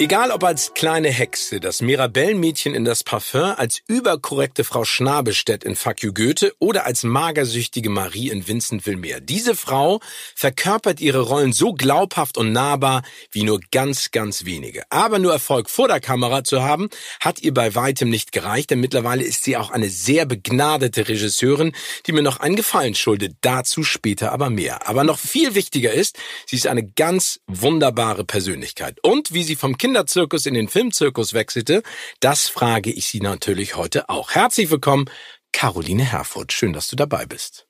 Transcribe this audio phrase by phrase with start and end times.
[0.00, 5.74] Egal ob als kleine Hexe, das Mirabellenmädchen in das Parfum, als überkorrekte Frau Schnabelstedt in
[5.74, 9.18] Fuck you Goethe oder als magersüchtige Marie in Vincent Wilmer.
[9.18, 9.98] Diese Frau
[10.36, 14.84] verkörpert ihre Rollen so glaubhaft und nahbar wie nur ganz, ganz wenige.
[14.88, 18.78] Aber nur Erfolg vor der Kamera zu haben, hat ihr bei weitem nicht gereicht, denn
[18.78, 21.72] mittlerweile ist sie auch eine sehr begnadete Regisseurin,
[22.06, 23.34] die mir noch einen Gefallen schuldet.
[23.40, 24.86] Dazu später aber mehr.
[24.86, 28.98] Aber noch viel wichtiger ist, sie ist eine ganz wunderbare Persönlichkeit.
[29.02, 31.82] Und wie sie vom Kind Kinderzirkus in den Filmzirkus wechselte,
[32.20, 34.32] das frage ich Sie natürlich heute auch.
[34.32, 35.06] Herzlich willkommen,
[35.50, 36.52] Caroline Herfurth.
[36.52, 37.66] Schön, dass du dabei bist.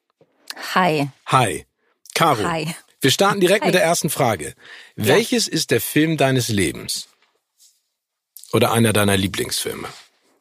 [0.75, 1.11] Hi.
[1.27, 1.65] Hi.
[2.17, 2.43] Caro.
[2.43, 2.75] Hi.
[3.01, 3.69] Wir starten direkt Hi.
[3.69, 4.57] mit der ersten Frage.
[4.97, 5.07] Ja.
[5.07, 7.07] Welches ist der Film deines Lebens?
[8.53, 9.87] Oder einer deiner Lieblingsfilme?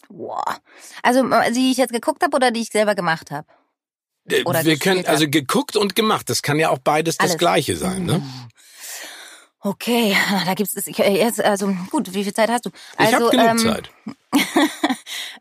[0.10, 0.58] Boah.
[1.04, 3.48] Also, die ich jetzt geguckt habe oder die ich selber gemacht habe?
[4.32, 6.28] Äh, oder wir können also geguckt und gemacht.
[6.32, 7.34] Das kann ja auch beides Alles.
[7.34, 8.24] das Gleiche sein, ne?
[9.68, 10.16] Okay,
[10.46, 12.70] da gibt es jetzt, also gut, wie viel Zeit hast du?
[12.96, 13.92] Also, ich habe genug ähm, Zeit.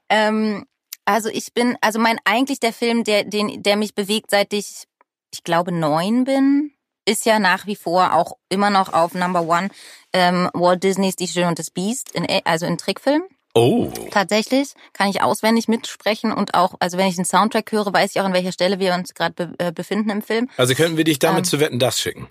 [0.08, 0.66] ähm,
[1.05, 4.84] also ich bin, also mein eigentlich der Film, der, den, der mich bewegt, seit ich,
[5.32, 6.72] ich glaube, neun bin,
[7.04, 9.69] ist ja nach wie vor auch immer noch auf Number One
[10.12, 13.22] ähm, Walt Disneys Die Schöne und das Biest, in, also in Trickfilm.
[13.54, 13.91] Oh.
[14.10, 18.20] Tatsächlich kann ich auswendig mitsprechen und auch, also wenn ich einen Soundtrack höre, weiß ich
[18.20, 20.50] auch, an welcher Stelle wir uns gerade be äh, befinden im Film.
[20.56, 22.28] Also könnten wir dich damit ähm, zu Wetten das schicken?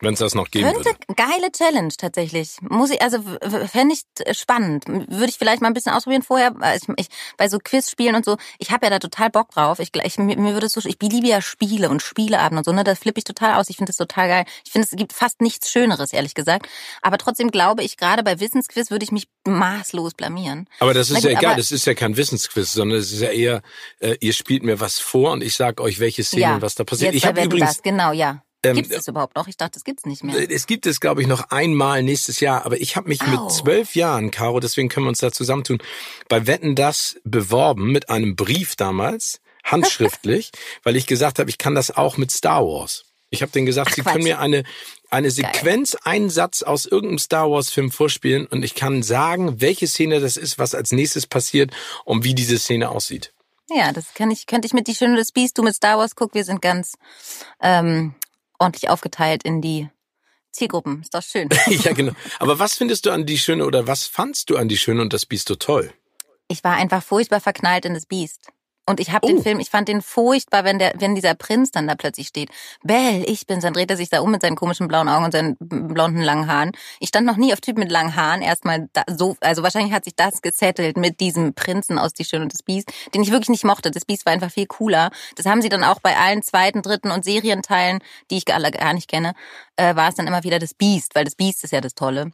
[0.00, 0.98] Wenn es das noch geben Könnte, würde.
[1.16, 2.56] Geile Challenge tatsächlich.
[2.60, 3.18] Muss ich, also
[3.66, 4.86] fände ich spannend.
[4.86, 6.54] Würde ich vielleicht mal ein bisschen ausprobieren vorher.
[6.76, 9.80] Ich, ich, bei so Quizspielen und so, ich habe ja da total Bock drauf.
[9.80, 12.84] Ich, ich mir würde so, ich liebe ja Spiele und Spieleabend und so, ne?
[12.84, 13.68] Da flippe ich total aus.
[13.70, 14.44] Ich finde das total geil.
[14.64, 16.68] Ich finde, es gibt fast nichts Schöneres, ehrlich gesagt.
[17.02, 20.68] Aber trotzdem glaube ich, gerade bei Wissensquiz würde ich mich maßlos blamieren.
[20.78, 23.62] Aber das ist ja egal, das ist ja kein Wissensquiz, sondern es ist ja eher,
[23.98, 26.84] äh, ihr spielt mir was vor und ich sag euch, welche Szenen ja, was da
[26.84, 27.14] passiert.
[27.14, 28.42] ich habe übrigens, das, genau, ja.
[28.64, 29.46] Ähm, gibt es überhaupt noch?
[29.46, 30.36] Ich dachte, es gibt es nicht mehr.
[30.36, 32.66] Äh, es gibt es, glaube ich, noch einmal nächstes Jahr.
[32.66, 33.26] Aber ich habe mich Au.
[33.26, 35.78] mit zwölf Jahren, Caro, deswegen können wir uns da zusammentun,
[36.28, 40.50] bei Wetten das beworben mit einem Brief damals, handschriftlich,
[40.82, 43.04] weil ich gesagt habe, ich kann das auch mit Star Wars.
[43.30, 44.12] Ich habe denen gesagt, Ach, sie Quatsch.
[44.12, 44.64] können mir eine
[45.10, 46.12] eine Sequenz, Geil.
[46.12, 50.36] einen Satz aus irgendeinem Star Wars Film vorspielen und ich kann sagen, welche Szene das
[50.36, 51.72] ist, was als nächstes passiert
[52.04, 53.32] und wie diese Szene aussieht.
[53.70, 56.14] Ja, das kann ich, könnte ich mit die Schöne des Biest, du mit Star Wars
[56.14, 56.94] guck, wir sind ganz
[57.60, 58.14] ähm,
[58.58, 59.88] ordentlich aufgeteilt in die
[60.50, 61.02] Zielgruppen.
[61.02, 61.48] Ist doch schön.
[61.66, 62.12] ja, genau.
[62.38, 65.12] Aber was findest du an die Schöne oder was fandst du an die Schöne und
[65.12, 65.92] das Biest so toll?
[66.48, 68.48] Ich war einfach furchtbar verknallt in das Biest.
[68.88, 69.28] Und ich habe oh.
[69.28, 72.50] den Film, ich fand den furchtbar, wenn der, wenn dieser Prinz dann da plötzlich steht.
[72.82, 73.62] Bell, ich bin's.
[73.62, 76.50] Dann dreht er sich da um mit seinen komischen blauen Augen und seinen blonden langen
[76.50, 76.72] Haaren.
[76.98, 78.40] Ich stand noch nie auf Typ mit langen Haaren.
[78.40, 82.52] Erstmal so, also wahrscheinlich hat sich das gesettelt mit diesem Prinzen aus Die Schöne und
[82.52, 83.90] das Biest, den ich wirklich nicht mochte.
[83.90, 85.10] Das Biest war einfach viel cooler.
[85.36, 87.98] Das haben sie dann auch bei allen zweiten, dritten und Serienteilen,
[88.30, 89.34] die ich alle gar nicht kenne,
[89.76, 92.32] äh, war es dann immer wieder das Biest, weil das Biest ist ja das Tolle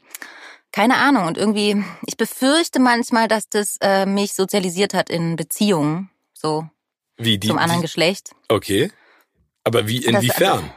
[0.73, 1.27] keine Ahnung.
[1.29, 6.11] Und irgendwie, ich befürchte manchmal, dass das äh, mich sozialisiert hat in Beziehungen
[6.45, 6.69] so
[7.17, 8.33] wie die, zum anderen die, Geschlecht.
[8.49, 8.93] Okay.
[9.65, 10.61] Aber wie inwiefern?
[10.61, 10.71] Das,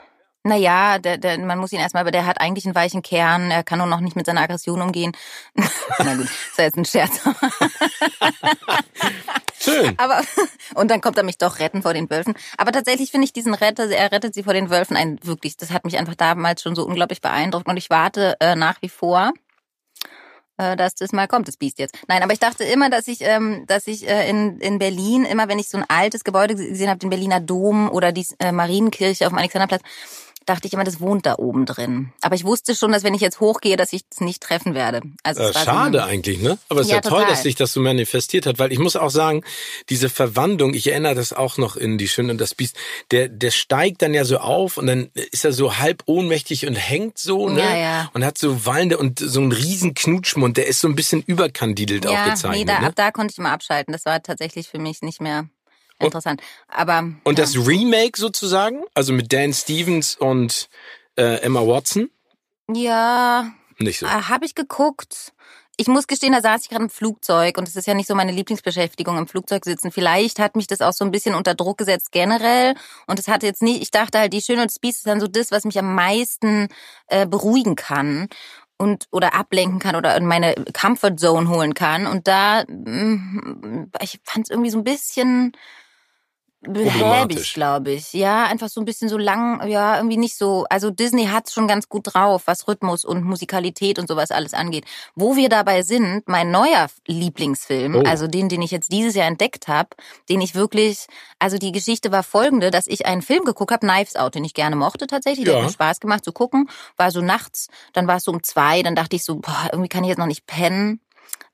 [0.44, 3.64] naja, der, der, man muss ihn erstmal, aber der hat eigentlich einen weichen Kern, er
[3.64, 5.12] kann nur noch nicht mit seiner Aggression umgehen.
[6.00, 7.20] Na gut, ist ja jetzt ein Scherz.
[9.60, 9.94] Schön.
[9.98, 10.22] Aber,
[10.76, 12.36] und dann kommt er mich doch retten vor den Wölfen.
[12.58, 15.72] Aber tatsächlich finde ich diesen Retter, er rettet sie vor den Wölfen, ein wirklich, das
[15.72, 19.34] hat mich einfach damals schon so unglaublich beeindruckt und ich warte äh, nach wie vor
[20.58, 21.96] dass das mal kommt, das Biest jetzt.
[22.08, 25.48] Nein, aber ich dachte immer, dass ich, ähm, dass ich äh, in, in Berlin, immer
[25.48, 29.26] wenn ich so ein altes Gebäude gesehen habe, den Berliner Dom oder die äh, Marienkirche
[29.26, 29.82] auf dem Alexanderplatz,
[30.48, 32.14] dachte ich immer, das wohnt da oben drin.
[32.22, 35.02] Aber ich wusste schon, dass wenn ich jetzt hochgehe, dass ich es nicht treffen werde.
[35.24, 36.58] Also äh, schade so eigentlich, ne?
[36.70, 38.96] Aber es ist ja, ja toll, dass sich das so manifestiert hat, weil ich muss
[38.96, 39.44] auch sagen,
[39.90, 42.78] diese Verwandlung, ich erinnere das auch noch in die Schöne und das Biest,
[43.12, 46.76] der der steigt dann ja so auf und dann ist er so halb ohnmächtig und
[46.76, 47.60] hängt so, ne?
[47.60, 48.10] Ja, ja.
[48.14, 52.06] Und hat so wallende und so einen riesen Knutschmund, der ist so ein bisschen überkandidelt
[52.06, 52.60] ja, auch gezeichnet.
[52.60, 52.88] Nee, da, ne?
[52.88, 53.92] ab da konnte ich mal abschalten.
[53.92, 55.50] Das war tatsächlich für mich nicht mehr
[56.00, 56.42] interessant.
[56.68, 57.46] Aber und ja.
[57.46, 60.70] das Remake sozusagen, also mit Dan Stevens und
[61.18, 62.10] äh, Emma Watson?
[62.72, 63.52] Ja.
[63.80, 64.06] Nicht so.
[64.06, 65.34] Äh, Habe ich geguckt.
[65.80, 68.16] Ich muss gestehen, da saß ich gerade im Flugzeug und es ist ja nicht so
[68.16, 69.92] meine Lieblingsbeschäftigung im Flugzeug sitzen.
[69.92, 72.74] Vielleicht hat mich das auch so ein bisschen unter Druck gesetzt generell
[73.06, 75.20] und es hat jetzt nicht, ich dachte halt, die Schöne und das Biest ist dann
[75.20, 76.68] so das, was mich am meisten
[77.08, 78.28] äh, beruhigen kann
[78.80, 84.20] und oder ablenken kann oder in meine Comfort Zone holen kann und da mm, ich
[84.24, 85.52] fand es irgendwie so ein bisschen
[86.62, 88.14] behäbig, glaube ich.
[88.14, 90.66] Ja, einfach so ein bisschen so lang, ja, irgendwie nicht so.
[90.70, 94.86] Also Disney hat's schon ganz gut drauf, was Rhythmus und Musikalität und sowas alles angeht.
[95.16, 98.04] Wo wir dabei sind, mein neuer Lieblingsfilm, oh.
[98.04, 99.90] also den, den ich jetzt dieses Jahr entdeckt habe,
[100.30, 101.08] den ich wirklich,
[101.40, 104.54] also die Geschichte war folgende, dass ich einen Film geguckt habe, Knives Out, den ich
[104.54, 108.18] gerne mochte tatsächlich, der hat mir Spaß gemacht zu gucken, war so nachts, dann war
[108.18, 110.46] es so um zwei, dann dachte ich so, boah, irgendwie kann ich jetzt noch nicht
[110.48, 111.00] pennen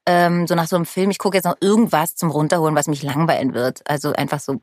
[0.05, 3.03] ähm, so nach so einem Film, ich gucke jetzt noch irgendwas zum Runterholen, was mich
[3.03, 3.81] langweilen wird.
[3.85, 4.59] Also einfach so,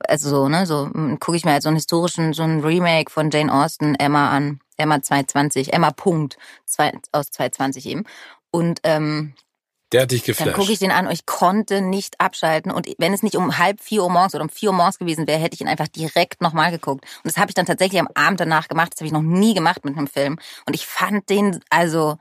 [0.00, 3.10] also so, ne, so hm, gucke ich mir halt so einen historischen, so ein Remake
[3.10, 8.04] von Jane Austen, Emma an, Emma 220, Emma Punkt, zwei, aus 220 eben.
[8.50, 9.34] Und ähm,
[9.92, 10.46] der hat dich geflasht.
[10.46, 12.70] Dann gucke ich den an und ich konnte nicht abschalten.
[12.70, 15.26] Und wenn es nicht um halb vier Uhr morgens oder um vier Uhr morgens gewesen
[15.26, 17.04] wäre, hätte ich ihn einfach direkt nochmal geguckt.
[17.04, 18.92] Und das habe ich dann tatsächlich am Abend danach gemacht.
[18.92, 20.38] Das habe ich noch nie gemacht mit einem Film.
[20.66, 22.18] Und ich fand den, also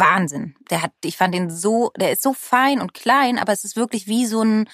[0.00, 0.54] Wahnsinn.
[0.70, 3.76] Der hat, ich fand den so, der ist so fein und klein, aber es ist
[3.76, 4.68] wirklich wie so ein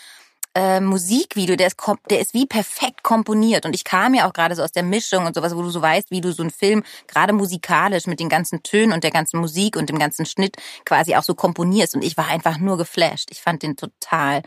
[0.54, 1.76] äh, Musikvideo, der ist,
[2.10, 3.64] der ist wie perfekt komponiert.
[3.64, 5.80] Und ich kam ja auch gerade so aus der Mischung und sowas, wo du so
[5.80, 9.40] weißt, wie du so einen Film gerade musikalisch mit den ganzen Tönen und der ganzen
[9.40, 11.94] Musik und dem ganzen Schnitt quasi auch so komponierst.
[11.94, 13.30] Und ich war einfach nur geflasht.
[13.30, 14.42] Ich fand den total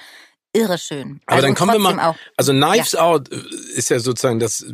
[0.53, 1.21] irre schön.
[1.25, 2.09] Aber also dann kommen wir mal.
[2.09, 3.01] Auch, also Knives ja.
[3.01, 3.41] Out äh,
[3.75, 4.73] ist ja sozusagen das äh,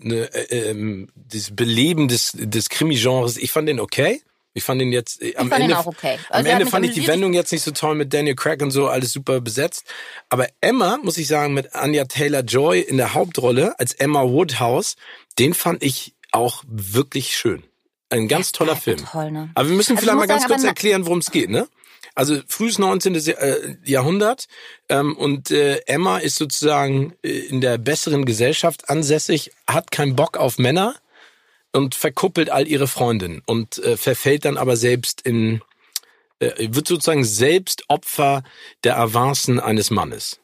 [0.00, 3.36] ne, äh, ähm, das Beleben des, des Krimi-Genres.
[3.36, 4.22] Ich fand den okay.
[4.58, 6.18] Ich fand ihn jetzt äh, am Ende, okay.
[6.28, 8.72] also am Ende fand ich die Wendung jetzt nicht so toll mit Daniel Craig und
[8.72, 9.84] so, alles super besetzt.
[10.28, 14.96] Aber Emma, muss ich sagen, mit Anya Taylor-Joy in der Hauptrolle als Emma Woodhouse,
[15.38, 17.62] den fand ich auch wirklich schön.
[18.10, 18.98] Ein ganz toller Film.
[19.04, 19.50] Toll, ne?
[19.54, 21.68] Aber wir müssen also vielleicht mal ganz sagen, kurz erklären, worum es geht, ne?
[22.14, 23.14] Also frühes 19.
[23.14, 24.48] Äh, Jahrhundert
[24.88, 30.36] ähm, und äh, Emma ist sozusagen äh, in der besseren Gesellschaft ansässig, hat keinen Bock
[30.36, 30.96] auf Männer
[31.72, 35.62] und verkuppelt all ihre Freundinnen und äh, verfällt dann aber selbst in,
[36.40, 38.42] äh, wird sozusagen selbst Opfer
[38.84, 40.40] der Avancen eines Mannes.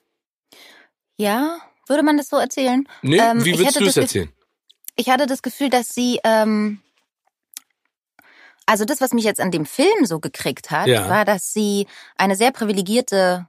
[1.17, 2.87] Ja, würde man das so erzählen?
[3.03, 4.33] Nee, ähm, wie würdest du es erzählen?
[4.97, 6.81] Ich hatte das Gefühl, dass sie, ähm,
[8.67, 11.09] also das, was mich jetzt an dem Film so gekriegt hat, ja.
[11.09, 11.87] war, dass sie
[12.17, 13.47] eine sehr privilegierte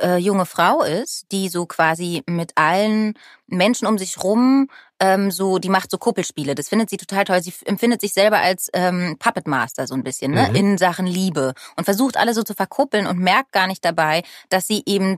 [0.00, 3.14] äh, junge Frau ist, die so quasi mit allen
[3.46, 4.68] Menschen um sich rum
[5.00, 6.54] ähm, so, die macht so Kuppelspiele.
[6.54, 7.42] Das findet sie total toll.
[7.42, 10.48] Sie empfindet sich selber als ähm, Puppet Master so ein bisschen, ne?
[10.50, 10.54] Mhm.
[10.54, 14.66] In Sachen Liebe und versucht alle so zu verkuppeln und merkt gar nicht dabei, dass
[14.66, 15.16] sie eben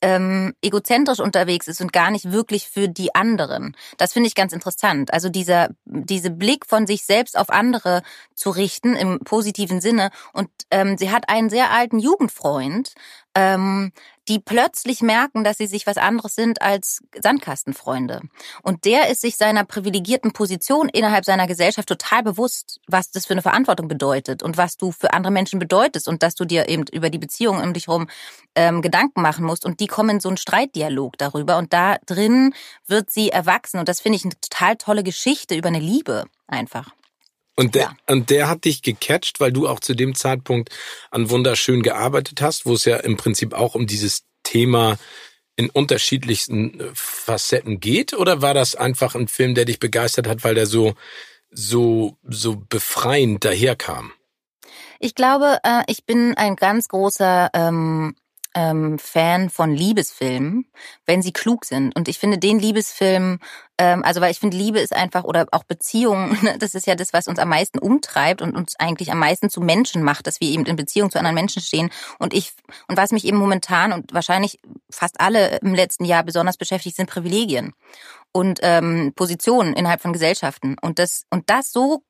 [0.00, 3.76] ähm, egozentrisch unterwegs ist und gar nicht wirklich für die anderen.
[3.96, 5.12] Das finde ich ganz interessant.
[5.12, 8.02] Also dieser diese Blick von sich selbst auf andere
[8.34, 10.10] zu richten im positiven Sinne.
[10.32, 12.92] Und ähm, sie hat einen sehr alten Jugendfreund,
[13.34, 13.92] ähm,
[14.28, 18.20] die plötzlich merken, dass sie sich was anderes sind als Sandkastenfreunde.
[18.62, 23.32] Und der ist sich seiner privilegierten Position innerhalb seiner Gesellschaft total bewusst, was das für
[23.32, 26.84] eine Verantwortung bedeutet und was du für andere Menschen bedeutest und dass du dir eben
[26.92, 28.08] über die Beziehungen um dich herum
[28.54, 29.64] ähm, Gedanken machen musst.
[29.64, 32.54] Und die kommen in so einen Streitdialog darüber und da drin
[32.86, 33.78] wird sie erwachsen.
[33.78, 36.90] Und das finde ich eine total tolle Geschichte über eine Liebe einfach.
[37.58, 37.96] Und der, ja.
[38.06, 40.70] und der hat dich gecatcht, weil du auch zu dem Zeitpunkt
[41.10, 44.96] an Wunderschön gearbeitet hast, wo es ja im Prinzip auch um dieses Thema
[45.56, 48.14] in unterschiedlichsten äh, Facetten geht?
[48.14, 50.94] Oder war das einfach ein Film, der dich begeistert hat, weil der so,
[51.50, 54.12] so, so befreiend daherkam?
[55.00, 58.14] Ich glaube, äh, ich bin ein ganz großer ähm,
[58.58, 60.66] ähm, Fan von Liebesfilmen,
[61.06, 61.94] wenn sie klug sind.
[61.94, 63.38] Und ich finde den Liebesfilm,
[63.78, 67.12] ähm, also weil ich finde, Liebe ist einfach, oder auch Beziehungen, das ist ja das,
[67.12, 70.48] was uns am meisten umtreibt und uns eigentlich am meisten zu Menschen macht, dass wir
[70.48, 71.90] eben in Beziehung zu anderen Menschen stehen.
[72.18, 72.52] Und ich,
[72.88, 74.58] und was mich eben momentan und wahrscheinlich
[74.90, 77.74] fast alle im letzten Jahr besonders beschäftigt, sind Privilegien
[78.32, 80.76] und ähm, Positionen innerhalb von Gesellschaften.
[80.80, 82.02] Und das, und das so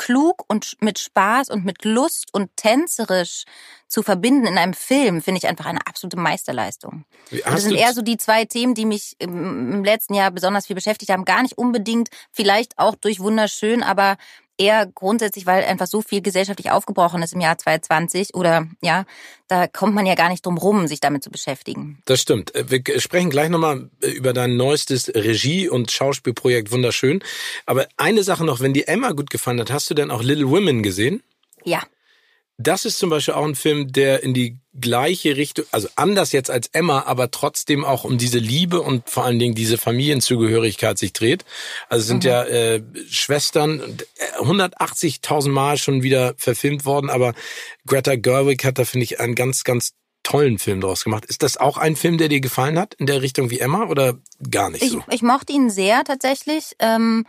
[0.00, 3.44] klug und mit Spaß und mit Lust und tänzerisch
[3.86, 7.04] zu verbinden in einem Film, finde ich einfach eine absolute Meisterleistung.
[7.44, 11.10] das sind eher so die zwei Themen, die mich im letzten Jahr besonders viel beschäftigt
[11.10, 11.26] haben.
[11.26, 14.16] Gar nicht unbedingt, vielleicht auch durch wunderschön, aber
[14.60, 19.04] eher grundsätzlich, weil einfach so viel gesellschaftlich aufgebrochen ist im Jahr 2020 oder ja,
[19.48, 22.00] da kommt man ja gar nicht drum rum, sich damit zu beschäftigen.
[22.04, 22.54] Das stimmt.
[22.54, 27.24] Äh, wir sprechen gleich nochmal äh, über dein neuestes Regie- und Schauspielprojekt Wunderschön.
[27.66, 30.50] Aber eine Sache noch, wenn dir Emma gut gefallen hat, hast du denn auch Little
[30.50, 31.22] Women gesehen?
[31.64, 31.82] Ja.
[32.62, 36.50] Das ist zum Beispiel auch ein Film, der in die gleiche Richtung, also anders jetzt
[36.50, 41.14] als Emma, aber trotzdem auch um diese Liebe und vor allen Dingen diese Familienzugehörigkeit sich
[41.14, 41.46] dreht.
[41.88, 42.30] Also sind mhm.
[42.30, 43.80] ja äh, Schwestern
[44.38, 47.32] 180.000 Mal schon wieder verfilmt worden, aber
[47.86, 51.24] Greta Gerwig hat da finde ich einen ganz, ganz tollen Film draus gemacht.
[51.24, 54.18] Ist das auch ein Film, der dir gefallen hat in der Richtung wie Emma oder
[54.50, 55.02] gar nicht so?
[55.08, 56.76] Ich, ich mochte ihn sehr tatsächlich.
[56.78, 57.24] Ähm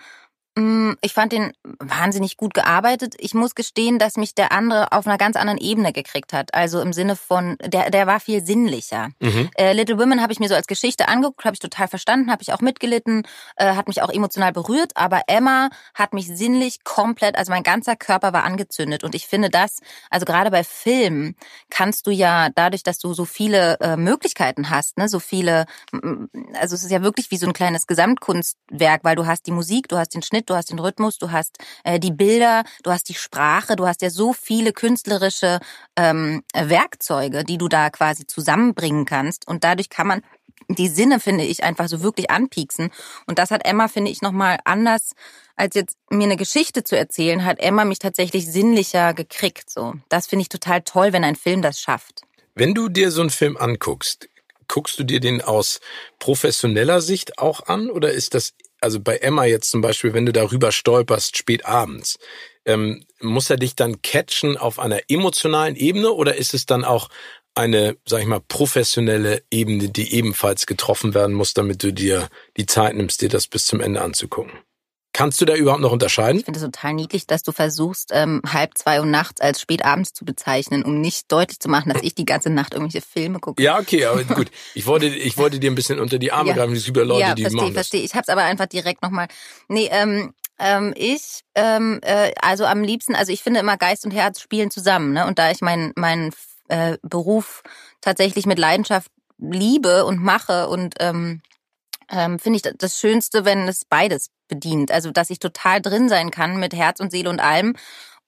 [1.01, 3.15] ich fand den wahnsinnig gut gearbeitet.
[3.17, 6.53] Ich muss gestehen, dass mich der andere auf einer ganz anderen Ebene gekriegt hat.
[6.53, 9.12] Also im Sinne von, der, der war viel sinnlicher.
[9.22, 9.50] Mhm.
[9.55, 12.41] Äh, Little Women habe ich mir so als Geschichte angeguckt, habe ich total verstanden, habe
[12.41, 13.24] ich auch mitgelitten,
[13.55, 14.91] äh, hat mich auch emotional berührt.
[14.96, 19.05] Aber Emma hat mich sinnlich komplett, also mein ganzer Körper war angezündet.
[19.05, 19.79] Und ich finde das,
[20.10, 21.36] also gerade bei Filmen
[21.70, 25.65] kannst du ja dadurch, dass du so viele äh, Möglichkeiten hast, ne, so viele,
[26.60, 29.88] also es ist ja wirklich wie so ein kleines Gesamtkunstwerk, weil du hast die Musik,
[29.88, 33.10] du hast den Schnitt, du hast den Rhythmus, du hast äh, die Bilder, du hast
[33.10, 35.60] die Sprache, du hast ja so viele künstlerische
[35.95, 39.48] ähm, Werkzeuge, die du da quasi zusammenbringen kannst.
[39.48, 40.21] Und dadurch kann man
[40.67, 42.91] die Sinne, finde ich, einfach so wirklich anpieksen.
[43.27, 45.13] Und das hat Emma, finde ich, nochmal anders,
[45.55, 49.69] als jetzt mir eine Geschichte zu erzählen, hat Emma mich tatsächlich sinnlicher gekriegt.
[49.69, 52.21] So, Das finde ich total toll, wenn ein Film das schafft.
[52.55, 54.27] Wenn du dir so einen Film anguckst,
[54.67, 55.79] guckst du dir den aus
[56.19, 60.33] professioneller Sicht auch an oder ist das also bei Emma jetzt zum Beispiel, wenn du
[60.33, 62.17] darüber stolperst, spät abends,
[62.65, 67.09] ähm, muss er dich dann catchen auf einer emotionalen Ebene oder ist es dann auch
[67.55, 72.65] eine, sag ich mal, professionelle Ebene, die ebenfalls getroffen werden muss, damit du dir die
[72.65, 74.51] Zeit nimmst, dir das bis zum Ende anzugucken?
[75.13, 76.39] Kannst du da überhaupt noch unterscheiden?
[76.39, 80.13] Ich finde es total niedlich, dass du versuchst, ähm, halb zwei Uhr nachts als spätabends
[80.13, 83.62] zu bezeichnen, um nicht deutlich zu machen, dass ich die ganze Nacht irgendwelche Filme gucke.
[83.62, 84.51] Ja, okay, aber gut.
[84.74, 86.56] Ich wollte, ich wollte dir ein bisschen unter die Arme ja.
[86.56, 88.01] greifen, es gibt ja Leute, ja, die versteh, machen verstehe.
[88.01, 89.27] Ich habe es aber einfach direkt nochmal.
[89.68, 94.12] Nee, ähm, ähm, ich, ähm, äh, also am liebsten, also ich finde immer Geist und
[94.12, 95.27] Herz spielen zusammen, ne?
[95.27, 96.32] Und da ich meinen meinen
[96.70, 97.63] äh, Beruf
[98.00, 101.41] tatsächlich mit Leidenschaft liebe und mache und ähm,
[102.10, 104.91] ähm, finde ich das Schönste, wenn es beides bedient.
[104.91, 107.75] Also, dass ich total drin sein kann mit Herz und Seele und allem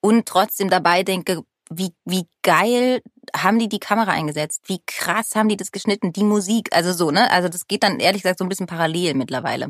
[0.00, 3.02] und trotzdem dabei denke, wie, wie geil
[3.36, 4.62] haben die die Kamera eingesetzt?
[4.66, 6.12] Wie krass haben die das geschnitten?
[6.12, 7.30] Die Musik, also so, ne?
[7.30, 9.68] Also das geht dann ehrlich gesagt so ein bisschen parallel mittlerweile.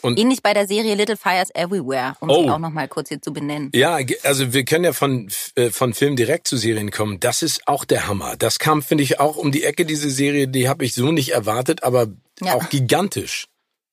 [0.00, 2.42] Und Ähnlich bei der Serie Little Fires Everywhere, um oh.
[2.42, 3.70] sie auch nochmal kurz hier zu benennen.
[3.74, 7.20] Ja, also wir können ja von, äh, von Film direkt zu Serien kommen.
[7.20, 8.36] Das ist auch der Hammer.
[8.36, 11.30] Das kam, finde ich, auch um die Ecke, diese Serie, die habe ich so nicht
[11.30, 12.08] erwartet, aber
[12.42, 12.54] ja.
[12.54, 13.46] auch gigantisch.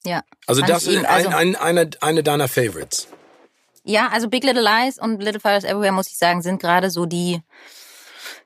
[0.06, 0.24] Ja.
[0.48, 3.08] Also das ist also, ein, ein, eine, eine deiner Favorites.
[3.84, 7.06] Ja, also Big Little Lies und Little Fires Everywhere, muss ich sagen, sind gerade so
[7.06, 7.42] die,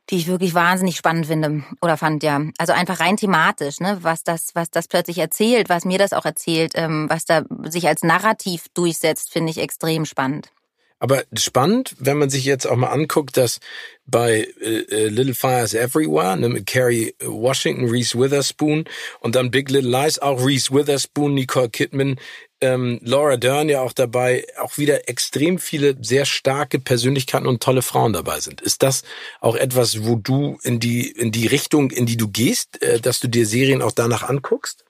[0.09, 2.41] die ich wirklich wahnsinnig spannend finde oder fand, ja.
[2.57, 6.25] Also einfach rein thematisch, ne, was das, was das plötzlich erzählt, was mir das auch
[6.25, 10.51] erzählt, ähm, was da sich als Narrativ durchsetzt, finde ich extrem spannend.
[10.99, 13.59] Aber spannend, wenn man sich jetzt auch mal anguckt, dass
[14.05, 18.85] bei äh, äh, Little Fires Everywhere ne, mit Carrie Washington, Reese Witherspoon
[19.19, 22.17] und dann Big Little Lies auch Reese Witherspoon, Nicole Kidman,
[22.61, 27.81] ähm, Laura Dern ja auch dabei, auch wieder extrem viele sehr starke Persönlichkeiten und tolle
[27.81, 28.61] Frauen dabei sind.
[28.61, 29.03] Ist das
[29.41, 33.19] auch etwas, wo du in die in die Richtung, in die du gehst, äh, dass
[33.19, 34.84] du dir Serien auch danach anguckst?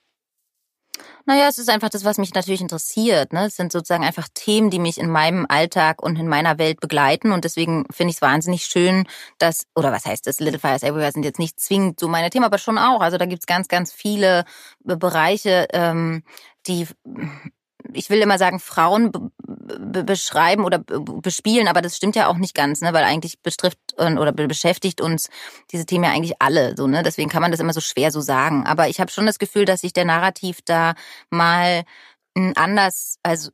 [1.28, 3.34] Naja, es ist einfach das, was mich natürlich interessiert.
[3.34, 3.46] Ne?
[3.46, 7.32] Es sind sozusagen einfach Themen, die mich in meinem Alltag und in meiner Welt begleiten.
[7.32, 9.08] Und deswegen finde ich es wahnsinnig schön,
[9.40, 12.46] dass, oder was heißt das, Little Fires Everywhere sind jetzt nicht zwingend so meine Themen,
[12.46, 13.02] aber schon auch.
[13.02, 14.46] Also da gibt's ganz, ganz viele
[14.84, 16.24] Bereiche, ähm,
[16.68, 16.88] die
[17.94, 19.12] ich will immer sagen, Frauen
[20.06, 22.94] beschreiben oder bespielen, aber das stimmt ja auch nicht ganz, ne?
[22.94, 25.30] weil eigentlich betrifft oder beschäftigt uns
[25.72, 27.04] diese Themen ja eigentlich alle so, ne?
[27.04, 28.66] Deswegen kann man das immer so schwer so sagen.
[28.66, 30.96] Aber ich habe schon das Gefühl, dass sich der Narrativ da
[31.30, 31.84] mal
[32.56, 33.50] anders also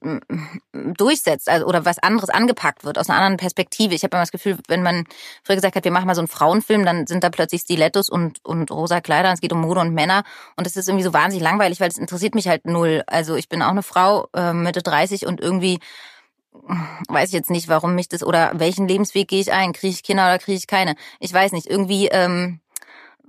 [0.74, 3.94] durchsetzt also, oder was anderes angepackt wird aus einer anderen Perspektive.
[3.94, 5.06] Ich habe immer das Gefühl, wenn man
[5.44, 8.44] früher gesagt hat, wir machen mal so einen Frauenfilm, dann sind da plötzlich Stilettos und
[8.44, 10.24] und rosa Kleider und es geht um Mode und Männer
[10.58, 13.04] und es ist irgendwie so wahnsinnig langweilig, weil es interessiert mich halt null.
[13.08, 15.80] Also ich bin auch eine Frau äh, Mitte 30 und irgendwie
[17.08, 19.74] weiß ich jetzt nicht, warum mich das oder welchen Lebensweg gehe ich ein?
[19.74, 20.96] Kriege ich Kinder oder kriege ich keine?
[21.20, 21.68] Ich weiß nicht.
[21.68, 22.60] Irgendwie ähm,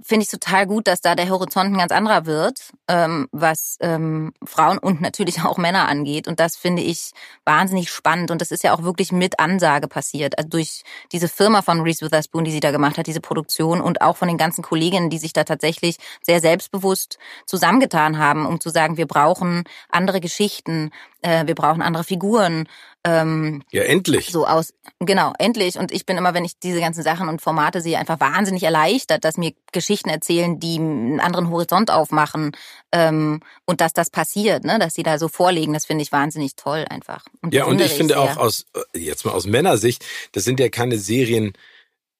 [0.01, 4.33] finde ich total gut, dass da der Horizont ein ganz anderer wird, ähm, was ähm,
[4.45, 6.29] Frauen und natürlich auch Männer angeht.
[6.29, 7.13] Und das finde ich
[7.45, 8.31] wahnsinnig spannend.
[8.31, 10.39] Und das ist ja auch wirklich mit Ansage passiert.
[10.39, 10.83] Also durch
[11.13, 14.29] diese Firma von Reese Witherspoon, die sie da gemacht hat, diese Produktion und auch von
[14.29, 19.07] den ganzen Kolleginnen, die sich da tatsächlich sehr selbstbewusst zusammengetan haben, um zu sagen, wir
[19.07, 20.91] brauchen andere Geschichten,
[21.23, 22.69] äh, wir brauchen andere Figuren.
[23.05, 24.31] Ähm, ja, endlich.
[24.31, 25.77] So aus, genau, endlich.
[25.77, 29.25] Und ich bin immer, wenn ich diese ganzen Sachen und Formate sehe, einfach wahnsinnig erleichtert,
[29.25, 32.53] dass mir Geschichten erzählen, die einen anderen Horizont aufmachen
[32.93, 35.73] ähm, und dass das passiert, ne, dass sie da so vorlegen.
[35.73, 37.25] Das finde ich wahnsinnig toll einfach.
[37.41, 38.23] Und ja, und ich finde sehr.
[38.23, 41.55] auch aus äh, jetzt mal aus Männersicht, das sind ja keine Serien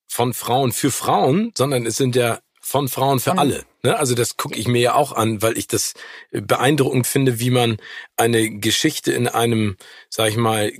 [0.09, 3.65] von Frauen für Frauen, sondern es sind ja von Frauen für alle.
[3.85, 3.99] Ne?
[3.99, 5.95] Also das gucke ich mir ja auch an, weil ich das
[6.31, 7.79] beeindruckend finde, wie man
[8.17, 9.77] eine Geschichte in einem,
[10.09, 10.73] sag ich mal,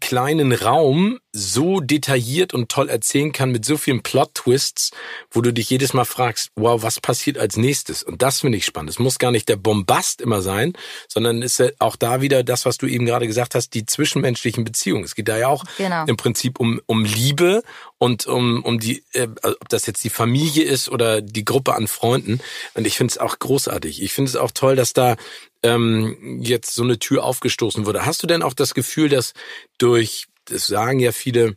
[0.00, 4.90] kleinen Raum so detailliert und toll erzählen kann mit so vielen Plot-Twists,
[5.30, 8.02] wo du dich jedes Mal fragst, wow, was passiert als nächstes?
[8.02, 8.90] Und das finde ich spannend.
[8.90, 10.74] Es muss gar nicht der Bombast immer sein,
[11.08, 14.64] sondern ist ja auch da wieder das, was du eben gerade gesagt hast, die zwischenmenschlichen
[14.64, 15.04] Beziehungen.
[15.04, 16.04] Es geht da ja auch genau.
[16.06, 17.62] im Prinzip um, um Liebe
[17.98, 21.88] und um, um die, äh, ob das jetzt die Familie ist oder die Gruppe an
[21.88, 22.40] Freunden finden.
[22.74, 24.02] Und ich finde es auch großartig.
[24.02, 25.16] Ich finde es auch toll, dass da
[25.62, 28.06] ähm, jetzt so eine Tür aufgestoßen wurde.
[28.06, 29.32] Hast du denn auch das Gefühl, dass
[29.78, 31.56] durch, das sagen ja viele,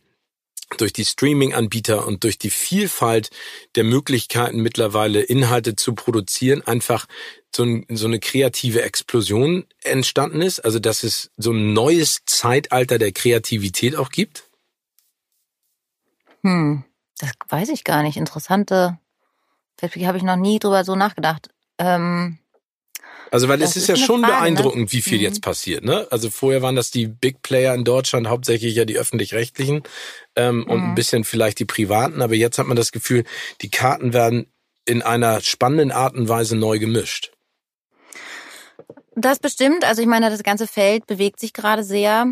[0.77, 3.29] durch die Streaming-Anbieter und durch die Vielfalt
[3.75, 7.05] der Möglichkeiten mittlerweile Inhalte zu produzieren, einfach
[7.55, 10.59] so, ein, so eine kreative Explosion entstanden ist?
[10.59, 14.43] Also dass es so ein neues Zeitalter der Kreativität auch gibt?
[16.43, 16.83] Hm,
[17.17, 18.17] das weiß ich gar nicht.
[18.17, 18.99] Interessante
[19.81, 21.49] habe ich noch nie drüber so nachgedacht.
[21.77, 22.39] Ähm,
[23.31, 24.39] also weil es ist, ist ja schon Frage, ne?
[24.39, 24.91] beeindruckend, ne?
[24.91, 25.23] wie viel mhm.
[25.23, 25.83] jetzt passiert.
[25.83, 26.07] Ne?
[26.11, 29.83] Also vorher waren das die Big Player in Deutschland, hauptsächlich ja die öffentlich-rechtlichen
[30.35, 30.63] ähm, mhm.
[30.63, 30.95] und ein mhm.
[30.95, 32.21] bisschen vielleicht die privaten.
[32.21, 33.23] Aber jetzt hat man das Gefühl,
[33.61, 34.47] die Karten werden
[34.85, 37.31] in einer spannenden Art und Weise neu gemischt.
[39.15, 39.83] Das bestimmt.
[39.83, 42.27] Also ich meine, das ganze Feld bewegt sich gerade sehr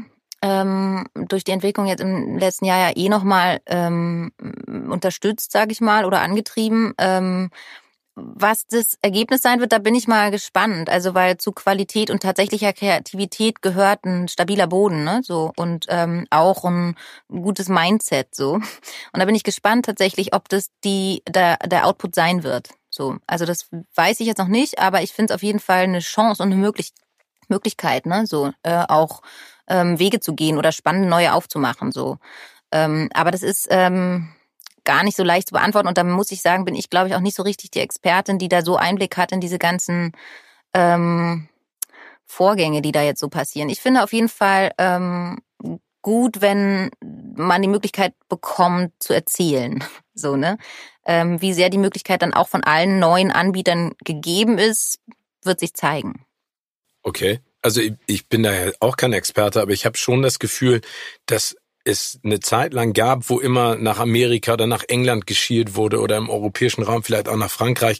[0.46, 4.32] ähm, durch die Entwicklung jetzt im letzten Jahr ja eh nochmal ähm,
[4.68, 6.94] unterstützt, sage ich mal, oder angetrieben.
[7.00, 7.50] Ähm,
[8.14, 10.90] was das Ergebnis sein wird, da bin ich mal gespannt.
[10.90, 15.22] Also weil zu Qualität und tatsächlicher Kreativität gehört ein stabiler Boden, ne?
[15.24, 16.96] So und ähm, auch ein
[17.28, 18.54] gutes Mindset so.
[18.54, 18.64] Und
[19.14, 22.70] da bin ich gespannt tatsächlich, ob das die der der Output sein wird.
[22.90, 25.84] So, also das weiß ich jetzt noch nicht, aber ich finde es auf jeden Fall
[25.84, 26.94] eine Chance und eine Möglich
[27.50, 28.25] Möglichkeit, ne?
[28.28, 29.22] So äh, auch
[29.67, 31.91] ähm, Wege zu gehen oder spannende neue aufzumachen.
[31.91, 32.17] So.
[32.72, 34.29] Ähm, aber das ist ähm,
[34.84, 35.88] gar nicht so leicht zu beantworten.
[35.88, 38.37] Und da muss ich sagen, bin ich, glaube ich, auch nicht so richtig die Expertin,
[38.37, 40.11] die da so Einblick hat in diese ganzen
[40.74, 41.50] ähm,
[42.25, 43.70] Vorgänge, die da jetzt so passieren.
[43.70, 45.40] Ich finde auf jeden Fall ähm,
[46.01, 49.83] gut, wenn man die Möglichkeit bekommt zu erzählen.
[50.18, 50.57] So, ne?
[51.05, 55.01] Ähm, wie sehr die Möglichkeit dann auch von allen neuen Anbietern gegeben ist,
[55.44, 56.25] wird sich zeigen.
[57.03, 60.82] Okay also ich, bin da ja auch kein Experte, aber ich habe schon das Gefühl,
[61.25, 66.00] dass es eine Zeit lang gab, wo immer nach Amerika oder nach England geschielt wurde
[66.00, 67.98] oder im europäischen Raum vielleicht auch nach Frankreich.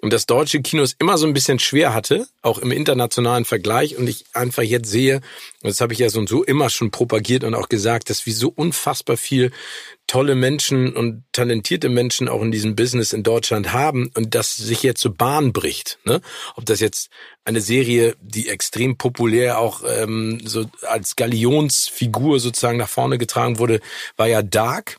[0.00, 3.96] Und das deutsche Kino es immer so ein bisschen schwer hatte, auch im internationalen Vergleich.
[3.96, 5.20] Und ich einfach jetzt sehe,
[5.62, 8.34] das habe ich ja so und so immer schon propagiert und auch gesagt, dass wir
[8.34, 9.52] so unfassbar viel
[10.14, 14.84] tolle Menschen und talentierte Menschen auch in diesem Business in Deutschland haben und das sich
[14.84, 15.98] jetzt so Bahn bricht.
[16.04, 16.20] Ne?
[16.54, 17.10] Ob das jetzt
[17.44, 23.80] eine Serie, die extrem populär auch ähm, so als Galionsfigur sozusagen nach vorne getragen wurde,
[24.16, 24.98] war ja Dark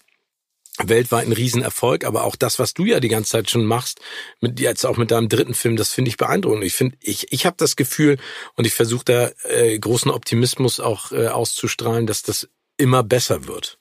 [0.84, 4.02] weltweit ein Riesenerfolg, aber auch das, was du ja die ganze Zeit schon machst,
[4.42, 6.66] mit jetzt auch mit deinem dritten Film, das finde ich beeindruckend.
[6.66, 8.18] Ich finde, ich ich habe das Gefühl
[8.56, 13.80] und ich versuche da äh, großen Optimismus auch äh, auszustrahlen, dass das immer besser wird.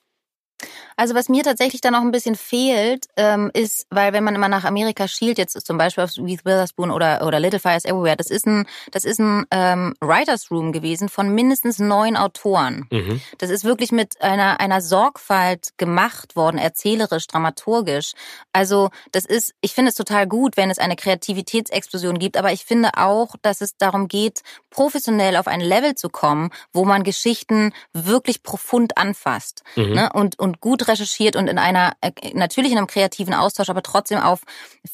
[0.97, 4.47] Also was mir tatsächlich dann auch ein bisschen fehlt, ähm, ist, weil wenn man immer
[4.47, 8.29] nach Amerika schielt, jetzt zum Beispiel auf Reese Witherspoon oder, oder Little Fires Everywhere, das
[8.29, 12.87] ist ein, das ist ein ähm, Writers Room gewesen von mindestens neun Autoren.
[12.91, 13.21] Mhm.
[13.39, 18.13] Das ist wirklich mit einer, einer Sorgfalt gemacht worden, erzählerisch, dramaturgisch.
[18.53, 22.63] Also das ist, ich finde es total gut, wenn es eine Kreativitätsexplosion gibt, aber ich
[22.63, 27.73] finde auch, dass es darum geht, professionell auf ein Level zu kommen, wo man Geschichten
[27.93, 29.93] wirklich profund anfasst mhm.
[29.93, 30.09] ne?
[30.13, 34.19] und, und gut recherchiert und in einer, äh, natürlich in einem kreativen Austausch, aber trotzdem
[34.19, 34.41] auf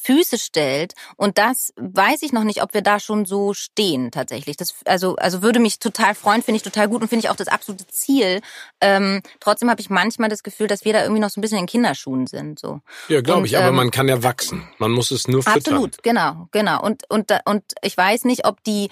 [0.02, 0.94] Füße stellt.
[1.18, 4.58] Und das weiß ich noch nicht, ob wir da schon so stehen tatsächlich.
[4.58, 7.36] Das, also, also würde mich total freuen, finde ich total gut und finde ich auch
[7.36, 8.42] das absolute Ziel.
[8.80, 11.60] Ähm, trotzdem habe ich manchmal das Gefühl, dass wir da irgendwie noch so ein bisschen
[11.60, 12.60] in Kinderschuhen sind.
[12.60, 12.82] So.
[13.08, 14.68] Ja, glaube ich, aber ähm, man kann ja wachsen.
[14.78, 15.58] Man muss es nur füttern.
[15.58, 16.82] Absolut, genau, genau.
[16.82, 18.90] Und, und, und ich weiß nicht, ob die,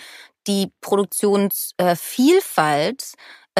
[0.47, 3.05] die Produktionsvielfalt äh,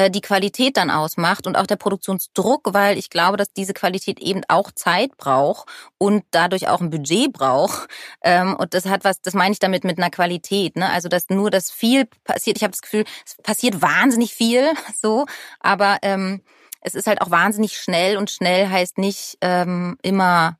[0.08, 4.42] die Qualität dann ausmacht und auch der Produktionsdruck, weil ich glaube, dass diese Qualität eben
[4.48, 7.88] auch Zeit braucht und dadurch auch ein Budget braucht.
[8.22, 10.76] Ähm, und das hat was, das meine ich damit mit einer Qualität.
[10.76, 10.88] Ne?
[10.88, 12.56] Also dass nur das viel passiert.
[12.56, 15.26] Ich habe das Gefühl, es passiert wahnsinnig viel, so,
[15.58, 16.40] aber ähm,
[16.80, 20.58] es ist halt auch wahnsinnig schnell und schnell heißt nicht ähm, immer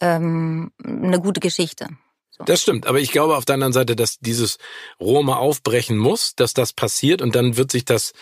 [0.00, 1.88] ähm, eine gute Geschichte.
[2.46, 4.58] Das stimmt, aber ich glaube auf der anderen Seite, dass dieses
[4.98, 8.12] Rohr mal aufbrechen muss, dass das passiert und dann wird sich das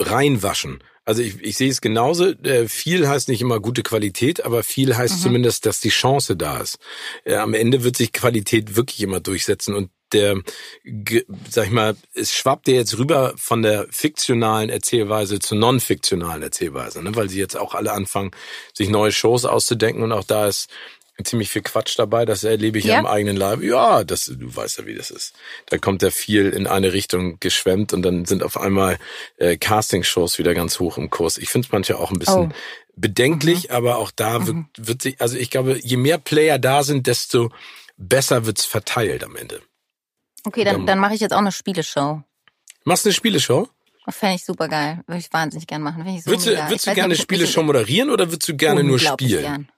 [0.00, 0.82] reinwaschen.
[1.04, 2.26] Also ich, ich sehe es genauso.
[2.42, 5.22] Äh, viel heißt nicht immer gute Qualität, aber viel heißt mhm.
[5.22, 6.78] zumindest, dass die Chance da ist.
[7.24, 10.40] Äh, am Ende wird sich Qualität wirklich immer durchsetzen und der,
[11.50, 17.02] sag ich mal, es schwappt ja jetzt rüber von der fiktionalen Erzählweise zur non-fiktionalen Erzählweise,
[17.02, 17.14] ne?
[17.14, 18.30] weil sie jetzt auch alle anfangen,
[18.72, 20.70] sich neue Shows auszudenken und auch da ist
[21.24, 23.62] ziemlich viel Quatsch dabei, das erlebe ich ja, im eigenen Leib.
[23.62, 25.34] Ja, das, du weißt ja, wie das ist.
[25.66, 28.98] Da kommt ja viel in eine Richtung geschwemmt und dann sind auf einmal
[29.36, 31.38] äh, Castingshows wieder ganz hoch im Kurs.
[31.38, 32.54] Ich finde es manchmal auch ein bisschen oh.
[32.96, 33.74] bedenklich, mhm.
[33.74, 34.68] aber auch da wird, mhm.
[34.76, 37.50] wird sich, also ich glaube, je mehr Player da sind, desto
[37.96, 39.60] besser wird's verteilt am Ende.
[40.44, 42.22] Okay, dann, dann mache ich jetzt auch eine Spieleshow.
[42.84, 43.68] Machst du eine Spieleshow?
[44.10, 45.02] Fände ich super geil.
[45.06, 46.06] Würde ich wahnsinnig gern machen.
[46.06, 49.42] Ich so würdest du, würdest du gerne Spieleshow moderieren oder würdest du gerne nur spielen?
[49.42, 49.68] Gern.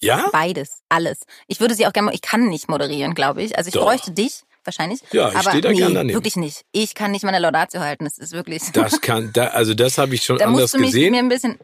[0.00, 0.28] Ja?
[0.32, 1.20] Beides, alles.
[1.46, 3.56] Ich würde sie auch gerne, ich kann nicht moderieren, glaube ich.
[3.56, 3.84] Also ich Doch.
[3.84, 5.00] bräuchte dich wahrscheinlich.
[5.12, 6.16] Ja, ich aber stehe da nee, gerne daneben.
[6.16, 6.64] wirklich nicht.
[6.72, 8.04] Ich kann nicht meine Laudatio halten.
[8.04, 8.62] Das ist wirklich.
[8.72, 11.12] Das kann, da, also das habe ich schon da anders musst du mich gesehen.
[11.12, 11.58] Mir ein bisschen,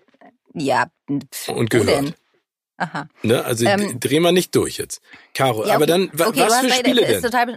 [0.54, 0.86] ja.
[1.08, 2.14] Und gehört.
[2.76, 3.06] Aha.
[3.22, 5.00] Ne, also ähm, dreh mal nicht durch jetzt,
[5.32, 5.64] Caro.
[5.64, 5.76] Ja.
[5.76, 7.22] Aber dann, okay, was für Spiele denn?
[7.22, 7.56] Total,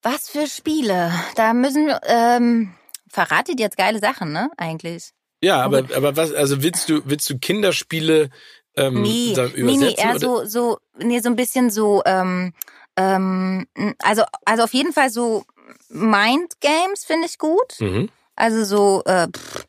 [0.00, 1.12] was für Spiele?
[1.34, 2.74] Da müssen wir, ähm,
[3.08, 4.50] verratet jetzt geile Sachen, ne?
[4.56, 5.12] Eigentlich.
[5.44, 8.30] Ja, aber, aber was, also willst du, willst du Kinderspiele
[8.76, 9.66] ähm, nee, übersetzen?
[9.66, 12.54] Nee, nee, eher so, so, nee, so ein bisschen so, ähm,
[12.96, 13.66] ähm,
[13.98, 15.44] also, also auf jeden Fall so
[15.90, 17.78] Mind Games finde ich gut.
[17.80, 18.08] Mhm.
[18.36, 19.66] Also so, äh, pff,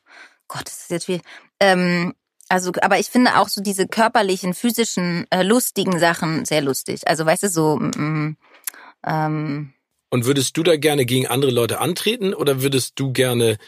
[0.48, 1.20] Gott, das ist jetzt viel.
[1.60, 2.14] Ähm,
[2.48, 7.06] also, aber ich finde auch so diese körperlichen, physischen, äh, lustigen Sachen sehr lustig.
[7.06, 8.36] Also, weißt du, so, mm,
[9.06, 9.72] ähm,
[10.08, 13.58] und würdest du da gerne gegen andere Leute antreten oder würdest du gerne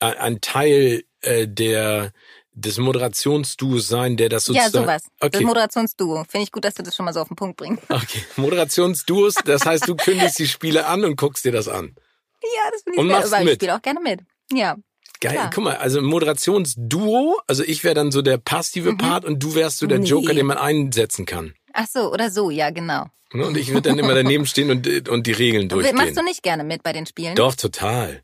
[0.00, 2.12] ein Teil äh, der
[2.58, 4.74] des Moderationsduos sein, der das sozusagen...
[4.74, 5.02] Ja, sowas.
[5.20, 5.30] Okay.
[5.30, 6.24] Das Moderationsduo.
[6.28, 7.84] Finde ich gut, dass du das schon mal so auf den Punkt bringst.
[7.88, 11.94] Okay, Moderationsduos, das heißt, du kündigst die Spiele an und guckst dir das an.
[12.42, 13.48] Ja, das finde ich Und machst mit.
[13.48, 14.20] Ich spiele auch gerne mit.
[14.52, 14.76] Ja.
[15.20, 15.50] Geil, Klar.
[15.52, 18.98] guck mal, also Moderationsduo, also ich wäre dann so der passive mhm.
[18.98, 20.06] Part und du wärst so der nee.
[20.06, 21.54] Joker, den man einsetzen kann.
[21.72, 23.06] Ach so, oder so, ja, genau.
[23.32, 25.96] Ne, und ich würde dann immer daneben stehen und, und die Regeln durchgehen.
[25.96, 27.34] Machst du nicht gerne mit bei den Spielen?
[27.34, 28.22] Doch, total.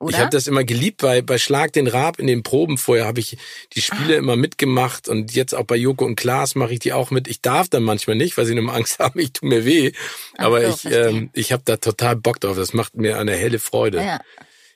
[0.00, 0.14] Oder?
[0.14, 3.20] Ich habe das immer geliebt bei, bei Schlag den Rab in den Proben vorher habe
[3.20, 3.36] ich
[3.74, 4.18] die Spiele ah.
[4.18, 7.28] immer mitgemacht und jetzt auch bei Joko und Klaas mache ich die auch mit.
[7.28, 9.92] Ich darf dann manchmal nicht, weil sie immer Angst haben, ich tu mir weh.
[10.38, 12.56] Aber so, ich ähm, ich habe da total Bock drauf.
[12.56, 13.98] Das macht mir eine helle Freude.
[13.98, 14.20] Ja.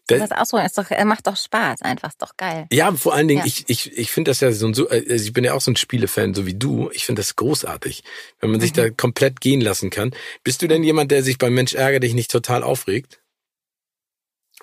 [0.06, 2.66] Das Ausprobieren ist doch, macht doch Spaß, einfach, ist doch geil.
[2.70, 3.46] Ja, vor allen Dingen, ja.
[3.46, 5.76] ich, ich, ich finde das ja so, so, also ich bin ja auch so ein
[5.76, 6.90] Spielefan, so wie du.
[6.92, 8.04] Ich finde das großartig,
[8.40, 8.62] wenn man mhm.
[8.62, 10.14] sich da komplett gehen lassen kann.
[10.42, 13.20] Bist du denn jemand, der sich beim Mensch ärger dich nicht total aufregt?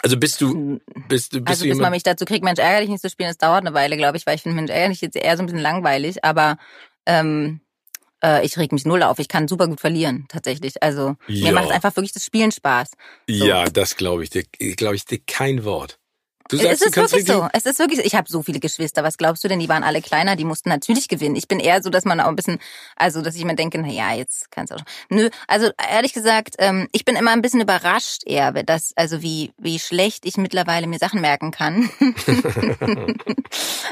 [0.04, 2.90] Also bist du, bist du, bist also du bis man mich dazu kriegt, Mensch ärgerlich
[2.90, 5.16] nicht zu spielen, das dauert eine Weile, glaube ich, weil ich finde Mensch ärgerlich jetzt
[5.16, 6.58] eher so ein bisschen langweilig, aber
[7.06, 7.62] ähm,
[8.24, 9.20] äh, ich reg mich null auf.
[9.20, 10.82] Ich kann super gut verlieren, tatsächlich.
[10.82, 11.48] Also ja.
[11.48, 12.92] mir macht einfach wirklich das Spielen Spaß.
[13.28, 13.46] So.
[13.46, 14.44] Ja, das glaube ich dir,
[14.76, 16.00] glaube ich dir kein Wort.
[16.52, 17.48] Du sagst, es ist wirklich so.
[17.54, 18.06] Es ist wirklich so.
[18.06, 19.04] Ich habe so viele Geschwister.
[19.04, 19.60] Was glaubst du denn?
[19.60, 20.36] Die waren alle kleiner.
[20.36, 21.38] Die mussten natürlich gewinnen.
[21.38, 22.60] Ich bin eher so, dass man auch ein bisschen,
[22.98, 24.82] also dass ich mir denke, na ja, jetzt kannst du auch.
[25.10, 29.54] Nö, also ehrlich gesagt, ähm, ich bin immer ein bisschen überrascht eher, dass also wie
[29.58, 31.90] wie schlecht ich mittlerweile mir Sachen merken kann.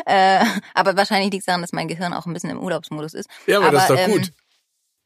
[0.06, 0.44] äh,
[0.74, 3.30] aber wahrscheinlich liegt es daran, dass mein Gehirn auch ein bisschen im Urlaubsmodus ist.
[3.48, 4.32] Ja, aber, aber das ist doch ähm, gut.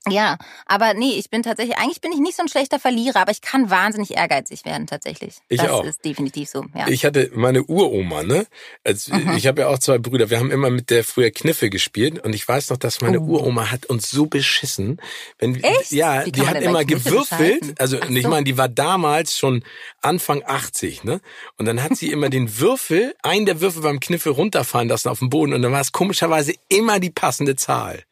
[0.10, 3.32] Ja, aber nee, ich bin tatsächlich, eigentlich bin ich nicht so ein schlechter Verlierer, aber
[3.32, 5.36] ich kann wahnsinnig ehrgeizig werden tatsächlich.
[5.48, 5.86] Ich das auch.
[5.86, 6.90] ist definitiv so, ja.
[6.90, 8.46] Ich hatte meine Uroma, ne?
[8.84, 9.38] Also, mhm.
[9.38, 12.34] Ich habe ja auch zwei Brüder, wir haben immer mit der früher Kniffe gespielt und
[12.34, 13.28] ich weiß noch, dass meine oh.
[13.28, 15.00] Uroma hat uns so beschissen.
[15.40, 15.94] Wenn, Echt?
[15.94, 18.04] Ja, die hat immer gewürfelt, also so.
[18.04, 19.64] ich meine, die war damals schon
[20.02, 21.22] Anfang 80, ne?
[21.58, 25.20] Und dann hat sie immer den Würfel, einen der Würfel beim Kniffe runterfallen lassen auf
[25.20, 28.04] den Boden und dann war es komischerweise immer die passende Zahl.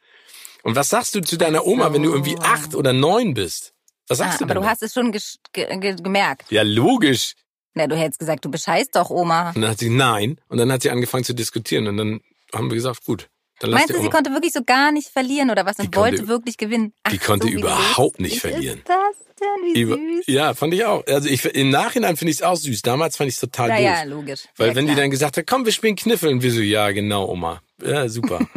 [0.62, 3.74] Und was sagst du zu deiner Oma, wenn du irgendwie acht oder neun bist?
[4.08, 5.20] Was sagst ah, du Aber du hast es schon ge
[5.52, 6.50] ge gemerkt.
[6.50, 7.34] Ja, logisch.
[7.74, 9.50] Na, du hättest gesagt, du bescheißt doch Oma.
[9.50, 10.38] Und dann hat sie nein.
[10.48, 11.86] Und dann hat sie angefangen zu diskutieren.
[11.86, 12.20] Und dann
[12.54, 13.28] haben wir gesagt, gut.
[13.68, 15.78] Meinst du, sie konnte wirklich so gar nicht verlieren oder was?
[15.78, 16.92] Und wollte wirklich gewinnen?
[17.04, 18.78] Ach, die konnte so, überhaupt nicht verlieren.
[18.78, 19.74] Ist das denn?
[19.74, 20.24] Wie Über, süß.
[20.26, 21.06] Ja, fand ich auch.
[21.06, 22.82] Also ich, im Nachhinein finde ich es auch süß.
[22.82, 23.84] Damals fand ich es total Na, doof.
[23.84, 24.40] Ja, logisch.
[24.56, 24.96] Weil ja, wenn klar.
[24.96, 27.60] die dann gesagt hat, komm, wir spielen Kniffeln, wir so, ja, genau, Oma.
[27.84, 28.40] Ja, super.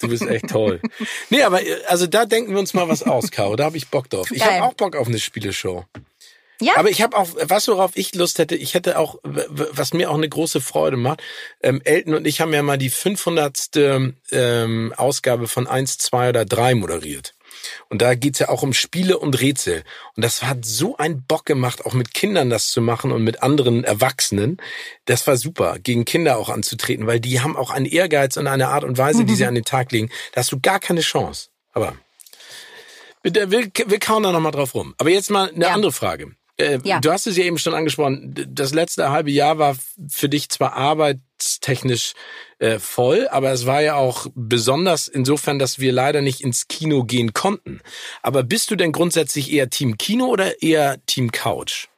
[0.00, 0.80] Du bist echt toll.
[1.30, 3.54] Nee, aber also da denken wir uns mal was aus, Caro.
[3.54, 4.30] Da habe ich Bock drauf.
[4.32, 5.84] Ich habe auch Bock auf eine Spieleshow.
[6.62, 6.74] Ja.
[6.76, 10.16] Aber ich habe auch, was worauf ich Lust hätte, ich hätte auch, was mir auch
[10.16, 11.22] eine große Freude macht,
[11.62, 13.70] ähm, Elton und ich haben ja mal die 500.
[14.32, 17.34] Ähm, Ausgabe von 1, 2 oder 3 moderiert.
[17.88, 19.84] Und da geht's ja auch um Spiele und Rätsel.
[20.16, 23.42] Und das hat so einen Bock gemacht, auch mit Kindern das zu machen und mit
[23.42, 24.56] anderen Erwachsenen.
[25.04, 28.68] Das war super, gegen Kinder auch anzutreten, weil die haben auch einen Ehrgeiz und eine
[28.68, 30.10] Art und Weise, die sie an den Tag legen.
[30.32, 31.48] Da hast du gar keine Chance.
[31.72, 31.94] Aber
[33.22, 34.94] wir, wir, wir kauen da nochmal drauf rum.
[34.98, 35.72] Aber jetzt mal eine ja.
[35.72, 36.32] andere Frage.
[36.58, 37.00] Äh, ja.
[37.00, 38.34] Du hast es ja eben schon angesprochen.
[38.48, 39.76] Das letzte halbe Jahr war
[40.08, 42.12] für dich zwar arbeitstechnisch
[42.58, 47.04] äh, voll, aber es war ja auch besonders insofern, dass wir leider nicht ins Kino
[47.04, 47.80] gehen konnten.
[48.22, 51.88] Aber bist du denn grundsätzlich eher Team Kino oder eher Team Couch?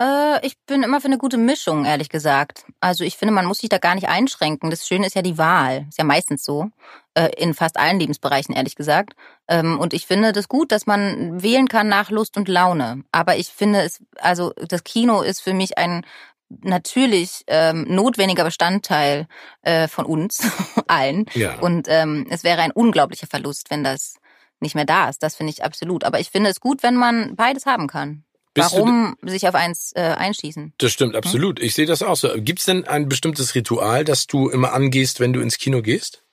[0.00, 2.64] Äh, ich bin immer für eine gute Mischung, ehrlich gesagt.
[2.80, 4.70] Also ich finde, man muss sich da gar nicht einschränken.
[4.70, 5.86] Das Schöne ist ja die Wahl.
[5.88, 6.70] Ist ja meistens so.
[7.14, 9.14] Äh, in fast allen Lebensbereichen, ehrlich gesagt.
[9.48, 13.04] Ähm, und ich finde das gut, dass man wählen kann nach Lust und Laune.
[13.12, 16.04] Aber ich finde es, also das Kino ist für mich ein
[16.48, 19.26] natürlich ähm, notwendiger Bestandteil
[19.62, 20.46] äh, von uns
[20.86, 21.26] allen.
[21.34, 21.58] Ja.
[21.60, 24.16] Und ähm, es wäre ein unglaublicher Verlust, wenn das
[24.60, 25.22] nicht mehr da ist.
[25.22, 26.04] Das finde ich absolut.
[26.04, 28.24] Aber ich finde es gut, wenn man beides haben kann.
[28.54, 30.74] Bist Warum sich auf eins äh, einschießen?
[30.78, 31.18] Das stimmt, hm?
[31.18, 31.60] absolut.
[31.60, 32.30] Ich sehe das auch so.
[32.36, 36.23] Gibt es denn ein bestimmtes Ritual, das du immer angehst, wenn du ins Kino gehst?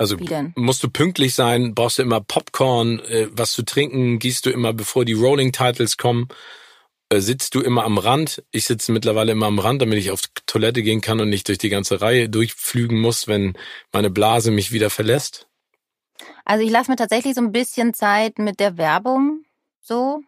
[0.00, 0.16] Also
[0.56, 4.72] musst du pünktlich sein, brauchst du immer Popcorn, äh, was zu trinken, gehst du immer,
[4.72, 6.28] bevor die Rolling Titles kommen,
[7.10, 8.42] äh, sitzt du immer am Rand.
[8.50, 11.58] Ich sitze mittlerweile immer am Rand, damit ich auf Toilette gehen kann und nicht durch
[11.58, 13.52] die ganze Reihe durchflügen muss, wenn
[13.92, 15.48] meine Blase mich wieder verlässt.
[16.46, 19.44] Also ich lasse mir tatsächlich so ein bisschen Zeit mit der Werbung
[19.82, 20.22] so.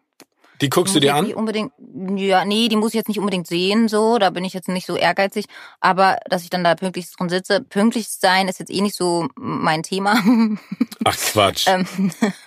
[0.63, 1.33] Die guckst du dir an?
[1.33, 1.73] Unbedingt,
[2.15, 4.17] ja, nee, die muss ich jetzt nicht unbedingt sehen, so.
[4.17, 5.47] Da bin ich jetzt nicht so ehrgeizig.
[5.81, 9.27] Aber dass ich dann da pünktlich drin sitze, pünktlich sein ist jetzt eh nicht so
[9.35, 10.23] mein Thema.
[11.03, 11.67] Ach Quatsch.
[11.67, 11.85] ähm,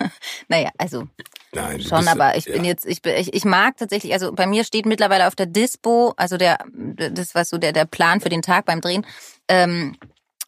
[0.47, 1.07] naja, also.
[1.51, 2.53] Nein, schon, bist, aber ich ja.
[2.53, 5.45] bin jetzt, ich, bin, ich, ich mag tatsächlich, also bei mir steht mittlerweile auf der
[5.45, 9.05] Dispo, also der, das war so der, der Plan für den Tag beim Drehen,
[9.47, 9.95] ähm,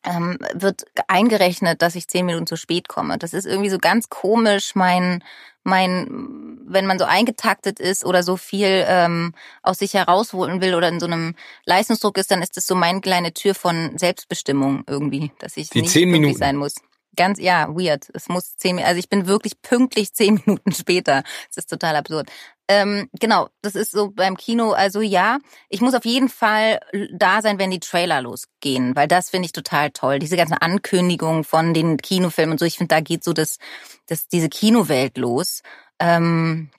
[0.04, 3.20] ähm, wird eingerechnet, dass ich zehn Minuten zu spät komme.
[3.20, 5.24] Das ist irgendwie so ganz komisch, mein,
[5.70, 10.90] mein, wenn man so eingetaktet ist oder so viel ähm, aus sich herausholen will oder
[10.90, 15.32] in so einem Leistungsdruck ist, dann ist das so meine kleine Tür von Selbstbestimmung irgendwie,
[15.40, 16.76] dass ich Die nicht zehn Minuten sein muss.
[17.16, 18.08] Ganz, ja, weird.
[18.14, 21.24] Es muss zehn, also ich bin wirklich pünktlich zehn Minuten später.
[21.48, 22.30] Das ist total absurd.
[22.72, 24.74] Ähm, genau, das ist so beim Kino.
[24.74, 26.80] Also ja, ich muss auf jeden Fall
[27.12, 30.20] da sein, wenn die Trailer losgehen, weil das finde ich total toll.
[30.20, 32.66] Diese ganzen Ankündigungen von den Kinofilmen und so.
[32.66, 33.58] Ich finde, da geht so das,
[34.06, 35.64] das diese Kinowelt los.
[36.00, 36.70] Ähm,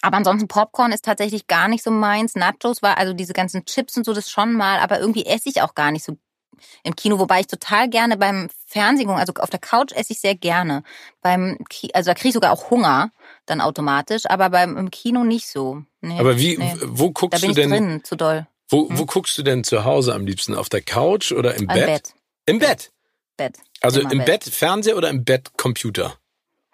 [0.00, 2.36] aber ansonsten Popcorn ist tatsächlich gar nicht so meins.
[2.36, 5.60] Nachos war also diese ganzen Chips und so das schon mal, aber irgendwie esse ich
[5.60, 6.16] auch gar nicht so
[6.82, 10.34] im Kino, wobei ich total gerne beim Fernsehen, also auf der Couch esse ich sehr
[10.34, 10.82] gerne.
[11.22, 13.10] Beim Ki also da kriege ich sogar auch Hunger
[13.46, 15.82] dann automatisch, aber beim im Kino nicht so.
[16.00, 16.74] Nee, aber wie, nee.
[16.82, 17.70] wo guckst da bin du denn?
[17.70, 18.46] Drin, zu doll.
[18.68, 18.98] Wo, hm?
[18.98, 20.54] wo guckst du denn zu Hause am liebsten?
[20.54, 21.86] Auf der Couch oder im, Im Bett?
[21.86, 22.14] Bett?
[22.46, 22.90] Im Bett.
[23.36, 23.58] Bett.
[23.80, 24.44] Also Immer im Bett.
[24.44, 26.16] Bett Fernseher oder im Bett Computer?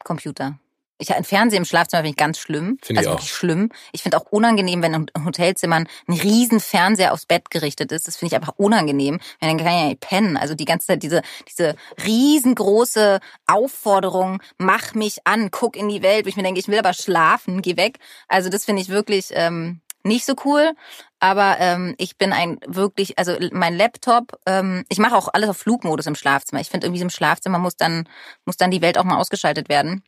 [0.04, 0.58] Computer.
[1.00, 2.78] Ich ein Fernseher im Schlafzimmer finde ich ganz schlimm.
[2.82, 3.18] Finde also ich auch.
[3.18, 3.70] wirklich schlimm.
[3.92, 8.06] Ich finde auch unangenehm, wenn in Hotelzimmern ein riesen Fernseher aufs Bett gerichtet ist.
[8.06, 9.18] Das finde ich einfach unangenehm.
[9.40, 10.36] Wenn dann kann ich ja nicht pennen.
[10.36, 16.26] Also die ganze Zeit diese diese riesengroße Aufforderung, mach mich an, guck in die Welt.
[16.26, 17.98] Wo ich mir denke, ich will aber schlafen, geh weg.
[18.28, 20.72] Also das finde ich wirklich ähm, nicht so cool.
[21.18, 25.58] Aber ähm, ich bin ein wirklich, also mein Laptop, ähm, ich mache auch alles auf
[25.58, 26.60] Flugmodus im Schlafzimmer.
[26.60, 28.08] Ich finde irgendwie im Schlafzimmer muss dann
[28.46, 30.02] muss dann die Welt auch mal ausgeschaltet werden.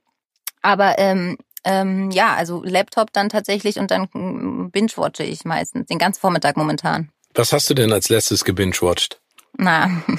[0.63, 6.21] Aber ähm, ähm, ja, also Laptop dann tatsächlich und dann binge-watche ich meistens, den ganzen
[6.21, 7.11] Vormittag momentan.
[7.35, 9.21] Was hast du denn als letztes gebinge-watcht?
[9.57, 10.03] Na.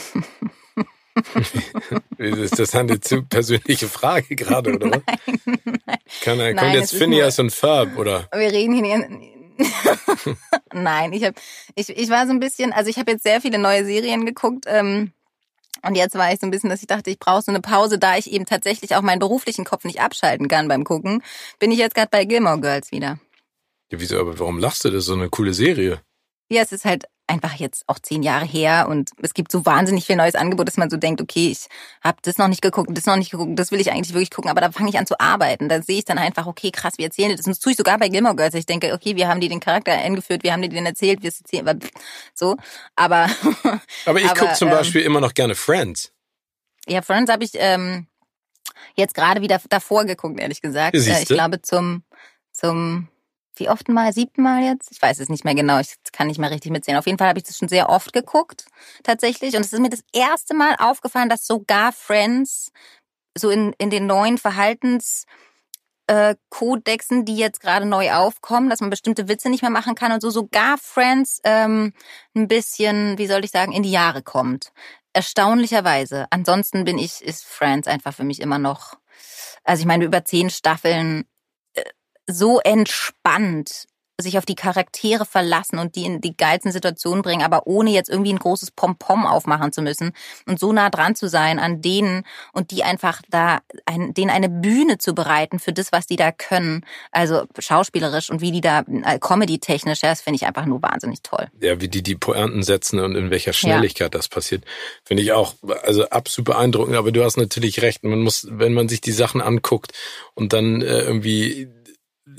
[2.17, 5.01] ist das eine zu persönliche Frage gerade, oder was?
[5.45, 5.97] Nein, nein.
[6.21, 8.27] Kann, kommt nein, jetzt Phineas und Ferb, oder?
[8.34, 9.08] Wir reden hier
[10.73, 11.36] Nein, ich habe
[11.75, 14.65] ich, ich war so ein bisschen, also ich habe jetzt sehr viele neue Serien geguckt.
[14.67, 15.12] Ähm,
[15.86, 18.00] und jetzt war ich so ein bisschen, dass ich dachte, ich brauche so eine Pause,
[18.00, 21.22] da ich eben tatsächlich auch meinen beruflichen Kopf nicht abschalten kann beim Gucken,
[21.60, 23.19] bin ich jetzt gerade bei Gilmore Girls wieder.
[23.91, 24.89] Ja, wieso, aber warum lachst du?
[24.89, 26.02] Das ist so eine coole Serie.
[26.50, 30.05] Ja, es ist halt einfach jetzt auch zehn Jahre her und es gibt so wahnsinnig
[30.05, 31.67] viel neues Angebot, dass man so denkt, okay, ich
[32.03, 34.51] habe das noch nicht geguckt, das noch nicht geguckt, das will ich eigentlich wirklich gucken,
[34.51, 35.69] aber da fange ich an zu arbeiten.
[35.69, 37.45] Da sehe ich dann einfach, okay, krass, wir erzählen das.
[37.45, 38.53] Und das tue ich sogar bei Gilmore Girls.
[38.55, 41.31] Ich denke, okay, wir haben die den Charakter eingeführt, wir haben die den erzählt, wir
[41.31, 41.79] erzählen,
[42.33, 42.57] so.
[42.95, 43.29] Aber
[44.05, 46.12] aber ich gucke zum ähm, Beispiel immer noch gerne Friends.
[46.88, 48.07] Ja, Friends habe ich ähm,
[48.95, 50.97] jetzt gerade wieder davor geguckt, ehrlich gesagt.
[50.97, 51.21] Siehste?
[51.21, 52.03] Ich glaube zum
[52.51, 53.07] zum
[53.55, 54.13] wie oft mal?
[54.13, 54.91] Siebten Mal jetzt?
[54.91, 55.79] Ich weiß es nicht mehr genau.
[55.79, 56.97] Ich kann nicht mehr richtig mitsehen.
[56.97, 58.65] Auf jeden Fall habe ich das schon sehr oft geguckt,
[59.03, 59.55] tatsächlich.
[59.55, 62.71] Und es ist mir das erste Mal aufgefallen, dass sogar Friends
[63.37, 65.25] so in, in den neuen Verhaltens
[66.07, 70.11] äh, Kodexen, die jetzt gerade neu aufkommen, dass man bestimmte Witze nicht mehr machen kann
[70.11, 71.93] und so sogar Friends ähm,
[72.35, 74.73] ein bisschen, wie soll ich sagen, in die Jahre kommt.
[75.13, 76.27] Erstaunlicherweise.
[76.29, 78.97] Ansonsten bin ich, ist Friends einfach für mich immer noch,
[79.63, 81.25] also ich meine, über zehn Staffeln
[82.27, 83.88] so entspannt
[84.21, 88.09] sich auf die Charaktere verlassen und die in die geilsten Situationen bringen, aber ohne jetzt
[88.09, 90.12] irgendwie ein großes Pompom aufmachen zu müssen
[90.45, 94.49] und so nah dran zu sein an denen und die einfach da, ein, denen eine
[94.49, 98.83] Bühne zu bereiten für das, was die da können, also schauspielerisch und wie die da
[99.03, 101.47] äh, Comedy-technisch, ja, das finde ich einfach nur wahnsinnig toll.
[101.59, 104.17] Ja, wie die die Pointen setzen und in welcher Schnelligkeit ja.
[104.17, 104.63] das passiert,
[105.03, 108.89] finde ich auch, also absolut beeindruckend, aber du hast natürlich recht, man muss, wenn man
[108.89, 109.91] sich die Sachen anguckt
[110.36, 111.67] und dann äh, irgendwie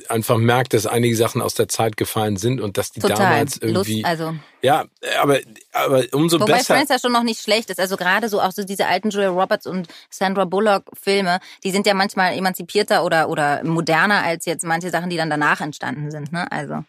[0.08, 3.16] einfach merkt, dass einige Sachen aus der Zeit gefallen sind und dass die Total.
[3.16, 4.02] damals irgendwie.
[4.02, 4.34] Lust, also.
[4.62, 4.86] Ja,
[5.20, 5.40] aber,
[5.72, 6.70] aber umso Wobei besser.
[6.70, 7.78] Wobei Friends ja schon noch nicht schlecht ist.
[7.78, 11.86] Also gerade so auch so diese alten Julia Roberts und Sandra Bullock Filme, die sind
[11.86, 16.32] ja manchmal emanzipierter oder, oder moderner als jetzt manche Sachen, die dann danach entstanden sind,
[16.32, 16.50] ne?
[16.50, 16.84] Also.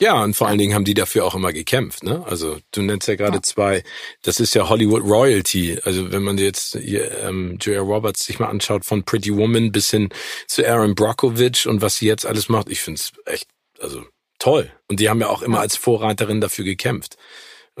[0.00, 2.04] Ja, und vor allen Dingen haben die dafür auch immer gekämpft.
[2.04, 2.24] Ne?
[2.26, 3.42] Also du nennst ja gerade ja.
[3.42, 3.84] zwei,
[4.22, 5.78] das ist ja Hollywood Royalty.
[5.84, 9.90] Also wenn man jetzt hier, ähm, Julia Roberts sich mal anschaut, von Pretty Woman bis
[9.90, 10.08] hin
[10.46, 13.46] zu Aaron Brockovich und was sie jetzt alles macht, ich find's echt,
[13.78, 14.02] also
[14.38, 14.72] toll.
[14.88, 17.18] Und die haben ja auch immer als Vorreiterin dafür gekämpft.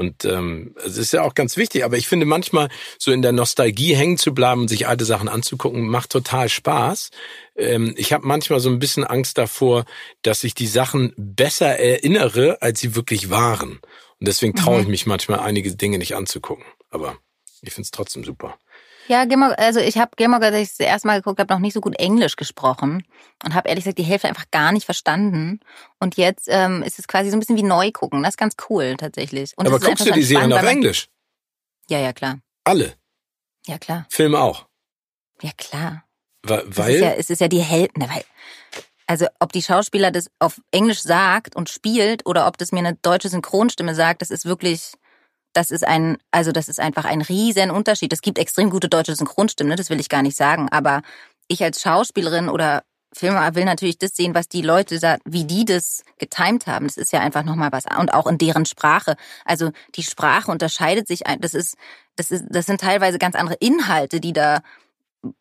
[0.00, 3.32] Und ähm, es ist ja auch ganz wichtig, aber ich finde manchmal so in der
[3.32, 7.10] Nostalgie hängen zu bleiben und sich alte Sachen anzugucken, macht total Spaß.
[7.54, 9.84] Ähm, ich habe manchmal so ein bisschen Angst davor,
[10.22, 13.72] dass ich die Sachen besser erinnere, als sie wirklich waren.
[13.72, 14.92] Und deswegen traue ich mhm.
[14.92, 16.64] mich manchmal einige Dinge nicht anzugucken.
[16.88, 17.18] Aber
[17.60, 18.58] ich finde es trotzdem super.
[19.10, 21.72] Ja, Gilmore, also ich habe Gilmore, als ich das erste Mal geguckt habe, noch nicht
[21.72, 23.02] so gut Englisch gesprochen
[23.44, 25.58] und habe ehrlich gesagt die Hälfte einfach gar nicht verstanden.
[25.98, 28.22] Und jetzt ähm, ist es quasi so ein bisschen wie neu gucken.
[28.22, 29.52] Das ist ganz cool tatsächlich.
[29.56, 31.08] Und Aber guckst du die Serien auf Englisch?
[31.88, 32.38] Ja, ja, klar.
[32.62, 32.94] Alle?
[33.66, 34.06] Ja, klar.
[34.10, 34.68] Filme auch?
[35.42, 36.04] Ja, klar.
[36.44, 36.62] Weil?
[36.68, 38.22] Es ist ja, es ist ja die Hälfte, ne, weil
[39.08, 42.94] also ob die Schauspieler das auf Englisch sagt und spielt oder ob das mir eine
[42.94, 44.92] deutsche Synchronstimme sagt, das ist wirklich
[45.52, 48.12] das ist ein, also das ist einfach ein riesen Unterschied.
[48.12, 49.76] Es gibt extrem gute deutsche Synchronstimmen, ne?
[49.76, 51.02] das will ich gar nicht sagen, aber
[51.48, 52.82] ich als Schauspielerin oder
[53.12, 56.86] Filmer will natürlich das sehen, was die Leute da, wie die das getimt haben.
[56.86, 57.84] Das ist ja einfach nochmal was.
[57.98, 59.16] Und auch in deren Sprache.
[59.44, 61.22] Also die Sprache unterscheidet sich.
[61.40, 61.76] Das ist,
[62.14, 64.60] das ist, das sind teilweise ganz andere Inhalte, die da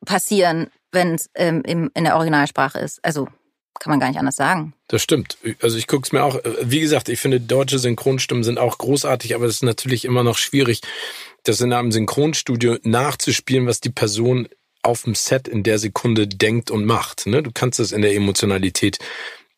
[0.03, 3.05] passieren, wenn es ähm, in der Originalsprache ist.
[3.05, 3.27] Also
[3.79, 4.73] kann man gar nicht anders sagen.
[4.87, 5.37] Das stimmt.
[5.61, 9.35] Also ich gucke es mir auch, wie gesagt, ich finde, deutsche Synchronstimmen sind auch großartig,
[9.35, 10.81] aber es ist natürlich immer noch schwierig,
[11.43, 14.49] das in einem Synchronstudio nachzuspielen, was die Person
[14.81, 17.27] auf dem Set in der Sekunde denkt und macht.
[17.27, 17.43] Ne?
[17.43, 18.97] Du kannst das in der Emotionalität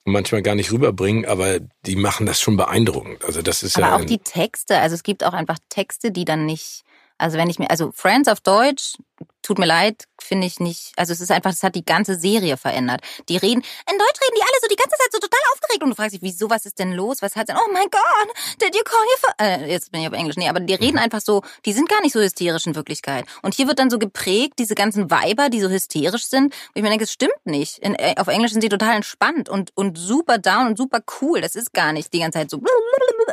[0.04, 3.24] manchmal gar nicht rüberbringen, aber die machen das schon beeindruckend.
[3.24, 4.80] Also das ist aber ja auch die Texte.
[4.80, 6.84] Also es gibt auch einfach Texte, die dann nicht
[7.21, 8.95] also wenn ich mir, also Friends auf Deutsch,
[9.41, 12.58] tut mir leid, finde ich nicht, also es ist einfach, das hat die ganze Serie
[12.58, 13.01] verändert.
[13.30, 15.89] Die reden, in Deutsch reden die alle so die ganze Zeit so total aufgeregt und
[15.89, 18.75] du fragst dich, wieso, was ist denn los, was hat denn, oh mein Gott, did
[18.75, 21.04] you call your äh, jetzt bin ich auf Englisch, nee, aber die reden mhm.
[21.04, 23.25] einfach so, die sind gar nicht so hysterisch in Wirklichkeit.
[23.41, 26.84] Und hier wird dann so geprägt, diese ganzen Weiber, die so hysterisch sind, wo ich
[26.84, 27.80] mir denke, es stimmt nicht.
[27.80, 31.41] In, äh, auf Englisch sind sie total entspannt und, und super down und super cool.
[31.41, 32.62] Das ist gar nicht die ganze Zeit so,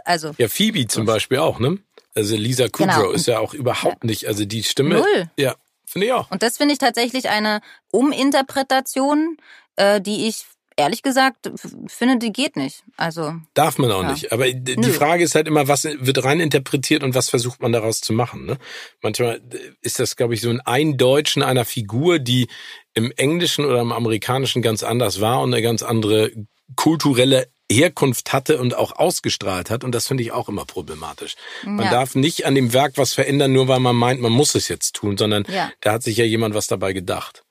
[0.04, 0.32] also.
[0.38, 1.78] Ja, Phoebe zum Beispiel auch, ne?
[2.14, 3.10] Also Lisa Kudrow genau.
[3.10, 4.08] ist ja auch überhaupt ja.
[4.08, 4.96] nicht, also die Stimme.
[4.96, 5.30] Null.
[5.38, 5.54] Ja,
[5.88, 6.30] finde ich auch.
[6.30, 9.36] Und das finde ich tatsächlich eine Uminterpretation,
[9.76, 10.44] äh, die ich
[10.78, 11.50] ehrlich gesagt
[11.88, 12.84] finde, die geht nicht.
[12.96, 14.12] Also darf man auch ja.
[14.12, 14.32] nicht.
[14.32, 14.92] Aber die Nö.
[14.92, 18.46] Frage ist halt immer, was wird rein interpretiert und was versucht man daraus zu machen.
[18.46, 18.58] Ne?
[19.02, 19.40] Manchmal
[19.82, 22.46] ist das, glaube ich, so ein Eindeutschen einer Figur, die
[22.94, 26.30] im Englischen oder im Amerikanischen ganz anders war und eine ganz andere
[26.76, 29.84] kulturelle Herkunft hatte und auch ausgestrahlt hat.
[29.84, 31.34] Und das finde ich auch immer problematisch.
[31.64, 31.90] Man ja.
[31.90, 34.94] darf nicht an dem Werk was verändern, nur weil man meint, man muss es jetzt
[34.94, 35.70] tun, sondern ja.
[35.80, 37.44] da hat sich ja jemand was dabei gedacht.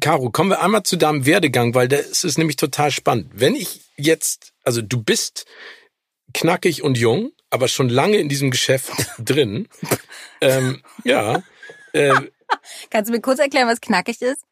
[0.00, 3.30] Caro, kommen wir einmal zu deinem Werdegang, weil das ist nämlich total spannend.
[3.32, 5.46] Wenn ich jetzt, also du bist
[6.34, 9.68] knackig und jung, aber schon lange in diesem Geschäft drin.
[10.42, 11.42] ähm, ja.
[11.92, 12.14] Äh,
[12.90, 14.42] Kannst du mir kurz erklären, was knackig ist?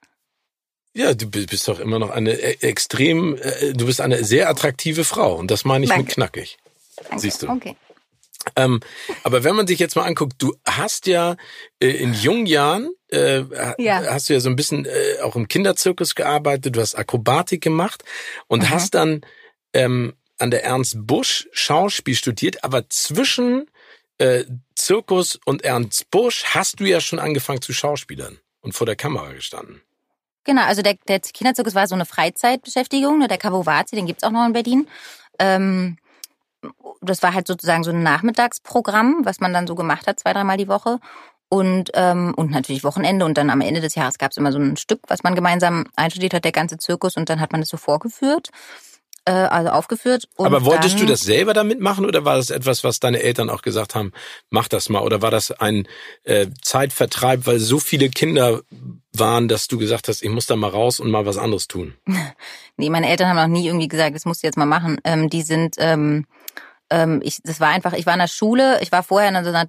[0.95, 5.05] Ja, du bist doch immer noch eine e-, extrem, äh, du bist eine sehr attraktive
[5.05, 6.05] Frau und das meine ich Danke.
[6.05, 6.57] mit knackig.
[6.97, 7.19] Danke.
[7.19, 7.49] Siehst du.
[7.49, 7.77] Okay.
[8.57, 8.81] Ähm,
[9.23, 11.37] aber wenn man sich jetzt mal anguckt, du hast ja
[11.81, 13.43] äh, in jungen Jahren, äh,
[13.79, 14.05] ja.
[14.11, 18.05] hast du ja so ein bisschen äh, auch im Kinderzirkus gearbeitet, du hast Akrobatik gemacht
[18.47, 18.71] und mhm.
[18.71, 19.23] hast dann
[19.73, 23.71] ähm, an der Ernst Busch Schauspiel studiert, aber zwischen
[24.19, 24.45] äh,
[24.77, 29.33] Zirkus und Ernst Busch hast du ja schon angefangen zu Schauspielern und vor der Kamera
[29.33, 29.81] gestanden.
[30.45, 33.29] Genau, also der, der Kinderzirkus war so eine Freizeitbeschäftigung, ne?
[33.29, 34.87] der Kavovazi, den gibt's auch noch in Berlin.
[35.39, 35.97] Ähm,
[37.01, 40.57] das war halt sozusagen so ein Nachmittagsprogramm, was man dann so gemacht hat, zwei, dreimal
[40.57, 40.99] die Woche.
[41.49, 44.59] Und, ähm, und natürlich Wochenende und dann am Ende des Jahres gab es immer so
[44.59, 47.69] ein Stück, was man gemeinsam einstudiert hat, der ganze Zirkus und dann hat man es
[47.69, 48.51] so vorgeführt
[49.25, 50.29] äh, also aufgeführt.
[50.37, 53.63] Aber wolltest du das selber damit machen oder war das etwas, was deine Eltern auch
[53.63, 54.13] gesagt haben,
[54.51, 55.01] mach das mal?
[55.01, 55.89] Oder war das ein
[56.25, 58.63] äh, Zeitvertreib, weil so viele Kinder
[59.13, 61.95] waren, dass du gesagt hast, ich muss da mal raus und mal was anderes tun?
[62.77, 64.99] nee, meine Eltern haben noch nie irgendwie gesagt, das musst du jetzt mal machen.
[65.05, 66.27] Ähm, die sind ähm,
[66.91, 69.51] ähm, ich, das war einfach, ich war in der Schule, ich war vorher in so
[69.51, 69.69] einer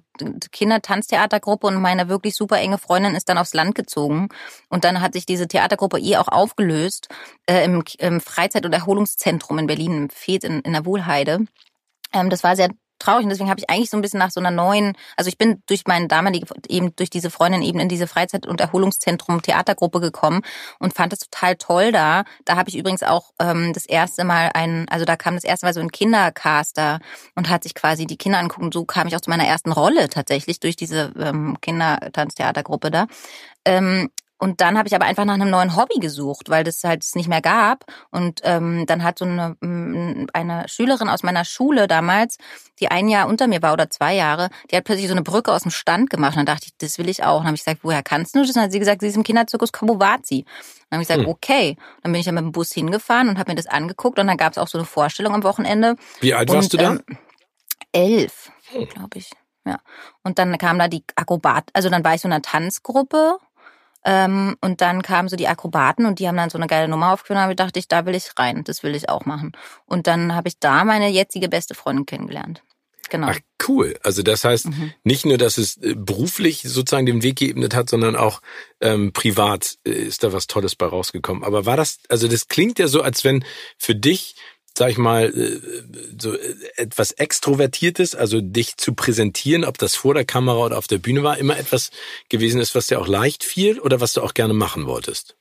[0.52, 4.28] Kindertanztheatergruppe und meine wirklich super enge Freundin ist dann aufs Land gezogen.
[4.68, 7.08] Und dann hat sich diese Theatergruppe eh auch aufgelöst
[7.46, 11.46] äh, im, im Freizeit- und Erholungszentrum in Berlin, im Fed in, in der Wohlheide.
[12.12, 14.40] Ähm, das war sehr traurig und deswegen habe ich eigentlich so ein bisschen nach so
[14.40, 18.06] einer neuen, also ich bin durch meine damalige, eben durch diese Freundin eben in diese
[18.06, 20.42] Freizeit- und Erholungszentrum Theatergruppe gekommen
[20.78, 22.24] und fand es total toll da.
[22.44, 25.66] Da habe ich übrigens auch ähm, das erste Mal ein, also da kam das erste
[25.66, 27.00] Mal so ein Kindercaster
[27.34, 28.70] und hat sich quasi die Kinder angucken.
[28.72, 33.06] So kam ich auch zu meiner ersten Rolle tatsächlich durch diese ähm, Kindertanztheatergruppe da.
[33.64, 37.02] Ähm, und dann habe ich aber einfach nach einem neuen Hobby gesucht, weil das halt
[37.02, 37.84] es nicht mehr gab.
[38.10, 42.36] Und ähm, dann hat so eine, eine Schülerin aus meiner Schule damals,
[42.78, 45.52] die ein Jahr unter mir war oder zwei Jahre, die hat plötzlich so eine Brücke
[45.52, 46.32] aus dem Stand gemacht.
[46.32, 47.38] Und dann dachte ich, das will ich auch.
[47.38, 48.48] Und dann habe ich gesagt, woher kannst du das?
[48.48, 50.44] Und dann hat sie gesagt, sie ist im Kinderzirkus Kobovazi.
[50.90, 51.32] Dann habe ich gesagt, hm.
[51.32, 51.76] okay.
[52.02, 54.18] Dann bin ich dann mit dem Bus hingefahren und habe mir das angeguckt.
[54.18, 55.96] Und dann gab es auch so eine Vorstellung am Wochenende.
[56.20, 56.92] Wie alt warst und, du da?
[56.92, 57.02] Ähm,
[57.92, 58.86] elf, hm.
[58.86, 59.30] glaube ich.
[59.64, 59.80] Ja.
[60.22, 63.38] Und dann kam da die Akrobat, also dann war ich so in einer Tanzgruppe
[64.06, 67.12] ähm, und dann kamen so die Akrobaten und die haben dann so eine geile Nummer
[67.12, 69.52] aufgeführt und da dachte ich, da will ich rein, das will ich auch machen.
[69.84, 72.62] Und dann habe ich da meine jetzige beste Freundin kennengelernt.
[73.08, 73.28] Genau.
[73.30, 73.38] Ach,
[73.68, 73.96] cool.
[74.02, 74.92] Also das heißt, mhm.
[75.04, 78.40] nicht nur, dass es äh, beruflich sozusagen den Weg geebnet hat, sondern auch
[78.80, 81.44] ähm, privat äh, ist da was Tolles bei rausgekommen.
[81.44, 83.44] Aber war das, also das klingt ja so, als wenn
[83.76, 84.36] für dich
[84.76, 85.60] sag ich mal, äh,
[86.20, 90.86] so äh, etwas Extrovertiertes, also dich zu präsentieren, ob das vor der Kamera oder auf
[90.86, 91.90] der Bühne war, immer etwas
[92.28, 95.36] gewesen ist, was dir auch leicht fiel oder was du auch gerne machen wolltest?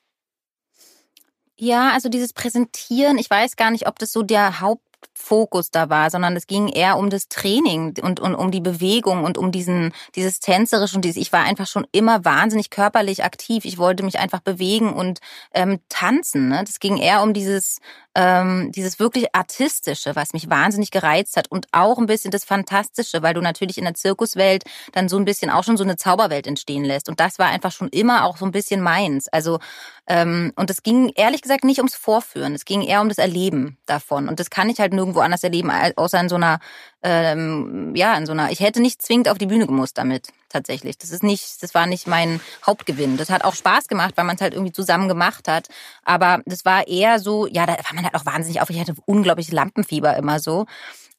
[1.58, 4.82] Ja, also dieses Präsentieren, ich weiß gar nicht, ob das so der Haupt
[5.14, 9.24] Fokus da war, sondern es ging eher um das Training und, und um die Bewegung
[9.24, 13.66] und um diesen, dieses tänzerisch und dieses, ich war einfach schon immer wahnsinnig körperlich aktiv.
[13.66, 15.20] Ich wollte mich einfach bewegen und
[15.54, 16.50] ähm, tanzen.
[16.50, 16.64] Ne?
[16.66, 17.80] Das ging eher um dieses,
[18.16, 23.22] ähm, dieses wirklich Artistische, was mich wahnsinnig gereizt hat und auch ein bisschen das Fantastische,
[23.22, 24.64] weil du natürlich in der Zirkuswelt
[24.94, 27.10] dann so ein bisschen auch schon so eine Zauberwelt entstehen lässt.
[27.10, 29.28] Und das war einfach schon immer auch so ein bisschen meins.
[29.28, 29.60] Also
[30.08, 33.78] ähm, und es ging ehrlich gesagt nicht ums Vorführen, es ging eher um das Erleben
[33.86, 34.30] davon.
[34.30, 36.60] Und das kann ich halt nirgendwo anders erleben, außer in so einer,
[37.06, 40.98] ähm, ja, in so einer, ich hätte nicht zwingend auf die Bühne gemusst damit, tatsächlich.
[40.98, 43.16] Das ist nicht, das war nicht mein Hauptgewinn.
[43.16, 45.68] Das hat auch Spaß gemacht, weil man es halt irgendwie zusammen gemacht hat.
[46.04, 48.72] Aber das war eher so, ja, da war man halt auch wahnsinnig auf.
[48.72, 50.66] Ich hatte unglaublich Lampenfieber immer so.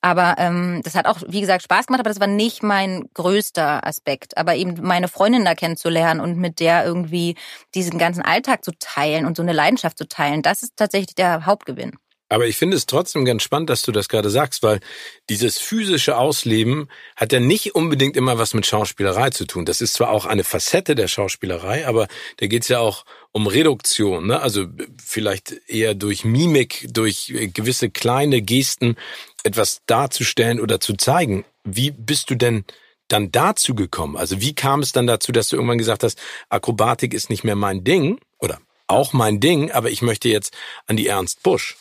[0.00, 3.86] Aber ähm, das hat auch, wie gesagt, Spaß gemacht, aber das war nicht mein größter
[3.86, 4.36] Aspekt.
[4.36, 7.36] Aber eben meine Freundin da kennenzulernen und mit der irgendwie
[7.76, 11.46] diesen ganzen Alltag zu teilen und so eine Leidenschaft zu teilen, das ist tatsächlich der
[11.46, 11.92] Hauptgewinn.
[12.28, 14.80] Aber ich finde es trotzdem ganz spannend, dass du das gerade sagst, weil
[15.28, 19.64] dieses physische Ausleben hat ja nicht unbedingt immer was mit Schauspielerei zu tun.
[19.64, 22.08] Das ist zwar auch eine Facette der Schauspielerei, aber
[22.38, 24.26] da geht es ja auch um Reduktion.
[24.26, 24.40] Ne?
[24.40, 24.66] Also
[25.04, 28.96] vielleicht eher durch Mimik, durch gewisse kleine Gesten
[29.44, 31.44] etwas darzustellen oder zu zeigen.
[31.62, 32.64] Wie bist du denn
[33.06, 34.16] dann dazu gekommen?
[34.16, 36.18] Also wie kam es dann dazu, dass du irgendwann gesagt hast,
[36.48, 40.56] Akrobatik ist nicht mehr mein Ding oder auch mein Ding, aber ich möchte jetzt
[40.86, 41.76] an die Ernst Busch?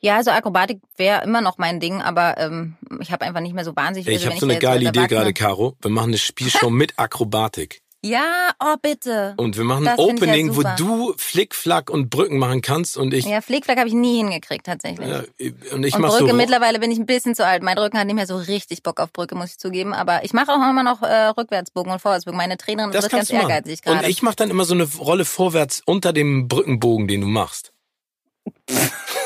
[0.00, 3.64] Ja, also Akrobatik wäre immer noch mein Ding, aber ähm, ich habe einfach nicht mehr
[3.64, 4.08] so wahnsinnig.
[4.08, 5.76] Ich habe so eine geile Idee gerade, Caro.
[5.80, 7.82] Wir machen eine Spielshow mit Akrobatik.
[8.04, 9.34] Ja, oh bitte.
[9.36, 13.24] Und wir machen ein Opening, ja wo du Flickflack und Brücken machen kannst und ich.
[13.24, 15.08] Ja, Flickflack habe ich nie hingekriegt tatsächlich.
[15.08, 15.24] Ja,
[15.72, 17.64] und ich und mach Brücke so mittlerweile bin ich ein bisschen zu alt.
[17.64, 19.92] Mein Rücken hat nicht mehr so richtig Bock auf Brücke, muss ich zugeben.
[19.92, 22.36] Aber ich mache auch immer noch äh, Rückwärtsbogen und Vorwärtsbogen.
[22.36, 24.04] Meine Trainerin das wird ganz ehrgeizig gerade.
[24.04, 27.72] Und ich mache dann immer so eine Rolle vorwärts unter dem Brückenbogen, den du machst.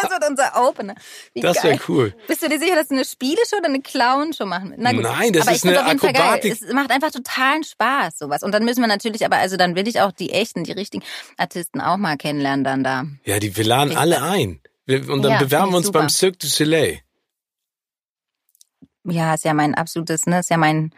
[0.00, 0.94] das wird unser Opener.
[1.32, 2.14] Wie das wäre cool.
[2.26, 4.82] Bist du dir sicher, dass du eine Spieleshow oder eine Clownshow machen willst?
[4.82, 6.52] Nein, das aber ist eine Akrobatik.
[6.52, 8.42] Es macht einfach totalen Spaß, sowas.
[8.42, 11.04] Und dann müssen wir natürlich, aber also dann will ich auch die echten, die richtigen
[11.36, 13.04] Artisten auch mal kennenlernen dann da.
[13.24, 14.60] Ja, die, wir laden alle ein.
[14.86, 16.00] Wir, und dann ja, bewerben wir uns super.
[16.00, 17.00] beim Cirque du Soleil.
[19.04, 20.94] Ja, ist ja mein absolutes, ne, ist ja mein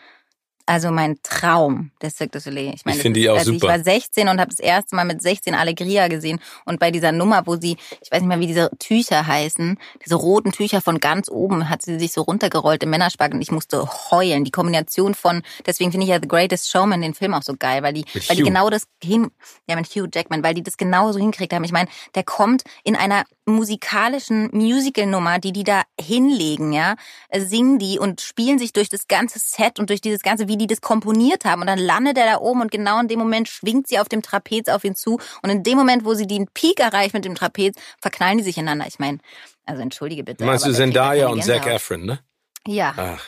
[0.67, 2.73] also mein Traum, der Cirque du Soleil.
[2.75, 3.67] Ich, meine, ich finde die auch also super.
[3.67, 7.13] Ich war 16 und habe das erste Mal mit 16 Allegria gesehen und bei dieser
[7.13, 10.99] Nummer, wo sie, ich weiß nicht mehr, wie diese Tücher heißen, diese roten Tücher von
[10.99, 14.45] ganz oben, hat sie sich so runtergerollt im Männerspark und ich musste heulen.
[14.45, 17.85] Die Kombination von, deswegen finde ich ja The Greatest Showman den Film auch so geil,
[17.85, 18.43] weil die, mit weil Hugh.
[18.43, 19.31] die genau das hin,
[19.69, 21.65] ja mit Hugh Jackman, weil die das genauso hinkriegt haben.
[21.65, 26.97] Ich meine, der kommt in einer musikalischen Musical-Nummer, die die da hinlegen, ja,
[27.35, 30.67] singen die und spielen sich durch das ganze Set und durch dieses ganze, wie die,
[30.67, 31.63] das komponiert haben.
[31.63, 34.23] Und dann landet er da oben und genau in dem Moment schwingt sie auf dem
[34.23, 35.19] Trapez auf ihn zu.
[35.43, 38.59] Und in dem Moment, wo sie den Peak erreicht mit dem Trapez, verknallen die sich
[38.59, 38.87] ineinander.
[38.89, 39.19] Ich meine,
[39.65, 40.45] also entschuldige bitte.
[40.45, 42.21] Meinst du Zendaya und Zac Efron, ne?
[42.67, 42.95] Ja.
[42.97, 43.23] Ach.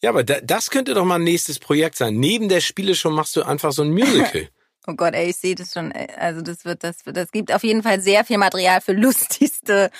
[0.00, 2.16] Ja, aber da, das könnte doch mal ein nächstes Projekt sein.
[2.16, 4.48] Neben der Spiele schon machst du einfach so ein Musical.
[4.86, 5.92] Oh Gott, ey, ich sehe das schon.
[5.92, 9.90] Also das wird, das wird, das gibt auf jeden Fall sehr viel Material für lustigste,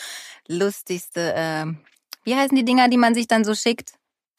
[0.49, 1.67] lustigste, äh,
[2.25, 3.95] wie heißen die Dinger, die man sich dann so schickt?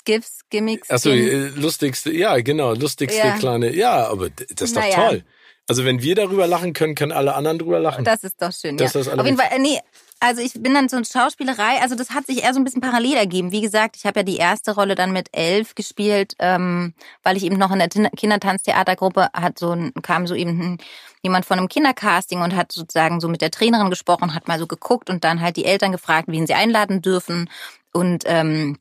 [0.05, 0.89] GIFs, Gimmicks?
[0.89, 3.37] Achso, äh, lustigste, ja, genau, lustigste ja.
[3.37, 4.95] kleine, ja, aber das ist doch naja.
[4.95, 5.23] toll.
[5.67, 8.03] Also wenn wir darüber lachen können, können alle anderen darüber lachen.
[8.03, 9.01] Das ist doch schön, das ja.
[9.01, 9.79] Ist Auf jeden Fall, äh, nee,
[10.23, 12.81] also ich bin dann so eine Schauspielerei, also das hat sich eher so ein bisschen
[12.81, 13.51] parallel ergeben.
[13.51, 16.93] Wie gesagt, ich habe ja die erste Rolle dann mit elf gespielt, ähm,
[17.23, 20.77] weil ich eben noch in der Kindertanztheatergruppe hat so kam so eben
[21.23, 24.65] jemand von einem Kindercasting und hat sozusagen so mit der Trainerin gesprochen, hat mal so
[24.65, 27.49] geguckt und dann halt die Eltern gefragt, wen sie einladen dürfen
[27.91, 28.77] und ähm,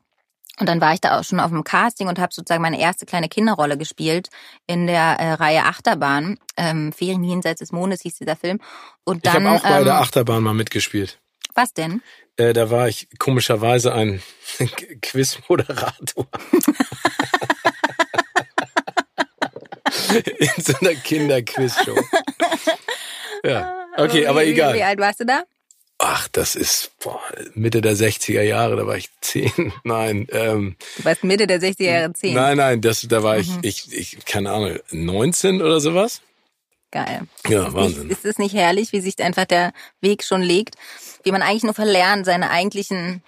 [0.59, 3.07] und dann war ich da auch schon auf dem Casting und habe sozusagen meine erste
[3.07, 4.29] kleine Kinderrolle gespielt
[4.67, 6.37] in der äh, Reihe Achterbahn.
[6.57, 8.59] Ähm, Ferien jenseits des Mondes hieß dieser Film.
[9.03, 11.19] Und dann, ich habe auch bei ähm, der Achterbahn mal mitgespielt.
[11.55, 12.01] Was denn?
[12.37, 14.21] Äh, da war ich komischerweise ein
[15.01, 16.27] Quizmoderator.
[20.37, 21.99] in so einer Kinderquizshow.
[23.43, 24.73] Ja, okay, aber egal.
[24.75, 25.43] Wie alt warst du da?
[25.97, 27.21] Ach, das ist boah,
[27.53, 29.73] Mitte der 60er Jahre, da war ich zehn.
[29.83, 30.27] Nein.
[30.31, 32.33] Ähm, du warst Mitte der 60er Jahre zehn.
[32.33, 33.59] Nein, nein, das, da war mhm.
[33.61, 36.21] ich, ich, ich, keine Ahnung, 19 oder sowas.
[36.93, 37.27] Geil.
[37.49, 38.07] Ja, ist Wahnsinn.
[38.07, 40.75] Nicht, ist es nicht herrlich, wie sich einfach der Weg schon legt?
[41.23, 43.23] Wie man eigentlich nur verlernt, seine eigentlichen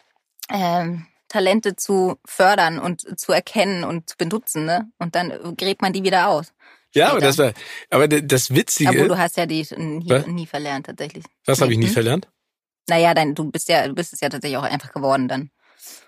[0.54, 4.92] ähm, Talente zu fördern und zu erkennen und zu benutzen, ne?
[5.00, 6.54] Und dann gräbt man die wieder aus.
[6.94, 7.54] Ja, aber das war,
[7.90, 8.90] aber das Witzige.
[8.92, 11.26] Aber du hast ja die nie, nie verlernt tatsächlich.
[11.46, 11.94] Was habe ich nie hm?
[11.94, 12.30] verlernt?
[12.88, 15.50] Naja, dein, du bist ja, du bist es ja tatsächlich auch einfach geworden dann.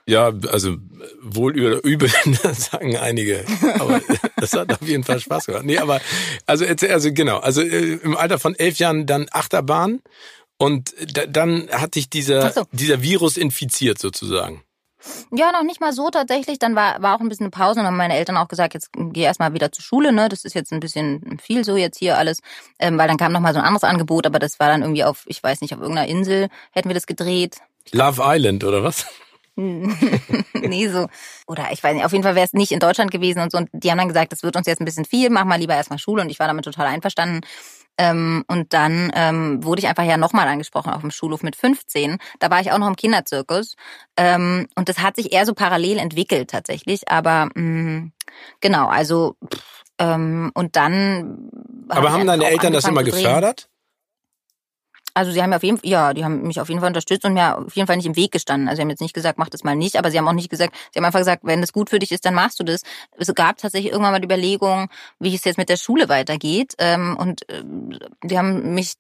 [0.06, 0.78] Ja, also
[1.22, 2.10] wohl über übel,
[2.54, 3.46] sagen einige.
[3.80, 4.02] Aber
[4.38, 5.66] das hat auf jeden Fall Spaß gemacht.
[5.66, 6.00] Nee, aber
[6.46, 10.02] also, also genau, also äh, im Alter von elf Jahren dann Achterbahn
[10.58, 10.94] und
[11.30, 12.64] dann hat dich dieser, so.
[12.72, 14.64] dieser Virus infiziert sozusagen.
[15.32, 16.60] Ja, noch nicht mal so tatsächlich.
[16.60, 18.90] Dann war, war auch ein bisschen eine Pause und haben meine Eltern auch gesagt, jetzt
[18.94, 20.30] geh erstmal wieder zur Schule, ne?
[20.30, 22.40] Das ist jetzt ein bisschen viel so jetzt hier alles.
[22.80, 25.04] Ähm, weil dann kam noch mal so ein anderes Angebot, aber das war dann irgendwie
[25.04, 27.58] auf, ich weiß nicht, auf irgendeiner Insel hätten wir das gedreht.
[27.92, 29.06] Love Island oder was?
[30.54, 31.08] nee, so.
[31.48, 33.58] Oder ich weiß nicht, auf jeden Fall wäre es nicht in Deutschland gewesen und so.
[33.58, 35.74] Und die haben dann gesagt, das wird uns jetzt ein bisschen viel, mach mal lieber
[35.74, 36.22] erstmal Schule.
[36.22, 37.42] Und ich war damit total einverstanden.
[37.98, 42.20] Ähm, und dann ähm, wurde ich einfach ja nochmal angesprochen auf dem Schulhof mit 15.
[42.38, 43.76] Da war ich auch noch im Kinderzirkus.
[44.16, 47.10] Ähm, und das hat sich eher so parallel entwickelt tatsächlich.
[47.10, 48.12] Aber mh, mm,
[48.62, 51.50] genau, also pff, ähm, und dann.
[51.90, 53.70] Aber haben deine Eltern das immer gefördert?
[55.18, 57.34] Also sie haben auf jeden Fall, ja, die haben mich auf jeden Fall unterstützt und
[57.34, 58.68] mir auf jeden Fall nicht im Weg gestanden.
[58.68, 60.52] Also sie haben jetzt nicht gesagt, mach das mal nicht, aber sie haben auch nicht
[60.52, 62.84] gesagt, sie haben einfach gesagt, wenn das gut für dich ist, dann machst du das.
[63.18, 66.76] Es gab tatsächlich irgendwann mal die Überlegung, wie es jetzt mit der Schule weitergeht.
[66.78, 67.64] Ähm, und äh,
[68.24, 68.94] die haben mich,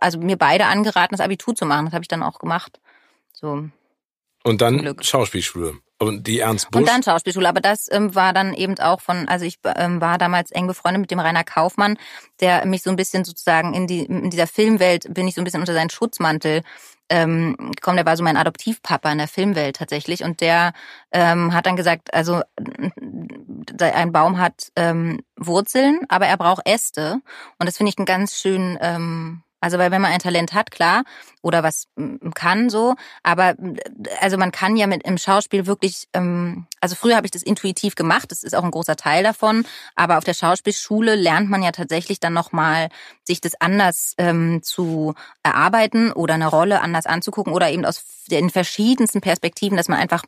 [0.00, 1.86] also mir beide angeraten, das Abitur zu machen.
[1.86, 2.78] Das habe ich dann auch gemacht.
[3.32, 3.68] So.
[4.44, 5.78] Und dann Schauspielschule.
[5.98, 6.80] Und die Ernst Busch?
[6.80, 7.48] Und dann Schauspielschule.
[7.48, 11.00] Aber das ähm, war dann eben auch von, also ich ähm, war damals eng befreundet
[11.00, 11.96] mit dem Rainer Kaufmann,
[12.40, 15.44] der mich so ein bisschen sozusagen in, die, in dieser Filmwelt, bin ich so ein
[15.44, 16.62] bisschen unter seinen Schutzmantel
[17.08, 17.96] ähm, gekommen.
[17.96, 20.24] Der war so mein Adoptivpapa in der Filmwelt tatsächlich.
[20.24, 20.74] Und der
[21.10, 22.42] ähm, hat dann gesagt, also
[23.80, 27.20] ein Baum hat ähm, Wurzeln, aber er braucht Äste.
[27.58, 30.70] Und das finde ich einen ganz schönen ähm, also weil wenn man ein Talent hat,
[30.70, 31.04] klar,
[31.40, 31.88] oder was
[32.34, 33.54] kann so, aber
[34.20, 37.94] also man kann ja mit im Schauspiel wirklich, ähm, also früher habe ich das intuitiv
[37.94, 41.72] gemacht, das ist auch ein großer Teil davon, aber auf der Schauspielschule lernt man ja
[41.72, 42.90] tatsächlich dann nochmal,
[43.22, 48.50] sich das anders ähm, zu erarbeiten oder eine Rolle anders anzugucken oder eben aus den
[48.50, 50.24] verschiedensten Perspektiven, dass man einfach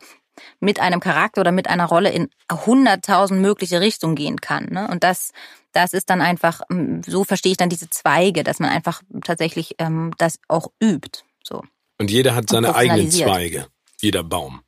[0.61, 4.67] mit einem Charakter oder mit einer Rolle in hunderttausend mögliche Richtungen gehen kann.
[4.71, 4.89] Ne?
[4.89, 5.33] Und das,
[5.77, 9.75] das ist dann einfach, ähm, so verstehe ich dann diese Zweige, dass man einfach tatsächlich
[9.79, 11.21] ähm, das auch übt.
[11.45, 11.63] So.
[11.99, 13.67] Und jeder hat seine eigenen Zweige,
[14.01, 14.63] jeder Baum.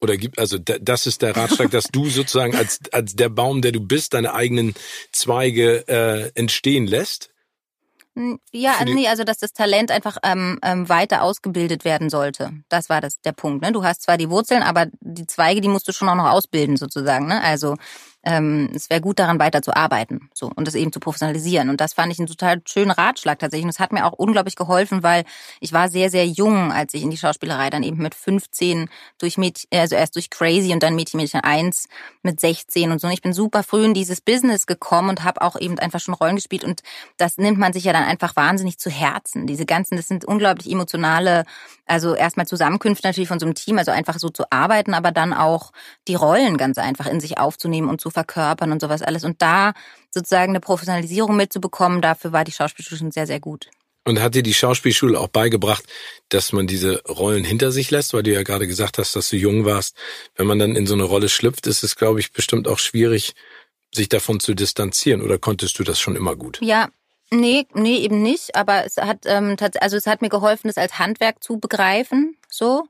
[0.00, 3.72] Oder gibt, also das ist der Ratschlag, dass du sozusagen als, als der Baum, der
[3.72, 4.74] du bist, deine eigenen
[5.10, 7.30] Zweige äh, entstehen lässt?
[8.52, 12.50] Ja, nee, also dass das Talent einfach ähm, ähm, weiter ausgebildet werden sollte.
[12.68, 13.62] Das war das der Punkt.
[13.62, 13.72] Ne?
[13.72, 16.76] Du hast zwar die Wurzeln, aber die Zweige, die musst du schon auch noch ausbilden
[16.76, 17.28] sozusagen.
[17.28, 17.40] Ne?
[17.42, 17.76] Also
[18.22, 21.70] ähm, es wäre gut daran weiter zu arbeiten so und das eben zu professionalisieren.
[21.70, 23.64] Und das fand ich einen total schönen Ratschlag tatsächlich.
[23.64, 25.24] Und es hat mir auch unglaublich geholfen, weil
[25.60, 29.38] ich war sehr sehr jung, als ich in die Schauspielerei dann eben mit 15 durch
[29.38, 31.88] Mädchen, also erst durch Crazy und dann Mädchen Mädchen 1
[32.22, 33.06] mit 16 und so.
[33.06, 36.14] Und ich bin super früh in dieses Business gekommen und habe auch eben einfach schon
[36.14, 36.64] Rollen gespielt.
[36.64, 36.82] Und
[37.16, 39.46] das nimmt man sich ja dann einfach wahnsinnig zu Herzen.
[39.46, 41.44] Diese ganzen, das sind unglaublich emotionale,
[41.86, 45.32] also erstmal Zusammenkünfte natürlich von so einem Team, also einfach so zu arbeiten, aber dann
[45.32, 45.72] auch
[46.06, 49.24] die Rollen ganz einfach in sich aufzunehmen und zu zu verkörpern und sowas alles.
[49.24, 49.72] Und da
[50.12, 53.68] sozusagen eine Professionalisierung mitzubekommen, dafür war die Schauspielschule schon sehr, sehr gut.
[54.04, 55.84] Und hat dir die Schauspielschule auch beigebracht,
[56.30, 59.36] dass man diese Rollen hinter sich lässt, weil du ja gerade gesagt hast, dass du
[59.36, 59.94] jung warst.
[60.36, 63.34] Wenn man dann in so eine Rolle schlüpft, ist es, glaube ich, bestimmt auch schwierig,
[63.94, 65.20] sich davon zu distanzieren.
[65.20, 66.58] Oder konntest du das schon immer gut?
[66.62, 66.88] Ja,
[67.30, 68.56] nee, nee, eben nicht.
[68.56, 72.88] Aber es hat, ähm, also es hat mir geholfen, das als Handwerk zu begreifen, so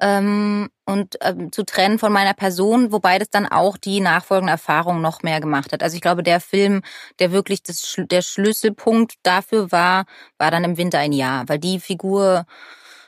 [0.00, 5.00] ähm, und ähm, zu trennen von meiner Person, wobei das dann auch die nachfolgende Erfahrung
[5.00, 5.82] noch mehr gemacht hat.
[5.82, 6.82] Also ich glaube, der Film,
[7.18, 10.06] der wirklich das, der Schlüsselpunkt dafür war,
[10.38, 12.46] war dann im Winter ein Jahr, weil die Figur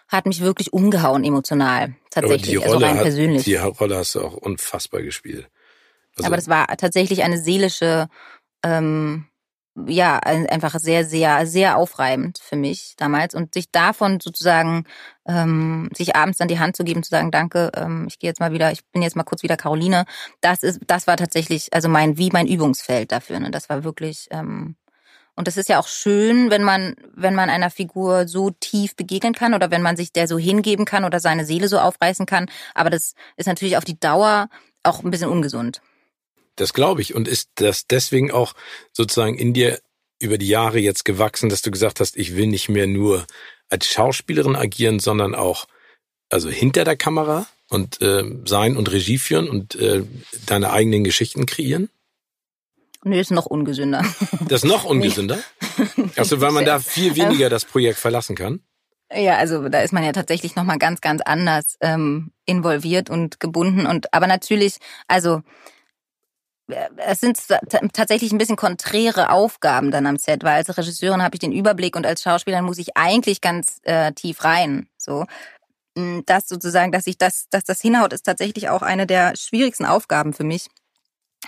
[0.09, 3.40] hat mich wirklich umgehauen emotional, tatsächlich, Aber die Rolle also rein persönlich.
[3.40, 5.49] Hat, die Rolle hast du auch unfassbar gespielt.
[6.16, 8.09] Also Aber das war tatsächlich eine seelische
[8.62, 9.26] ähm,
[9.75, 13.35] ja, einfach sehr, sehr, sehr aufreibend für mich damals.
[13.35, 14.85] Und sich davon sozusagen,
[15.27, 18.41] ähm, sich abends dann die Hand zu geben, zu sagen, danke, ähm, ich gehe jetzt
[18.41, 20.05] mal wieder, ich bin jetzt mal kurz wieder Caroline,
[20.41, 23.41] das ist, das war tatsächlich, also mein, wie mein Übungsfeld dafür.
[23.41, 23.51] Ne?
[23.51, 24.77] Das war wirklich, ähm,
[25.35, 29.33] und das ist ja auch schön, wenn man, wenn man einer Figur so tief begegnen
[29.33, 32.47] kann oder wenn man sich der so hingeben kann oder seine Seele so aufreißen kann.
[32.75, 34.49] Aber das ist natürlich auf die Dauer
[34.83, 35.81] auch ein bisschen ungesund.
[36.57, 37.14] Das glaube ich.
[37.14, 38.55] Und ist das deswegen auch
[38.92, 39.80] sozusagen in dir
[40.20, 43.26] über die Jahre jetzt gewachsen, dass du gesagt hast, ich will nicht mehr nur
[43.68, 45.66] als Schauspielerin agieren, sondern auch
[46.30, 50.05] also hinter der Kamera und äh, sein und Regie führen und äh,
[50.46, 51.88] deine eigenen Geschichten kreieren?
[53.05, 54.05] Nö, ist noch ungesünder.
[54.48, 55.38] Das ist noch ungesünder?
[56.16, 58.61] Also weil man da viel weniger das Projekt verlassen kann?
[59.14, 63.86] Ja, also da ist man ja tatsächlich nochmal ganz, ganz anders ähm, involviert und gebunden.
[63.86, 64.76] Und aber natürlich,
[65.09, 65.42] also
[66.69, 67.39] es sind
[67.93, 71.97] tatsächlich ein bisschen konträre Aufgaben dann am Set, weil als Regisseurin habe ich den Überblick
[71.97, 74.89] und als Schauspielerin muss ich eigentlich ganz äh, tief rein.
[74.97, 75.27] So,
[75.97, 79.87] mm, das sozusagen, dass ich das, dass das hinhaut, ist tatsächlich auch eine der schwierigsten
[79.87, 80.69] Aufgaben für mich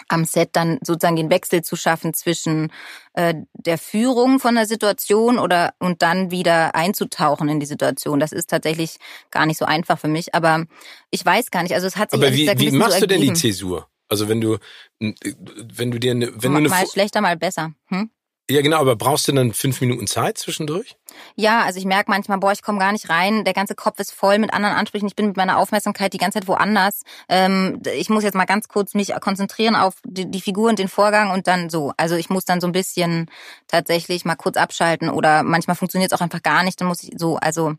[0.08, 2.72] am Set dann sozusagen den Wechsel zu schaffen zwischen
[3.12, 8.20] äh, der Führung von der Situation oder und dann wieder einzutauchen in die Situation.
[8.20, 8.96] Das ist tatsächlich
[9.30, 10.64] gar nicht so einfach für mich, aber
[11.10, 11.74] ich weiß gar nicht.
[11.74, 13.88] Also es hat sich aber wie, wie machst so du denn die Zäsur?
[14.08, 14.58] Also wenn du,
[14.98, 17.72] wenn du dir eine, wenn mal, du eine mal schlechter, mal besser.
[17.86, 18.10] Hm?
[18.50, 20.98] Ja, genau, aber brauchst du dann fünf Minuten Zeit zwischendurch?
[21.34, 23.42] Ja, also ich merke manchmal, boah, ich komme gar nicht rein.
[23.44, 25.06] Der ganze Kopf ist voll mit anderen Ansprüchen.
[25.06, 27.04] Ich bin mit meiner Aufmerksamkeit die ganze Zeit woanders.
[27.30, 30.88] Ähm, ich muss jetzt mal ganz kurz mich konzentrieren auf die, die Figur und den
[30.88, 31.94] Vorgang und dann so.
[31.96, 33.30] Also ich muss dann so ein bisschen
[33.66, 36.78] tatsächlich mal kurz abschalten oder manchmal funktioniert es auch einfach gar nicht.
[36.78, 37.76] Dann muss ich so, also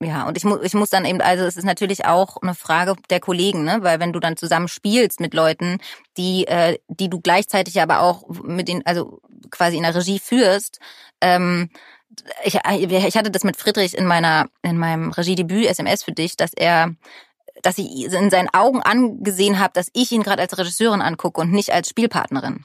[0.00, 2.94] ja, und ich muss, ich muss dann eben, also es ist natürlich auch eine Frage
[3.10, 3.78] der Kollegen, ne?
[3.82, 5.78] Weil wenn du dann zusammen spielst mit Leuten,
[6.16, 9.20] die, äh, die du gleichzeitig aber auch mit den, also
[9.50, 10.78] quasi in der Regie führst,
[11.20, 11.70] ähm,
[12.44, 16.52] ich, ich hatte das mit Friedrich in meiner, in meinem Regiedebüt SMS für dich, dass
[16.54, 16.94] er
[17.62, 21.50] dass ich in seinen Augen angesehen habe, dass ich ihn gerade als Regisseurin angucke und
[21.50, 22.64] nicht als Spielpartnerin.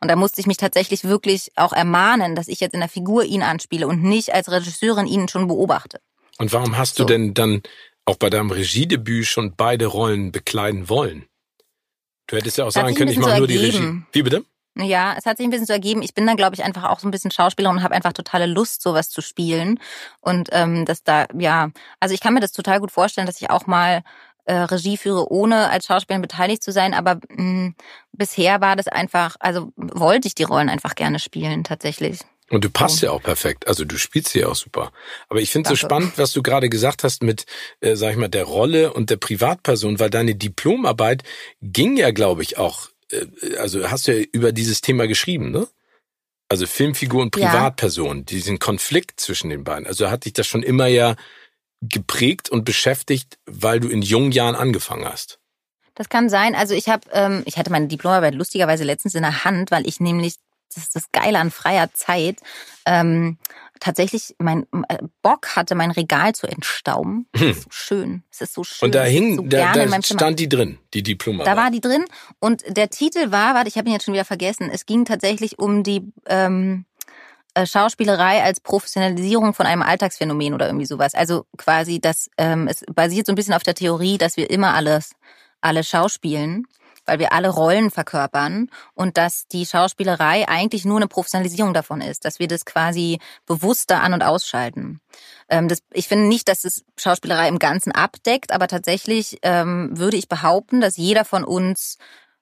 [0.00, 3.24] Und da musste ich mich tatsächlich wirklich auch ermahnen, dass ich jetzt in der Figur
[3.24, 6.00] ihn anspiele und nicht als Regisseurin ihn schon beobachte.
[6.40, 7.04] Und warum hast so.
[7.04, 7.62] du denn dann
[8.06, 11.26] auch bei deinem Regiedebüt schon beide Rollen bekleiden wollen?
[12.28, 14.02] Du hättest ja auch sagen können, ich mache nur die Regie.
[14.12, 14.46] Wie bitte?
[14.74, 16.00] Ja, es hat sich ein bisschen so ergeben.
[16.00, 18.46] Ich bin dann, glaube ich, einfach auch so ein bisschen Schauspielerin und habe einfach totale
[18.46, 19.80] Lust, sowas zu spielen.
[20.22, 23.50] Und ähm, das da, ja, also ich kann mir das total gut vorstellen, dass ich
[23.50, 24.02] auch mal
[24.46, 26.94] äh, Regie führe, ohne als Schauspielerin beteiligt zu sein.
[26.94, 27.74] Aber mh, mm,
[28.12, 32.20] bisher war das einfach, also wollte ich die Rollen einfach gerne spielen, tatsächlich.
[32.50, 33.68] Und du passt ja auch perfekt.
[33.68, 34.92] Also du spielst ja auch super.
[35.28, 37.46] Aber ich finde es so spannend, was du gerade gesagt hast mit,
[37.80, 41.22] äh, sag ich mal, der Rolle und der Privatperson, weil deine Diplomarbeit
[41.62, 45.68] ging ja, glaube ich, auch, äh, also hast du ja über dieses Thema geschrieben, ne?
[46.48, 48.24] Also Filmfigur und Privatperson, ja.
[48.24, 49.86] diesen Konflikt zwischen den beiden.
[49.86, 51.14] Also hat dich das schon immer ja
[51.80, 55.38] geprägt und beschäftigt, weil du in jungen Jahren angefangen hast.
[55.94, 56.56] Das kann sein.
[56.56, 60.00] Also ich habe, ähm, ich hatte meine Diplomarbeit lustigerweise letztens in der Hand, weil ich
[60.00, 60.34] nämlich
[60.74, 62.40] das ist das Geile an freier Zeit,
[62.86, 63.38] ähm,
[63.80, 67.26] tatsächlich mein äh, Bock hatte, mein Regal zu entstauben.
[67.40, 67.54] Hm.
[67.54, 68.22] so schön.
[68.30, 68.86] Es ist so schön.
[68.86, 71.44] Und dahin, so da, da stand die drin, die Diploma.
[71.44, 72.04] Da war die drin.
[72.38, 74.68] Und der Titel war, warte, ich habe ihn jetzt schon wieder vergessen.
[74.70, 76.84] Es ging tatsächlich um die ähm,
[77.54, 81.14] äh, Schauspielerei als Professionalisierung von einem Alltagsphänomen oder irgendwie sowas.
[81.14, 84.74] Also quasi, das ähm, es basiert so ein bisschen auf der Theorie, dass wir immer
[84.74, 85.12] alles
[85.62, 86.66] alle schauspielen
[87.10, 92.24] weil wir alle Rollen verkörpern und dass die Schauspielerei eigentlich nur eine Professionalisierung davon ist,
[92.24, 95.00] dass wir das quasi bewusster an- und ausschalten.
[95.48, 100.18] Ähm, das, ich finde nicht, dass es Schauspielerei im Ganzen abdeckt, aber tatsächlich ähm, würde
[100.18, 101.98] ich behaupten, dass jeder von uns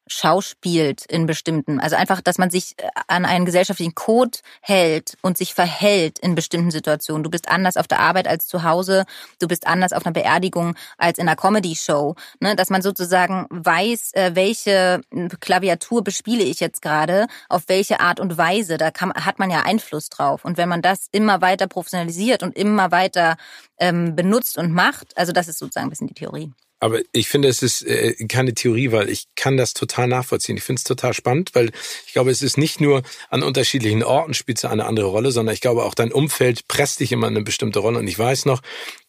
[0.09, 5.39] schauspielt in bestimmten, also einfach, dass man sich äh, an einen gesellschaftlichen Code hält und
[5.39, 7.23] sich verhält in bestimmten Situationen.
[7.23, 9.05] Du bist anders auf der Arbeit als zu Hause,
[9.41, 12.15] du bist anders auf einer Beerdigung als in einer Comedy-Show.
[12.41, 12.57] Ne?
[12.57, 15.01] Dass man sozusagen weiß, äh, welche
[15.41, 19.63] Klaviatur bespiele ich jetzt gerade, auf welche Art und Weise, da kann, hat man ja
[19.63, 20.45] Einfluss drauf.
[20.45, 23.37] Und wenn man das immer weiter professionalisiert und immer weiter
[23.79, 26.53] ähm, benutzt und macht, also das ist sozusagen ein bisschen die Theorie.
[26.81, 30.57] Aber ich finde, es ist äh, keine Theorie, weil ich kann das total nachvollziehen.
[30.57, 31.71] Ich finde es total spannend, weil
[32.07, 35.55] ich glaube, es ist nicht nur an unterschiedlichen Orten spielt es eine andere Rolle, sondern
[35.55, 37.99] ich glaube auch dein Umfeld presst dich immer in eine bestimmte Rolle.
[37.99, 38.63] Und ich weiß noch,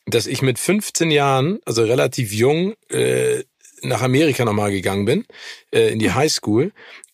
[0.08, 3.44] dass ich mit 15 Jahren, also relativ jung, äh,
[3.82, 5.26] nach Amerika nochmal gegangen bin,
[5.72, 6.72] äh, in die Highschool.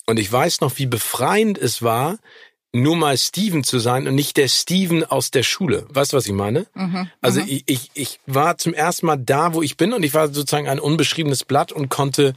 [0.07, 2.19] Und ich weiß noch, wie befreiend es war,
[2.75, 5.85] nur mal Steven zu sein und nicht der Steven aus der Schule.
[5.89, 6.67] Weißt du, was ich meine?
[6.73, 7.47] Mhm, also mhm.
[7.47, 10.67] ich, ich, ich war zum ersten Mal da, wo ich bin und ich war sozusagen
[10.67, 12.33] ein unbeschriebenes Blatt und konnte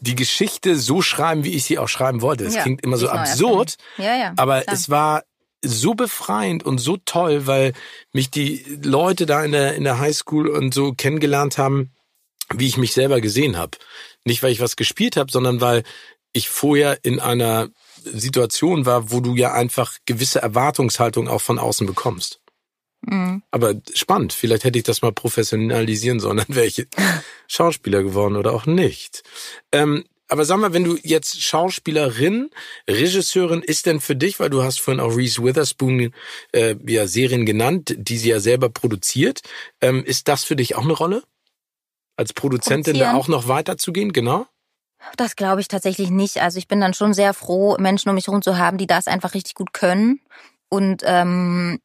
[0.00, 2.44] die Geschichte so schreiben, wie ich sie auch schreiben wollte.
[2.44, 4.74] Das ja, klingt immer so absurd, ja, ja, aber klar.
[4.74, 5.22] es war
[5.62, 7.72] so befreiend und so toll, weil
[8.12, 11.92] mich die Leute da in der, in der Highschool und so kennengelernt haben,
[12.54, 13.78] wie ich mich selber gesehen habe.
[14.24, 15.82] Nicht, weil ich was gespielt habe, sondern weil
[16.32, 17.68] ich vorher in einer
[18.04, 22.40] Situation war, wo du ja einfach gewisse Erwartungshaltung auch von außen bekommst.
[23.02, 23.42] Mhm.
[23.50, 26.86] Aber spannend, vielleicht hätte ich das mal professionalisieren sollen, dann wäre ich
[27.46, 29.22] Schauspieler geworden oder auch nicht.
[29.72, 32.50] Ähm, aber sag mal, wenn du jetzt Schauspielerin,
[32.88, 36.12] Regisseurin ist denn für dich, weil du hast vorhin auch Reese Witherspoon
[36.52, 39.40] äh, ja Serien genannt, die sie ja selber produziert,
[39.80, 41.22] ähm, ist das für dich auch eine Rolle?
[42.16, 44.46] Als Produzentin da auch noch weiterzugehen, genau?
[45.16, 46.42] Das glaube ich tatsächlich nicht.
[46.42, 49.06] Also ich bin dann schon sehr froh, Menschen um mich herum zu haben, die das
[49.06, 50.20] einfach richtig gut können.
[50.68, 51.80] Und ähm,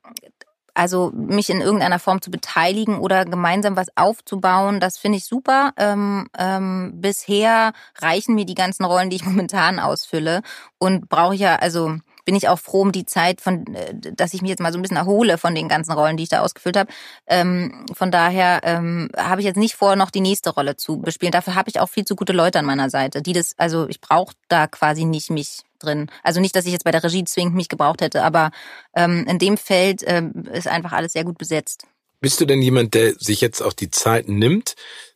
[0.73, 5.71] also mich in irgendeiner Form zu beteiligen oder gemeinsam was aufzubauen, das finde ich super.
[5.77, 10.41] Ähm, ähm, bisher reichen mir die ganzen Rollen, die ich momentan ausfülle.
[10.79, 14.33] Und brauche ich ja, also bin ich auch froh um die Zeit, von, äh, dass
[14.33, 16.41] ich mich jetzt mal so ein bisschen erhole von den ganzen Rollen, die ich da
[16.41, 16.91] ausgefüllt habe.
[17.27, 21.31] Ähm, von daher ähm, habe ich jetzt nicht vor, noch die nächste Rolle zu bespielen.
[21.31, 24.01] Dafür habe ich auch viel zu gute Leute an meiner Seite, die das, also ich
[24.01, 26.09] brauche da quasi nicht mich drin.
[26.23, 28.51] Also nicht, dass ich jetzt bei der Regie zwingend mich gebraucht hätte, aber
[28.95, 31.85] ähm, in dem Feld ähm, ist einfach alles sehr gut besetzt.
[32.21, 34.75] Bist du denn jemand, der sich jetzt auch die Zeit nimmt,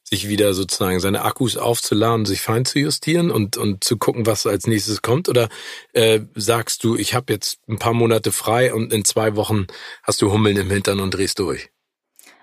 [0.10, 4.47] sich wieder sozusagen seine Akkus aufzuladen, sich fein zu justieren und, und zu gucken, was
[4.47, 5.28] als nächstes kommt?
[5.28, 5.49] Oder
[5.91, 9.68] äh, sagst du, ich habe jetzt ein paar Monate frei und in zwei Wochen
[10.03, 11.72] hast du Hummeln im Hintern und drehst durch?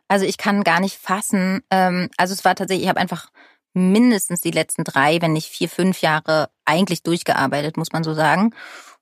[0.08, 1.62] Also ich kann gar nicht fassen.
[1.70, 3.30] Ähm, also es war tatsächlich, ich habe einfach
[3.72, 8.54] mindestens die letzten drei, wenn nicht vier, fünf Jahre eigentlich durchgearbeitet, muss man so sagen.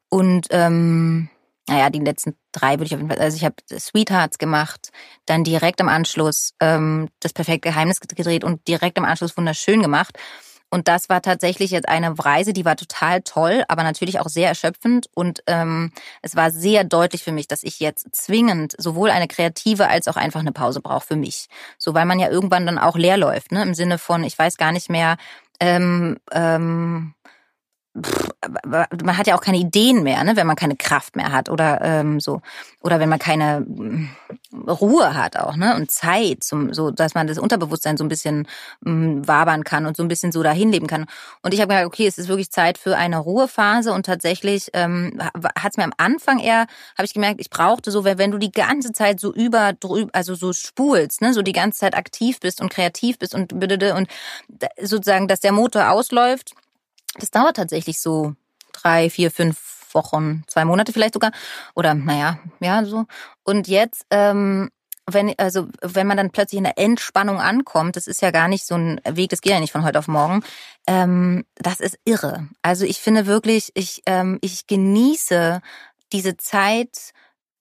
[0.09, 1.29] Und ähm,
[1.69, 4.91] naja, die letzten drei würde ich auf jeden Fall, also ich habe Sweethearts gemacht,
[5.27, 10.19] dann direkt im Anschluss ähm, das perfekte Geheimnis gedreht und direkt im Anschluss wunderschön gemacht.
[10.71, 14.49] Und das war tatsächlich jetzt eine Reise, die war total toll, aber natürlich auch sehr
[14.49, 15.07] erschöpfend.
[15.15, 15.93] Und ähm,
[16.23, 20.17] es war sehr deutlich für mich, dass ich jetzt zwingend sowohl eine kreative als auch
[20.17, 21.49] einfach eine Pause brauche für mich.
[21.77, 23.63] So, weil man ja irgendwann dann auch leer läuft, ne?
[23.63, 25.19] Im Sinne von, ich weiß gar nicht mehr,
[25.61, 27.13] ähm, ähm,
[27.95, 31.81] man hat ja auch keine Ideen mehr, ne, wenn man keine Kraft mehr hat oder
[31.83, 32.41] ähm, so
[32.81, 34.09] oder wenn man keine mm,
[34.67, 38.49] Ruhe hat auch, ne und Zeit, zum, so dass man das Unterbewusstsein so ein bisschen
[38.87, 41.05] ähm, wabern kann und so ein bisschen so dahin leben kann.
[41.43, 45.21] Und ich habe gesagt, okay, es ist wirklich Zeit für eine Ruhephase und tatsächlich ähm,
[45.59, 46.67] hat es mir am Anfang eher,
[46.97, 50.35] habe ich gemerkt, ich brauchte so, wenn du die ganze Zeit so über, drüber, also
[50.35, 54.09] so spulst, ne, so die ganze Zeit aktiv bist und kreativ bist und und
[54.81, 56.55] sozusagen, dass der Motor ausläuft
[57.19, 58.35] das dauert tatsächlich so
[58.73, 61.33] drei, vier, fünf Wochen, zwei Monate vielleicht sogar.
[61.75, 63.05] Oder naja, ja, so.
[63.45, 64.71] Und jetzt, ähm,
[65.07, 68.65] wenn, also, wenn man dann plötzlich in der Entspannung ankommt, das ist ja gar nicht
[68.65, 70.43] so ein Weg, das geht ja nicht von heute auf morgen,
[70.87, 72.49] ähm, das ist irre.
[72.63, 75.61] Also ich finde wirklich, ich, ähm, ich genieße
[76.13, 77.13] diese Zeit,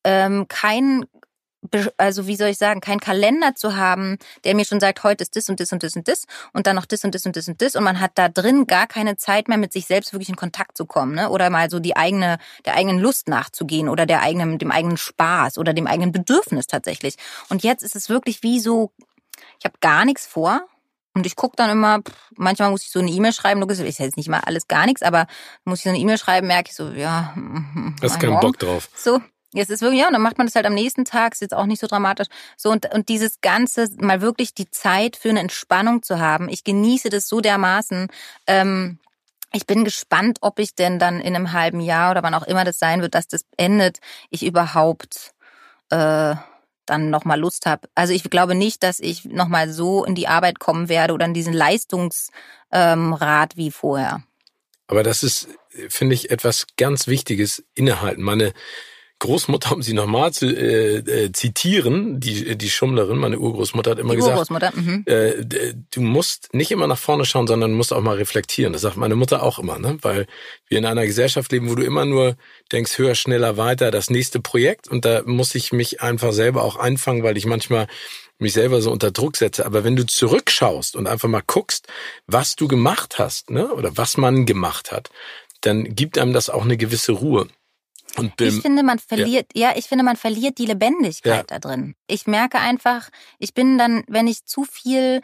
[0.03, 1.05] ähm, kein
[1.97, 5.35] also wie soll ich sagen, kein Kalender zu haben, der mir schon sagt, heute ist
[5.35, 7.47] das und das und das und das und dann noch das und das und das
[7.47, 10.29] und das und man hat da drin gar keine Zeit mehr mit sich selbst wirklich
[10.29, 11.29] in Kontakt zu kommen, ne?
[11.29, 15.57] Oder mal so die eigene der eigenen Lust nachzugehen oder der eigenen dem eigenen Spaß
[15.57, 17.15] oder dem eigenen Bedürfnis tatsächlich.
[17.49, 18.91] Und jetzt ist es wirklich wie so
[19.59, 20.65] ich habe gar nichts vor,
[21.13, 21.99] und ich gucke dann immer,
[22.35, 25.01] manchmal muss ich so eine E-Mail schreiben, du ist jetzt nicht mal alles gar nichts,
[25.01, 25.27] aber
[25.65, 27.35] muss ich so eine E-Mail schreiben, merke ich so, ja.
[28.01, 28.89] Hast keinen Bock drauf.
[28.95, 29.19] So,
[29.53, 31.53] es ist wirklich, ja, und dann macht man das halt am nächsten Tag, ist jetzt
[31.53, 32.27] auch nicht so dramatisch.
[32.55, 36.47] So, und, und dieses Ganze, mal wirklich die Zeit für eine Entspannung zu haben.
[36.49, 38.07] Ich genieße das so dermaßen.
[38.47, 38.99] Ähm,
[39.53, 42.63] ich bin gespannt, ob ich denn dann in einem halben Jahr oder wann auch immer
[42.63, 43.99] das sein wird, dass das endet,
[44.29, 45.33] ich überhaupt
[45.89, 46.35] äh,
[46.85, 47.89] dann nochmal Lust habe.
[47.93, 51.33] Also ich glaube nicht, dass ich nochmal so in die Arbeit kommen werde oder in
[51.33, 52.23] diesen Leistungsrat
[52.71, 53.17] ähm,
[53.55, 54.23] wie vorher.
[54.87, 55.47] Aber das ist,
[55.89, 58.23] finde ich, etwas ganz Wichtiges, innehalten.
[58.23, 58.53] Meine
[59.21, 64.15] Großmutter, um sie nochmal zu äh, äh, zitieren, die, die Schummlerin, meine Urgroßmutter hat immer
[64.15, 65.03] die gesagt, mhm.
[65.05, 65.45] äh,
[65.91, 68.73] du musst nicht immer nach vorne schauen, sondern musst auch mal reflektieren.
[68.73, 69.99] Das sagt meine Mutter auch immer, ne?
[70.01, 70.25] weil
[70.67, 72.35] wir in einer Gesellschaft leben, wo du immer nur
[72.71, 76.77] denkst, höher, schneller, weiter, das nächste Projekt und da muss ich mich einfach selber auch
[76.77, 77.85] einfangen, weil ich manchmal
[78.39, 79.67] mich selber so unter Druck setze.
[79.67, 81.87] Aber wenn du zurückschaust und einfach mal guckst,
[82.25, 85.11] was du gemacht hast, ne, oder was man gemacht hat,
[85.61, 87.47] dann gibt einem das auch eine gewisse Ruhe.
[88.17, 89.69] Und Bill, ich finde, man verliert, ja.
[89.69, 89.77] ja.
[89.77, 91.43] ich finde, man verliert die Lebendigkeit ja.
[91.43, 91.95] da drin.
[92.07, 93.09] Ich merke einfach,
[93.39, 95.21] ich bin dann, wenn ich zu viel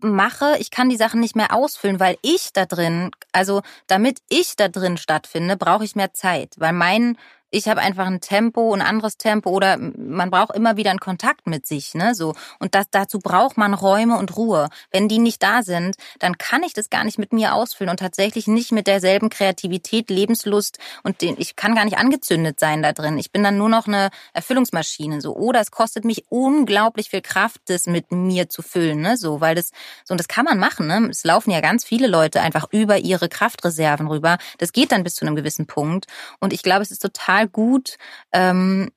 [0.00, 4.54] mache, ich kann die Sachen nicht mehr ausfüllen, weil ich da drin, also damit ich
[4.56, 7.18] da drin stattfinde, brauche ich mehr Zeit, weil mein
[7.50, 11.46] ich habe einfach ein Tempo, ein anderes Tempo oder man braucht immer wieder einen Kontakt
[11.46, 12.34] mit sich, ne, so.
[12.58, 14.68] Und das, dazu braucht man Räume und Ruhe.
[14.90, 18.00] Wenn die nicht da sind, dann kann ich das gar nicht mit mir ausfüllen und
[18.00, 22.92] tatsächlich nicht mit derselben Kreativität, Lebenslust und den, ich kann gar nicht angezündet sein da
[22.92, 23.18] drin.
[23.18, 25.34] Ich bin dann nur noch eine Erfüllungsmaschine, so.
[25.34, 29.54] Oder es kostet mich unglaublich viel Kraft, das mit mir zu füllen, ne, so, weil
[29.54, 29.70] das,
[30.04, 31.08] so, und das kann man machen, ne.
[31.10, 34.36] Es laufen ja ganz viele Leute einfach über ihre Kraftreserven rüber.
[34.58, 36.06] Das geht dann bis zu einem gewissen Punkt.
[36.40, 37.96] Und ich glaube, es ist total total gut,
[38.32, 38.90] ähm,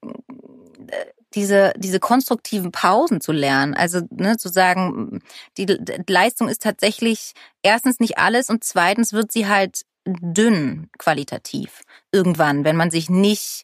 [1.33, 3.73] diese, diese konstruktiven Pausen zu lernen.
[3.73, 5.21] Also ne, zu sagen,
[5.57, 5.65] die
[6.07, 7.33] Leistung ist tatsächlich
[7.63, 13.63] erstens nicht alles und zweitens wird sie halt dünn qualitativ irgendwann, wenn man sich nicht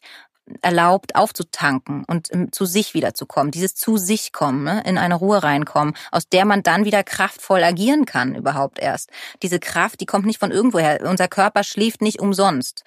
[0.62, 4.82] erlaubt aufzutanken und zu sich wiederzukommen, dieses zu sich kommen, ne?
[4.86, 9.10] in eine Ruhe reinkommen, aus der man dann wieder kraftvoll agieren kann überhaupt erst.
[9.42, 11.06] Diese Kraft, die kommt nicht von irgendwoher.
[11.06, 12.82] Unser Körper schläft nicht umsonst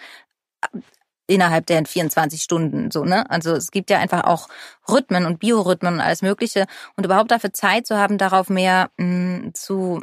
[1.28, 3.30] innerhalb der 24 Stunden so, ne?
[3.30, 4.50] Also es gibt ja einfach auch
[4.90, 6.66] Rhythmen und Biorhythmen und alles Mögliche
[6.96, 10.02] und überhaupt dafür Zeit zu haben, darauf mehr mh, mm, zu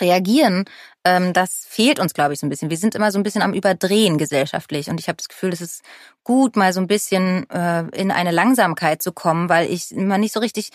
[0.00, 0.64] reagieren,
[1.04, 2.70] ähm, das fehlt uns, glaube ich, so ein bisschen.
[2.70, 5.60] Wir sind immer so ein bisschen am Überdrehen gesellschaftlich und ich habe das Gefühl, es
[5.60, 5.82] ist
[6.22, 10.32] gut, mal so ein bisschen äh, in eine Langsamkeit zu kommen, weil ich immer nicht
[10.32, 10.70] so richtig,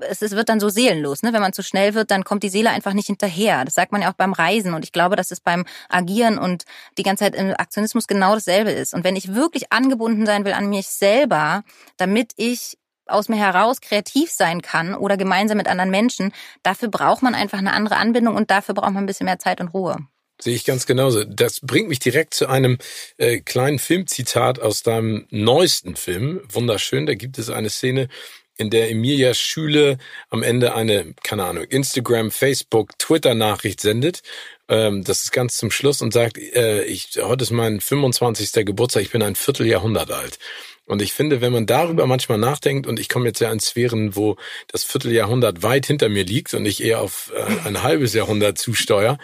[0.00, 1.22] es, es wird dann so seelenlos.
[1.22, 1.32] Ne?
[1.32, 3.64] Wenn man zu schnell wird, dann kommt die Seele einfach nicht hinterher.
[3.64, 6.64] Das sagt man ja auch beim Reisen und ich glaube, dass es beim Agieren und
[6.98, 8.94] die ganze Zeit im Aktionismus genau dasselbe ist.
[8.94, 11.62] Und wenn ich wirklich angebunden sein will an mich selber,
[11.96, 12.76] damit ich
[13.06, 16.32] aus mir heraus kreativ sein kann oder gemeinsam mit anderen Menschen,
[16.62, 19.60] dafür braucht man einfach eine andere Anbindung und dafür braucht man ein bisschen mehr Zeit
[19.60, 19.98] und Ruhe.
[20.40, 21.24] Sehe ich ganz genauso.
[21.24, 22.78] Das bringt mich direkt zu einem
[23.18, 26.40] äh, kleinen Filmzitat aus deinem neuesten Film.
[26.50, 27.04] Wunderschön.
[27.04, 28.08] Da gibt es eine Szene,
[28.60, 29.98] in der Emilia Schüle
[30.28, 34.22] am Ende eine, keine Ahnung, Instagram, Facebook, Twitter-Nachricht sendet.
[34.68, 38.66] Ähm, das ist ganz zum Schluss und sagt, äh, ich, heute ist mein 25.
[38.66, 40.38] Geburtstag, ich bin ein Vierteljahrhundert alt.
[40.86, 44.16] Und ich finde, wenn man darüber manchmal nachdenkt, und ich komme jetzt ja in Sphären,
[44.16, 44.36] wo
[44.66, 49.18] das Vierteljahrhundert weit hinter mir liegt und ich eher auf äh, ein halbes Jahrhundert zusteuere,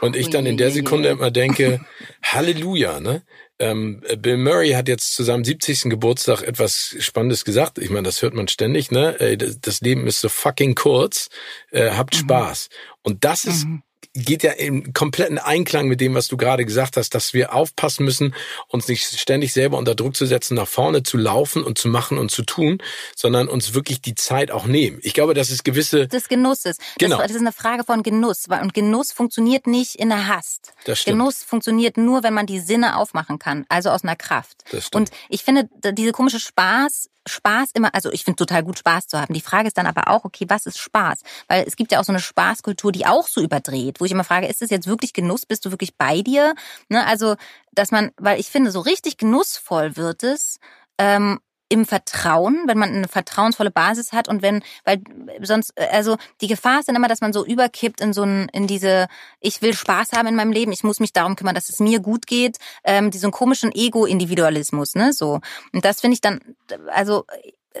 [0.00, 1.80] und ich dann in der Sekunde immer denke,
[2.22, 3.22] Halleluja, ne?
[3.58, 5.84] Ähm, Bill Murray hat jetzt zu seinem 70.
[5.84, 7.78] Geburtstag etwas Spannendes gesagt.
[7.78, 9.36] Ich meine, das hört man ständig, ne?
[9.60, 11.28] Das Leben ist so fucking kurz.
[11.70, 12.20] Äh, habt mhm.
[12.20, 12.68] Spaß.
[13.02, 13.82] Und das ist mhm
[14.24, 18.04] geht ja im kompletten Einklang mit dem, was du gerade gesagt hast, dass wir aufpassen
[18.04, 18.34] müssen,
[18.68, 22.18] uns nicht ständig selber unter Druck zu setzen, nach vorne zu laufen und zu machen
[22.18, 22.78] und zu tun,
[23.14, 24.98] sondern uns wirklich die Zeit auch nehmen.
[25.02, 26.08] Ich glaube, das ist gewisse...
[26.08, 26.78] Des Genusses.
[26.98, 27.18] Genau.
[27.18, 28.46] Das, das ist eine Frage von Genuss.
[28.48, 30.72] Und Genuss funktioniert nicht in der Hast.
[30.84, 31.18] Das stimmt.
[31.18, 34.64] Genuss funktioniert nur, wenn man die Sinne aufmachen kann, also aus einer Kraft.
[34.70, 35.10] Das stimmt.
[35.10, 39.20] Und ich finde, diese komische Spaß Spaß immer, also ich finde total gut Spaß zu
[39.20, 39.34] haben.
[39.34, 41.20] Die Frage ist dann aber auch, okay, was ist Spaß?
[41.48, 44.24] Weil es gibt ja auch so eine Spaßkultur, die auch so überdreht, wo ich immer
[44.24, 45.46] frage, ist das jetzt wirklich Genuss?
[45.46, 46.54] Bist du wirklich bei dir?
[46.88, 47.36] Ne, also,
[47.72, 50.58] dass man, weil ich finde, so richtig genussvoll wird es,
[50.98, 55.00] ähm, im Vertrauen, wenn man eine vertrauensvolle Basis hat und wenn, weil
[55.42, 58.66] sonst, also die Gefahr ist dann immer, dass man so überkippt in so ein, in
[58.66, 59.08] diese,
[59.40, 62.00] ich will Spaß haben in meinem Leben, ich muss mich darum kümmern, dass es mir
[62.00, 65.40] gut geht, ähm, diesen komischen Ego-Individualismus, ne, so.
[65.72, 66.40] Und das finde ich dann,
[66.88, 67.24] also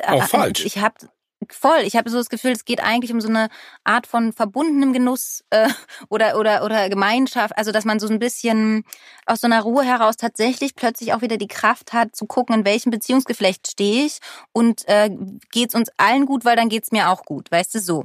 [0.06, 0.64] auch falsch.
[0.64, 0.94] Ich habe
[1.50, 1.80] Voll.
[1.82, 3.48] Ich habe so das Gefühl, es geht eigentlich um so eine
[3.84, 5.68] Art von verbundenem Genuss äh,
[6.08, 7.56] oder oder oder Gemeinschaft.
[7.56, 8.84] Also dass man so ein bisschen
[9.26, 12.64] aus so einer Ruhe heraus tatsächlich plötzlich auch wieder die Kraft hat, zu gucken, in
[12.64, 14.18] welchem Beziehungsgeflecht stehe ich
[14.52, 15.10] und äh,
[15.52, 17.50] geht's uns allen gut, weil dann geht's mir auch gut.
[17.50, 18.04] Weißt du so?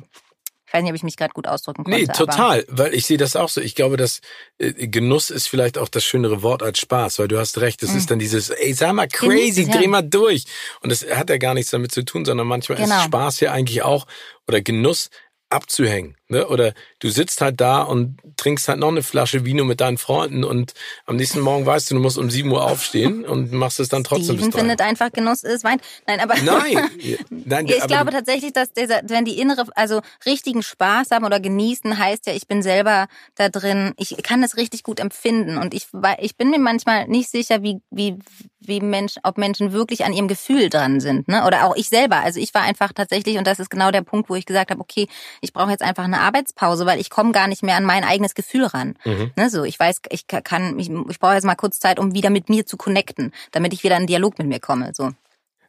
[0.71, 1.99] Ich weiß nicht, ob ich mich gerade gut ausdrücken konnte.
[1.99, 3.59] Nee, total, weil ich sehe das auch so.
[3.59, 4.21] Ich glaube, dass
[4.57, 7.91] äh, Genuss ist vielleicht auch das schönere Wort als Spaß, weil du hast recht, es
[7.91, 7.97] mhm.
[7.97, 10.45] ist dann dieses, ey, sag mal crazy, Genuss, dreh mal durch.
[10.79, 12.99] Und das hat ja gar nichts damit zu tun, sondern manchmal genau.
[12.99, 14.07] ist Spaß ja eigentlich auch,
[14.47, 15.09] oder Genuss
[15.49, 16.15] abzuhängen.
[16.31, 16.47] Ne?
[16.47, 20.45] Oder du sitzt halt da und trinkst halt noch eine Flasche Vino mit deinen Freunden
[20.45, 20.73] und
[21.05, 24.05] am nächsten Morgen weißt du, du musst um 7 Uhr aufstehen und machst es dann
[24.05, 24.59] trotzdem Steven bis drei.
[24.59, 25.81] findet einfach Genuss ist Wein.
[26.07, 26.89] Nein, aber Nein,
[27.29, 31.41] nein ich aber glaube tatsächlich, dass dieser, wenn die innere, also richtigen Spaß haben oder
[31.41, 33.93] genießen, heißt ja, ich bin selber da drin.
[33.97, 35.87] Ich kann das richtig gut empfinden und ich,
[36.19, 38.17] ich bin mir manchmal nicht sicher, wie wie
[38.61, 41.45] wie Mensch, ob Menschen wirklich an ihrem Gefühl dran sind, ne?
[41.45, 42.17] Oder auch ich selber.
[42.17, 44.79] Also ich war einfach tatsächlich und das ist genau der Punkt, wo ich gesagt habe,
[44.79, 45.07] okay,
[45.41, 48.33] ich brauche jetzt einfach eine Arbeitspause, weil ich komme gar nicht mehr an mein eigenes
[48.35, 48.97] Gefühl ran.
[49.05, 49.31] Mhm.
[49.35, 52.29] Ne, so, ich weiß, ich kann, ich, ich brauche jetzt mal kurz Zeit, um wieder
[52.29, 54.91] mit mir zu connecten, damit ich wieder in einen Dialog mit mir komme.
[54.93, 55.11] So.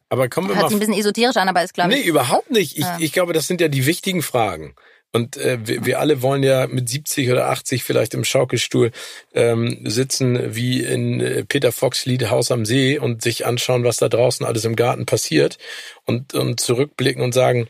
[0.09, 2.05] aber kommen wir Hört mal sich ein bisschen esoterisch an, aber ist, glaube Nee, ich.
[2.07, 2.77] überhaupt nicht.
[2.77, 2.97] Ich, Ja.
[2.99, 4.75] ich glaube, das sind ja die wichtigen Fragen.
[5.15, 8.89] Und äh, wir, wir alle wollen ja mit 70 oder 80 vielleicht im Schaukelstuhl
[9.35, 13.97] ähm, sitzen wie in äh, Peter Fox Lied Haus am See und sich anschauen, was
[13.97, 15.59] da draußen alles im Garten passiert
[16.05, 17.67] und, und zurückblicken und sagen,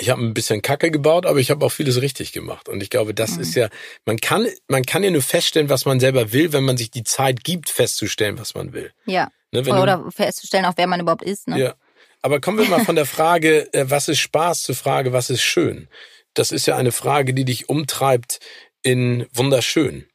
[0.00, 2.68] ich habe ein bisschen Kacke gebaut, aber ich habe auch vieles richtig gemacht.
[2.68, 3.40] Und ich glaube, das Mhm.
[3.42, 3.68] ist ja,
[4.04, 7.04] man kann, man kann ja nur feststellen, was man selber will, wenn man sich die
[7.04, 8.92] Zeit gibt, festzustellen, was man will.
[9.06, 9.30] Ja.
[9.52, 11.48] Ne, wenn du- Oder festzustellen, auch wer man überhaupt ist.
[11.48, 11.58] Ne?
[11.58, 11.74] ja.
[12.20, 15.42] Aber kommen wir mal von der Frage, äh, was ist Spaß, zur Frage, was ist
[15.42, 15.88] schön?
[16.34, 18.40] Das ist ja eine Frage, die dich umtreibt
[18.82, 20.08] in wunderschön.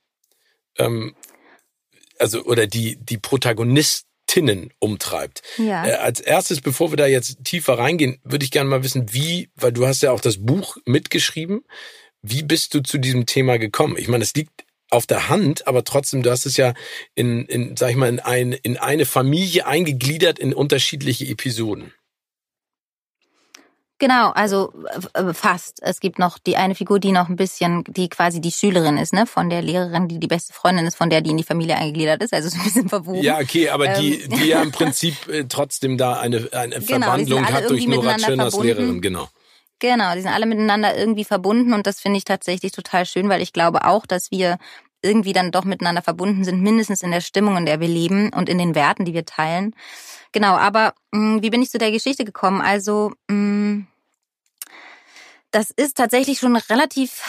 [0.77, 1.15] Ähm,
[2.19, 3.17] also, oder die, die
[4.33, 5.41] Protagonistinnen umtreibt.
[5.57, 5.85] Ja.
[5.85, 9.49] Äh, als erstes, bevor wir da jetzt tiefer reingehen, würde ich gerne mal wissen, wie,
[9.55, 11.63] weil du hast ja auch das Buch mitgeschrieben,
[12.21, 13.97] wie bist du zu diesem Thema gekommen?
[13.97, 16.73] Ich meine, es liegt auf der Hand, aber trotzdem, du hast es ja
[17.15, 21.93] in, in sag ich mal, in, ein, in eine Familie eingegliedert in unterschiedliche Episoden.
[24.03, 24.73] Genau, also
[25.31, 25.81] fast.
[25.81, 29.13] Es gibt noch die eine Figur, die noch ein bisschen, die quasi die Schülerin ist,
[29.13, 31.77] ne, von der Lehrerin, die die beste Freundin ist, von der die in die Familie
[31.77, 32.33] eingegliedert ist.
[32.33, 33.21] Also so ein bisschen verwoben.
[33.21, 34.29] Ja, okay, aber die, Ähm.
[34.31, 38.59] die ja im Prinzip äh, trotzdem da eine, eine sind Verwandlung hat durch Nora Tschirners.
[38.59, 39.29] Lehrerin, genau.
[39.79, 43.41] Genau, die sind alle miteinander irgendwie verbunden und das finde ich tatsächlich total schön, weil
[43.41, 44.57] ich glaube auch, dass wir
[45.01, 48.49] irgendwie dann doch miteinander verbunden sind, mindestens in der Stimmung, in der wir leben und
[48.49, 49.73] in den Werten, die wir teilen.
[50.33, 52.59] Genau, aber mh, wie bin ich zu der Geschichte gekommen?
[52.59, 53.85] Also, mh,
[55.53, 57.21] das ist tatsächlich schon relativ,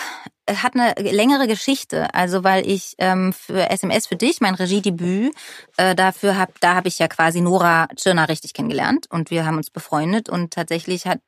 [0.46, 2.12] äh, hat eine längere Geschichte.
[2.14, 5.34] Also weil ich ähm, für SMS für dich, mein Regiedebüt,
[5.76, 9.58] äh, dafür hab, da habe ich ja quasi Nora Tschirner richtig kennengelernt und wir haben
[9.58, 11.20] uns befreundet und tatsächlich hat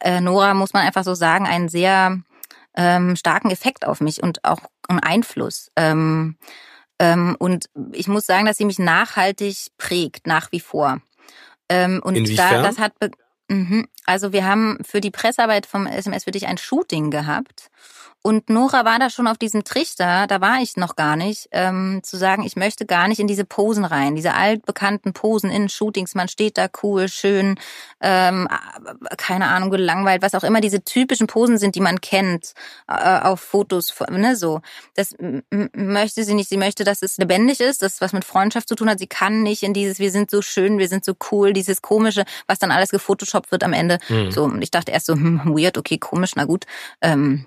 [0.00, 2.20] äh, Nora, muss man einfach so sagen, einen sehr
[2.76, 5.72] ähm, starken Effekt auf mich und auch einen Einfluss.
[5.74, 6.36] Ähm,
[7.00, 11.00] ähm, und ich muss sagen, dass sie mich nachhaltig prägt, nach wie vor.
[11.68, 12.62] Ähm, und Inwiefern?
[12.62, 12.92] da, das hat
[13.50, 13.88] Mhm.
[14.06, 17.70] Also wir haben für die Pressearbeit vom SMS für dich ein Shooting gehabt.
[18.22, 22.00] Und Nora war da schon auf diesem Trichter, da war ich noch gar nicht, ähm,
[22.02, 26.14] zu sagen, ich möchte gar nicht in diese Posen rein, diese altbekannten Posen in Shootings,
[26.14, 27.58] man steht da cool, schön,
[28.02, 28.46] ähm,
[29.16, 32.52] keine Ahnung, gelangweilt, was auch immer diese typischen Posen sind, die man kennt
[32.88, 34.60] äh, auf Fotos, ne, so.
[34.96, 35.16] Das
[35.74, 38.90] möchte sie nicht, sie möchte, dass es lebendig ist, das was mit Freundschaft zu tun
[38.90, 41.80] hat, sie kann nicht in dieses, wir sind so schön, wir sind so cool, dieses
[41.80, 43.98] komische, was dann alles gefotoshoppt wird am Ende.
[44.10, 44.30] Mhm.
[44.30, 46.66] So, und ich dachte erst so, hm, weird, okay, komisch, na gut.
[47.00, 47.46] Ähm,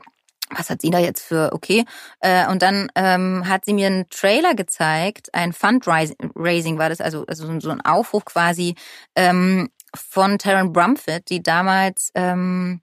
[0.50, 1.86] was hat sie da jetzt für, okay.
[2.20, 7.26] Äh, und dann ähm, hat sie mir einen Trailer gezeigt, ein Fundraising war das, also,
[7.28, 8.76] also so ein Aufruf quasi
[9.16, 12.82] ähm, von Taryn Brumfitt, die damals, ähm,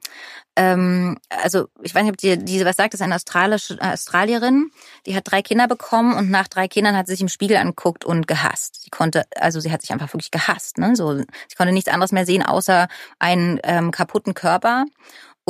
[0.54, 3.92] ähm, also ich weiß nicht, ob die, diese was sagt, das ist eine australische äh,
[3.92, 4.70] Australierin,
[5.06, 8.04] die hat drei Kinder bekommen und nach drei Kindern hat sie sich im Spiegel angeguckt
[8.04, 8.82] und gehasst.
[8.82, 10.94] Sie konnte, also sie hat sich einfach wirklich gehasst, ne?
[10.94, 12.86] So, sie konnte nichts anderes mehr sehen außer
[13.18, 14.84] einen ähm, kaputten Körper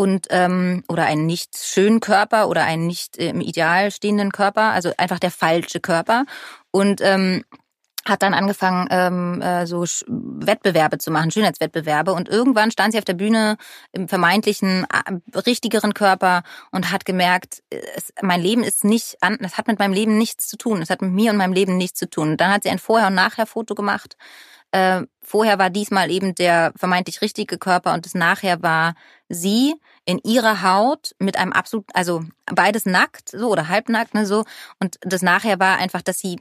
[0.00, 4.72] und ähm, oder einen nicht schönen Körper oder einen nicht äh, im Ideal stehenden Körper,
[4.72, 6.24] also einfach der falsche Körper
[6.70, 7.44] und ähm,
[8.06, 12.14] hat dann angefangen, ähm, äh, so Sch- Wettbewerbe zu machen, Schönheitswettbewerbe.
[12.14, 13.58] Und irgendwann stand sie auf der Bühne
[13.92, 19.58] im vermeintlichen äh, richtigeren Körper und hat gemerkt, es, mein Leben ist nicht an, das
[19.58, 20.80] hat mit meinem Leben nichts zu tun.
[20.80, 22.30] Es hat mit mir und meinem Leben nichts zu tun.
[22.30, 24.16] Und dann hat sie ein Vorher- und Nachher-Foto gemacht.
[24.72, 28.94] Äh, vorher war diesmal eben der vermeintlich richtige Körper und das Nachher war
[29.28, 29.74] sie
[30.04, 34.44] in ihrer Haut mit einem absolut, also beides nackt, so oder halbnackt, ne, so.
[34.80, 36.40] Und das Nachher war einfach, dass sie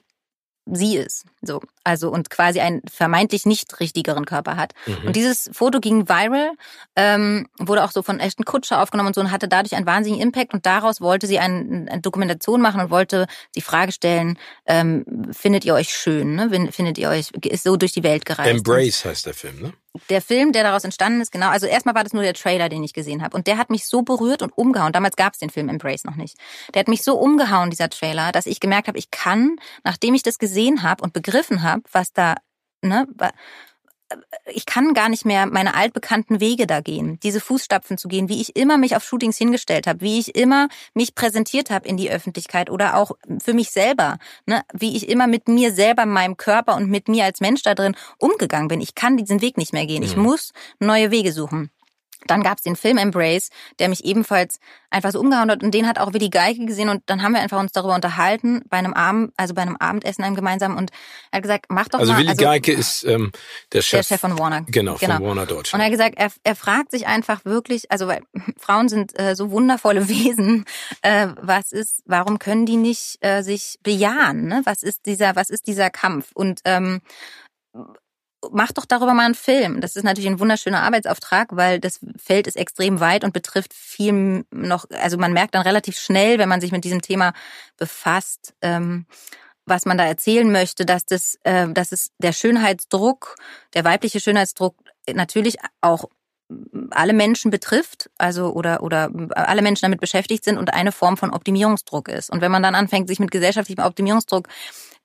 [0.66, 1.26] sie ist.
[1.42, 1.62] So.
[1.90, 4.74] Also und quasi einen vermeintlich nicht richtigeren Körper hat.
[4.86, 5.08] Mhm.
[5.08, 6.52] Und dieses Foto ging viral,
[6.96, 10.22] ähm, wurde auch so von Ashton Kutscher aufgenommen und so und hatte dadurch einen wahnsinnigen
[10.24, 10.54] Impact.
[10.54, 13.26] Und daraus wollte sie ein, eine Dokumentation machen und wollte
[13.56, 14.38] die Frage stellen,
[14.68, 16.36] ähm, findet ihr euch schön?
[16.36, 16.50] Ne?
[16.50, 18.50] Fin- Findet ihr euch, ist so durch die Welt gereist?
[18.50, 19.74] Embrace heißt der Film, ne?
[20.10, 22.84] der Film, der daraus entstanden ist, genau, also erstmal war das nur der Trailer, den
[22.84, 23.36] ich gesehen habe.
[23.36, 24.94] Und der hat mich so berührt und umgehauen.
[24.94, 26.38] Damals gab es den Film Embrace noch nicht.
[26.74, 30.22] Der hat mich so umgehauen, dieser Trailer, dass ich gemerkt habe, ich kann, nachdem ich
[30.24, 32.36] das gesehen habe und begriffen habe, was da,
[32.82, 33.08] ne,
[34.46, 38.42] ich kann gar nicht mehr meine altbekannten Wege da gehen, diese Fußstapfen zu gehen, wie
[38.42, 42.10] ich immer mich auf Shootings hingestellt habe, wie ich immer mich präsentiert habe in die
[42.10, 43.12] Öffentlichkeit oder auch
[43.44, 44.64] für mich selber, ne?
[44.74, 47.96] wie ich immer mit mir selber, meinem Körper und mit mir als Mensch da drin
[48.18, 48.82] umgegangen bin.
[48.82, 50.04] Ich kann diesen Weg nicht mehr gehen.
[50.04, 51.70] Ich muss neue Wege suchen.
[52.28, 53.50] Dann gab's den Film Embrace,
[53.80, 54.60] der mich ebenfalls
[54.90, 57.42] einfach so umgehauen hat und den hat auch Willi Geige gesehen und dann haben wir
[57.42, 60.92] einfach uns darüber unterhalten bei einem Abend, also bei einem Abendessen einem gemeinsam und
[61.32, 62.20] er hat gesagt, mach doch also mal.
[62.20, 63.32] Willi also Willi Geige ist ähm,
[63.72, 64.66] der Chef, der Chef von Warner.
[64.68, 65.74] Genau, genau, von Warner Deutschland.
[65.74, 68.22] Und er hat gesagt, er, er fragt sich einfach wirklich, also weil
[68.58, 70.66] Frauen sind äh, so wundervolle Wesen,
[71.02, 74.48] äh, was ist, warum können die nicht äh, sich bejahen?
[74.48, 74.62] Ne?
[74.66, 76.32] Was ist dieser, was ist dieser Kampf?
[76.34, 77.02] Und ähm,
[78.52, 79.82] mach doch darüber mal einen Film.
[79.82, 84.46] Das ist natürlich ein wunderschöner Arbeitsauftrag, weil das Feld ist extrem weit und betrifft viel
[84.52, 87.34] noch, also man merkt dann relativ schnell, wenn man sich mit diesem Thema
[87.78, 89.06] befasst, ähm,
[89.66, 93.36] was man da erzählen möchte, dass das, äh, dass es der Schönheitsdruck,
[93.74, 94.76] der weibliche Schönheitsdruck
[95.14, 96.06] natürlich auch
[96.92, 101.30] alle Menschen betrifft, also oder oder alle Menschen damit beschäftigt sind und eine Form von
[101.32, 102.32] Optimierungsdruck ist.
[102.32, 104.48] Und wenn man dann anfängt, sich mit gesellschaftlichem Optimierungsdruck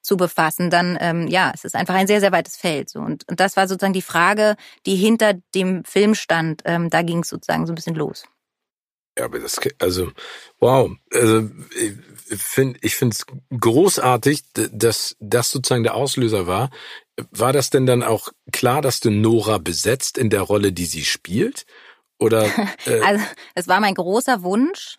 [0.05, 2.91] zu befassen, dann ähm, ja, es ist einfach ein sehr, sehr weites Feld.
[2.91, 3.01] So.
[3.01, 6.63] Und, und das war sozusagen die Frage, die hinter dem Film stand.
[6.67, 8.25] Ähm, da ging es sozusagen so ein bisschen los.
[9.19, 10.11] Ja, aber das, also,
[10.59, 10.91] wow.
[11.13, 11.49] Also,
[12.29, 13.27] ich finde ich finde es
[13.59, 16.71] großartig, dass das sozusagen der Auslöser war.
[17.31, 21.05] War das denn dann auch klar, dass du Nora besetzt in der Rolle, die sie
[21.05, 21.65] spielt?
[22.19, 22.45] Oder?
[22.87, 23.25] Äh, also,
[23.55, 24.99] es war mein großer Wunsch.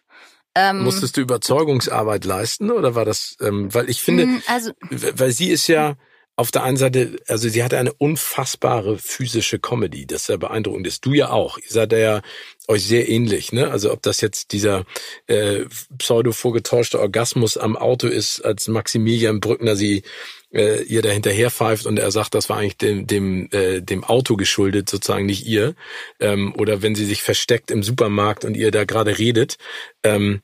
[0.56, 5.32] Ähm, Musstest du Überzeugungsarbeit leisten oder war das, ähm, weil ich finde, mm, also, weil
[5.32, 5.98] sie ist ja
[6.38, 11.06] auf der einen Seite, also sie hatte eine unfassbare physische Comedy, das sehr beeindruckend ist.
[11.06, 11.58] Du ja auch.
[11.58, 12.22] Ihr seid ja
[12.68, 13.72] euch sehr ähnlich, ne?
[13.72, 14.86] Also ob das jetzt dieser
[15.28, 15.66] äh,
[15.98, 20.04] pseudo vorgetäuschte Orgasmus am Auto ist, als Maximilian Brückner sie
[20.56, 24.04] äh, ihr da hinterher pfeift und er sagt, das war eigentlich dem, dem, äh, dem
[24.04, 25.76] Auto geschuldet, sozusagen nicht ihr.
[26.20, 29.58] Ähm, oder wenn sie sich versteckt im Supermarkt und ihr da gerade redet.
[30.04, 30.42] Ähm,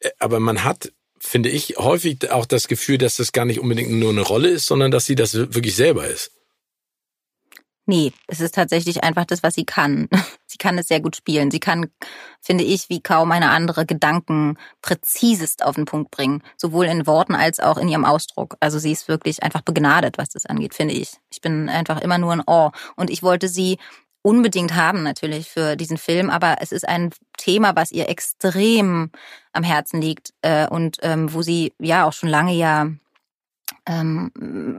[0.00, 3.90] äh, aber man hat, finde ich, häufig auch das Gefühl, dass das gar nicht unbedingt
[3.90, 6.32] nur eine Rolle ist, sondern dass sie das wirklich selber ist.
[7.84, 10.08] Nee, es ist tatsächlich einfach das, was sie kann.
[10.46, 11.50] Sie kann es sehr gut spielen.
[11.50, 11.86] Sie kann,
[12.42, 16.42] finde ich, wie kaum eine andere Gedanken präzisest auf den Punkt bringen.
[16.58, 18.58] Sowohl in Worten als auch in ihrem Ausdruck.
[18.60, 21.12] Also sie ist wirklich einfach begnadet, was das angeht, finde ich.
[21.30, 22.72] Ich bin einfach immer nur in Awe.
[22.96, 23.78] Und ich wollte sie
[24.20, 29.10] unbedingt haben natürlich für diesen Film, aber es ist ein Thema, was ihr extrem
[29.52, 32.90] am Herzen liegt äh, und ähm, wo sie ja auch schon lange ja
[33.86, 34.30] ähm,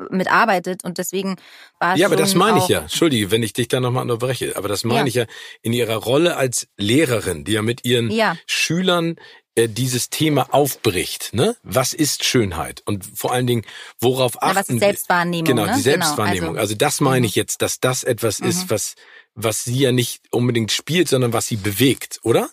[0.10, 1.36] mitarbeitet und deswegen
[1.80, 2.82] war es Ja, aber das meine ich ja.
[2.82, 4.56] Entschuldige, wenn ich dich da nochmal unterbreche.
[4.56, 5.06] Aber das meine ja.
[5.08, 5.26] ich ja
[5.62, 8.38] in ihrer Rolle als Lehrerin, die ja mit ihren ja.
[8.46, 9.16] Schülern
[9.56, 11.34] äh, dieses Thema aufbricht.
[11.34, 11.56] Ne?
[11.64, 12.82] Was ist Schönheit?
[12.86, 13.64] Und vor allen Dingen,
[14.00, 15.46] worauf achten ja, was ist Selbstwahrnehmung?
[15.46, 15.74] Genau, ne?
[15.76, 16.50] die Selbstwahrnehmung.
[16.52, 17.26] Genau, also, also, das meine mhm.
[17.26, 18.48] ich jetzt, dass das etwas mhm.
[18.48, 18.96] ist, was
[19.36, 22.50] was sie ja nicht unbedingt spielt, sondern was sie bewegt, oder?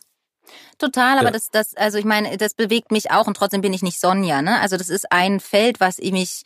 [0.80, 1.32] Total, aber ja.
[1.32, 4.40] das, das, also ich meine, das bewegt mich auch und trotzdem bin ich nicht Sonja,
[4.40, 4.58] ne?
[4.60, 6.42] Also das ist ein Feld, was ich mich,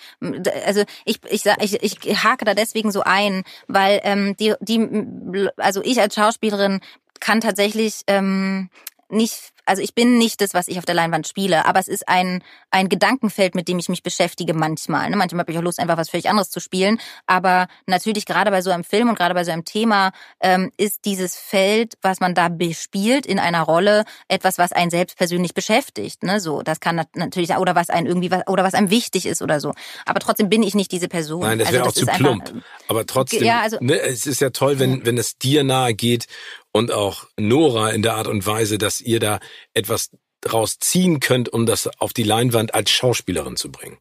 [0.67, 5.83] also ich, ich, ich, ich hake da deswegen so ein, weil ähm, die, die, also
[5.85, 6.81] ich als Schauspielerin
[7.21, 8.71] kann tatsächlich ähm,
[9.09, 12.09] nicht also ich bin nicht das, was ich auf der Leinwand spiele, aber es ist
[12.09, 15.11] ein, ein Gedankenfeld, mit dem ich mich beschäftige manchmal.
[15.11, 15.17] Ne?
[15.17, 16.99] Manchmal habe ich auch Lust, einfach was völlig anderes zu spielen.
[17.27, 21.05] Aber natürlich gerade bei so einem Film und gerade bei so einem Thema ähm, ist
[21.05, 26.23] dieses Feld, was man da bespielt in einer Rolle, etwas, was einen selbst persönlich beschäftigt.
[26.23, 26.41] Ne?
[26.41, 29.61] So, das kann natürlich oder was einen irgendwie was oder was einem wichtig ist oder
[29.61, 29.73] so.
[30.07, 31.43] Aber trotzdem bin ich nicht diese Person.
[31.43, 32.49] Nein, das wäre also, auch zu plump.
[32.49, 35.95] Einfach, aber trotzdem, ja, also, ne, es ist ja toll, wenn wenn es dir nahe
[35.95, 36.27] geht
[36.73, 39.39] und auch Nora in der Art und Weise, dass ihr da
[39.73, 43.99] etwas draus ziehen könnt, um das auf die Leinwand als Schauspielerin zu bringen.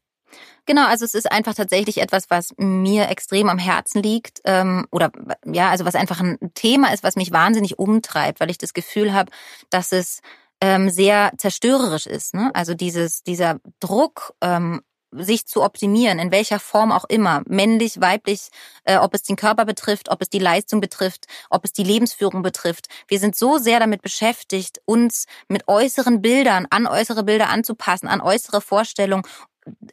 [0.66, 5.12] Genau, also es ist einfach tatsächlich etwas, was mir extrem am Herzen liegt ähm, oder
[5.46, 9.14] ja, also was einfach ein Thema ist, was mich wahnsinnig umtreibt, weil ich das Gefühl
[9.14, 9.30] habe,
[9.70, 10.22] dass es
[10.62, 12.34] ähm, sehr zerstörerisch ist.
[12.34, 12.50] Ne?
[12.54, 14.82] Also dieses dieser Druck ähm,
[15.18, 18.50] sich zu optimieren, in welcher Form auch immer, männlich, weiblich,
[18.84, 22.42] äh, ob es den Körper betrifft, ob es die Leistung betrifft, ob es die Lebensführung
[22.42, 22.88] betrifft.
[23.08, 28.22] Wir sind so sehr damit beschäftigt, uns mit äußeren Bildern, an äußere Bilder anzupassen, an
[28.22, 29.24] äußere Vorstellungen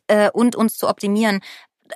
[0.06, 1.40] äh, und uns zu optimieren.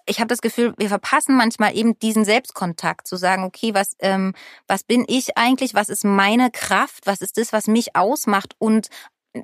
[0.07, 4.35] Ich habe das Gefühl, wir verpassen manchmal eben diesen Selbstkontakt, zu sagen, okay, was, ähm,
[4.67, 8.89] was bin ich eigentlich, was ist meine Kraft, was ist das, was mich ausmacht und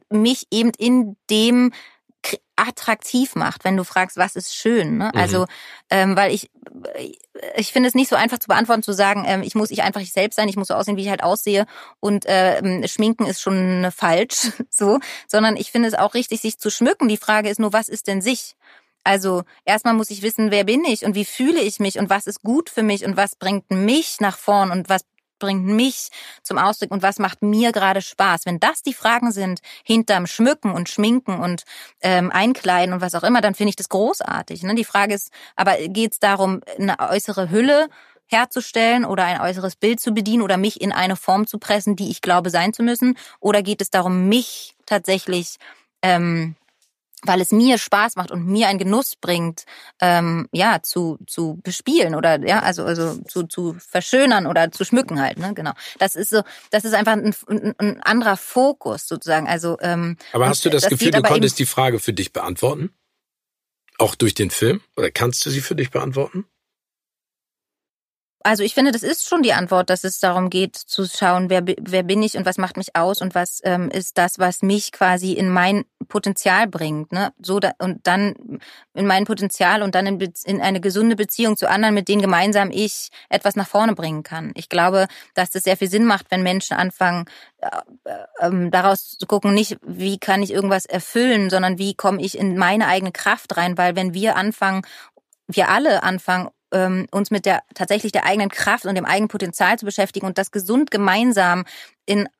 [0.09, 1.73] mich eben in dem
[2.61, 4.99] attraktiv macht, wenn du fragst, was ist schön.
[4.99, 5.11] Ne?
[5.15, 5.21] Mhm.
[5.21, 5.47] Also,
[5.89, 6.51] ähm, weil ich,
[7.57, 10.01] ich finde es nicht so einfach zu beantworten, zu sagen, ähm, ich muss ich einfach
[10.01, 11.67] ich selbst sein, ich muss so aussehen, wie ich halt aussehe
[12.01, 16.71] und ähm, Schminken ist schon falsch, so, sondern ich finde es auch richtig, sich zu
[16.71, 17.09] schmücken.
[17.09, 18.57] Die Frage ist nur, was ist denn sich?
[19.03, 22.27] Also erstmal muss ich wissen, wer bin ich und wie fühle ich mich und was
[22.27, 25.03] ist gut für mich und was bringt mich nach vorn und was
[25.41, 26.11] bringt mich
[26.45, 28.47] zum Ausdruck und was macht mir gerade Spaß.
[28.47, 31.65] Wenn das die Fragen sind hinterm Schmücken und Schminken und
[32.01, 34.63] ähm, Einkleiden und was auch immer, dann finde ich das großartig.
[34.63, 34.77] Ne?
[34.77, 37.89] Die Frage ist, aber geht es darum, eine äußere Hülle
[38.27, 42.11] herzustellen oder ein äußeres Bild zu bedienen oder mich in eine Form zu pressen, die
[42.11, 43.19] ich glaube sein zu müssen?
[43.41, 45.57] Oder geht es darum, mich tatsächlich
[46.03, 46.55] ähm,
[47.25, 49.65] weil es mir Spaß macht und mir einen Genuss bringt,
[50.01, 55.21] ähm, ja, zu, zu bespielen oder ja, also, also zu, zu verschönern oder zu schmücken
[55.21, 55.53] halt, ne?
[55.55, 55.73] Genau.
[55.99, 59.49] Das ist so, das ist einfach ein, ein, ein anderer Fokus sozusagen.
[59.49, 62.91] Also, ähm, aber hast du das, das Gefühl, du konntest die Frage für dich beantworten?
[63.99, 64.81] Auch durch den Film?
[64.97, 66.47] Oder kannst du sie für dich beantworten?
[68.43, 71.63] Also ich finde, das ist schon die Antwort, dass es darum geht zu schauen, wer,
[71.65, 74.93] wer bin ich und was macht mich aus und was ähm, ist das, was mich
[74.93, 77.13] quasi in mein Potenzial bringt.
[77.13, 77.35] Ne?
[77.39, 78.61] So da, und dann
[78.95, 82.71] in mein Potenzial und dann in, in eine gesunde Beziehung zu anderen, mit denen gemeinsam
[82.71, 84.53] ich etwas nach vorne bringen kann.
[84.55, 87.27] Ich glaube, dass das sehr viel Sinn macht, wenn Menschen anfangen,
[87.59, 87.69] äh,
[88.39, 92.57] äh, daraus zu gucken, nicht wie kann ich irgendwas erfüllen, sondern wie komme ich in
[92.57, 94.81] meine eigene Kraft rein, weil wenn wir anfangen,
[95.47, 99.79] wir alle anfangen, ähm, uns mit der tatsächlich der eigenen Kraft und dem eigenen Potenzial
[99.79, 101.65] zu beschäftigen und das gesund gemeinsam
[102.07, 102.31] in, äh,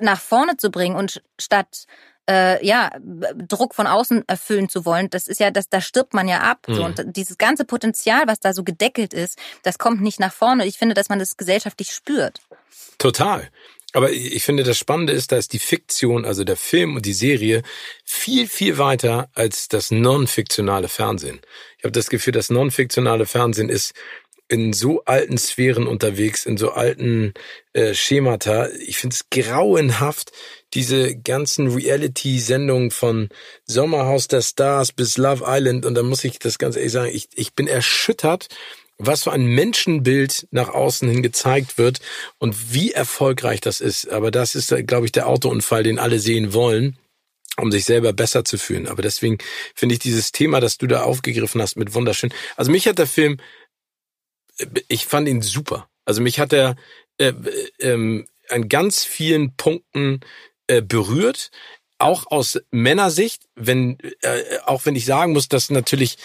[0.00, 1.86] nach vorne zu bringen und statt
[2.28, 6.28] äh, ja, Druck von außen erfüllen zu wollen, das ist ja, das, da stirbt man
[6.28, 6.66] ja ab.
[6.68, 6.74] Mhm.
[6.74, 6.84] So.
[6.84, 10.66] Und dieses ganze Potenzial, was da so gedeckelt ist, das kommt nicht nach vorne.
[10.66, 12.40] Ich finde, dass man das gesellschaftlich spürt.
[12.98, 13.48] Total.
[13.94, 17.14] Aber ich finde, das Spannende ist, da ist die Fiktion, also der Film und die
[17.14, 17.62] Serie,
[18.04, 21.40] viel, viel weiter als das non-fiktionale Fernsehen.
[21.78, 23.94] Ich habe das Gefühl, das non-fiktionale Fernsehen ist
[24.48, 27.34] in so alten Sphären unterwegs, in so alten
[27.74, 28.68] äh, Schemata.
[28.86, 30.32] Ich finde es grauenhaft,
[30.74, 33.28] diese ganzen Reality-Sendungen von
[33.64, 35.84] Sommerhaus der Stars bis Love Island.
[35.84, 38.48] Und da muss ich das ganz ehrlich sagen, ich, ich bin erschüttert,
[38.98, 42.00] was für ein Menschenbild nach außen hin gezeigt wird
[42.38, 44.10] und wie erfolgreich das ist.
[44.10, 46.98] Aber das ist, glaube ich, der Autounfall, den alle sehen wollen
[47.60, 48.86] um sich selber besser zu fühlen.
[48.86, 49.38] Aber deswegen
[49.74, 52.32] finde ich dieses Thema, das du da aufgegriffen hast, mit wunderschön.
[52.56, 53.38] Also mich hat der Film,
[54.88, 55.88] ich fand ihn super.
[56.04, 56.76] Also mich hat er
[57.18, 57.32] äh,
[57.78, 60.20] äh, an ganz vielen Punkten
[60.68, 61.50] äh, berührt
[61.98, 66.16] auch aus Männersicht, wenn äh, auch wenn ich sagen muss, dass natürlich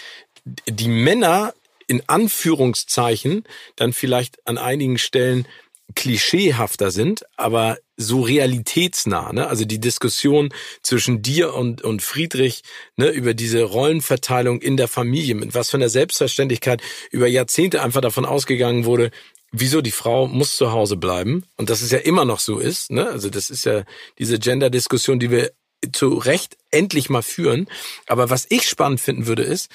[0.44, 1.52] die Männer
[1.86, 3.44] in Anführungszeichen
[3.76, 5.46] dann vielleicht an einigen Stellen
[5.94, 9.32] klischeehafter sind, aber so realitätsnah.
[9.32, 9.46] Ne?
[9.46, 10.52] Also die Diskussion
[10.82, 12.62] zwischen dir und, und Friedrich
[12.96, 18.00] ne, über diese Rollenverteilung in der Familie, mit was für einer Selbstverständlichkeit über Jahrzehnte einfach
[18.00, 19.10] davon ausgegangen wurde,
[19.52, 22.90] wieso die Frau muss zu Hause bleiben und dass es ja immer noch so ist.
[22.90, 23.08] Ne?
[23.08, 23.84] Also das ist ja
[24.18, 25.52] diese Gender-Diskussion, die wir
[25.92, 27.68] zu Recht endlich mal führen.
[28.06, 29.70] Aber was ich spannend finden würde, ist,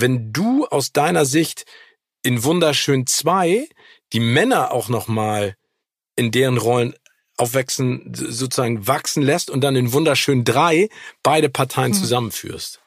[0.00, 1.64] wenn du aus deiner Sicht
[2.22, 3.68] in Wunderschön 2
[4.12, 5.54] die Männer auch nochmal
[6.16, 6.94] in deren Rollen
[7.36, 10.88] aufwachsen, sozusagen wachsen lässt und dann in Wunderschön 3
[11.22, 11.94] beide Parteien mhm.
[11.96, 12.80] zusammenführst.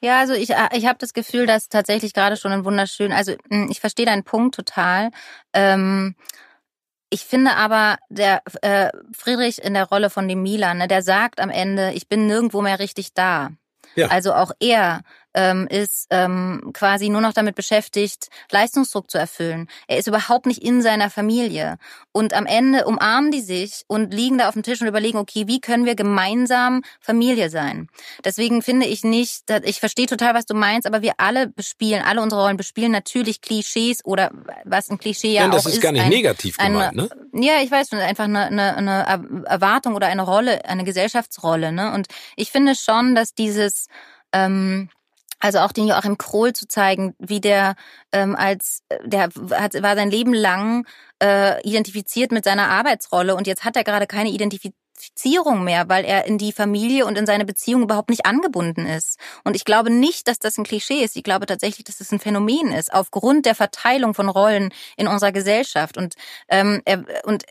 [0.00, 3.34] Ja, also ich, äh, ich habe das Gefühl, dass tatsächlich gerade schon in Wunderschön, also
[3.50, 5.10] hm, ich verstehe deinen Punkt total.
[5.52, 6.16] Ähm,
[7.08, 11.40] ich finde aber, der äh, Friedrich in der Rolle von dem Milan, ne, der sagt
[11.40, 13.50] am Ende, ich bin nirgendwo mehr richtig da.
[13.94, 14.08] Ja.
[14.08, 15.02] Also auch er
[15.34, 19.68] ähm, ist ähm, quasi nur noch damit beschäftigt, Leistungsdruck zu erfüllen.
[19.86, 21.78] Er ist überhaupt nicht in seiner Familie.
[22.12, 25.46] Und am Ende umarmen die sich und liegen da auf dem Tisch und überlegen, okay,
[25.46, 27.88] wie können wir gemeinsam Familie sein?
[28.24, 32.20] Deswegen finde ich nicht, ich verstehe total, was du meinst, aber wir alle bespielen, alle
[32.20, 34.30] unsere Rollen bespielen natürlich Klischees oder
[34.64, 35.66] was ein Klischee ja, ja das auch ist.
[35.66, 37.08] Das ist gar nicht ein, negativ gemeint, ne?
[37.34, 41.72] Ja, ich weiß schon, einfach eine, eine, eine Erwartung oder eine Rolle, eine Gesellschaftsrolle.
[41.72, 41.92] Ne?
[41.92, 43.86] Und ich finde schon, dass dieses
[44.32, 44.90] ähm,
[45.42, 47.74] also auch den Joachim Krohl zu zeigen, wie der
[48.12, 50.86] ähm, als der hat, war sein Leben lang
[51.20, 56.04] äh, identifiziert mit seiner Arbeitsrolle und jetzt hat er gerade keine Identifizierung Identifizierung mehr, weil
[56.04, 59.18] er in die Familie und in seine Beziehung überhaupt nicht angebunden ist.
[59.44, 61.16] Und ich glaube nicht, dass das ein Klischee ist.
[61.16, 65.32] Ich glaube tatsächlich, dass es ein Phänomen ist, aufgrund der Verteilung von Rollen in unserer
[65.32, 65.96] Gesellschaft.
[65.96, 66.14] Und,
[66.48, 67.44] ähm, er, und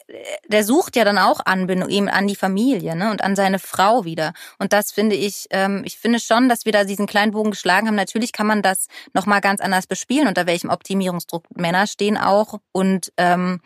[0.48, 4.06] der sucht ja dann auch Anbindung eben an die Familie ne, und an seine Frau
[4.06, 4.34] wieder.
[4.58, 7.88] Und das finde ich, ähm, ich finde schon, dass wir da diesen kleinen Bogen geschlagen
[7.88, 7.96] haben.
[7.96, 12.60] Natürlich kann man das nochmal ganz anders bespielen, unter welchem Optimierungsdruck Männer stehen auch.
[12.72, 13.60] Und ähm,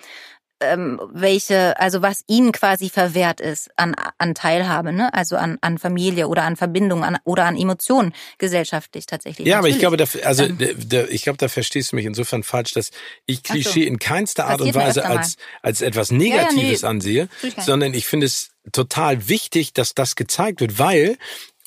[0.62, 5.14] ähm, welche, also was ihnen quasi verwehrt ist an, an Teilhabe, ne?
[5.14, 9.48] also an, an Familie oder an Verbindung an, oder an Emotionen gesellschaftlich tatsächlich.
[9.48, 9.86] Ja, Natürlich.
[9.86, 10.58] aber ich glaube, da, also ähm,
[10.88, 12.92] da, ich glaube, da verstehst du mich insofern falsch, dass
[13.26, 13.88] ich Klischee so.
[13.88, 16.86] in keinster Art und Weise als, als etwas Negatives ja, ja, nee.
[16.86, 21.18] ansehe, sondern ich finde es total wichtig, dass das gezeigt wird, weil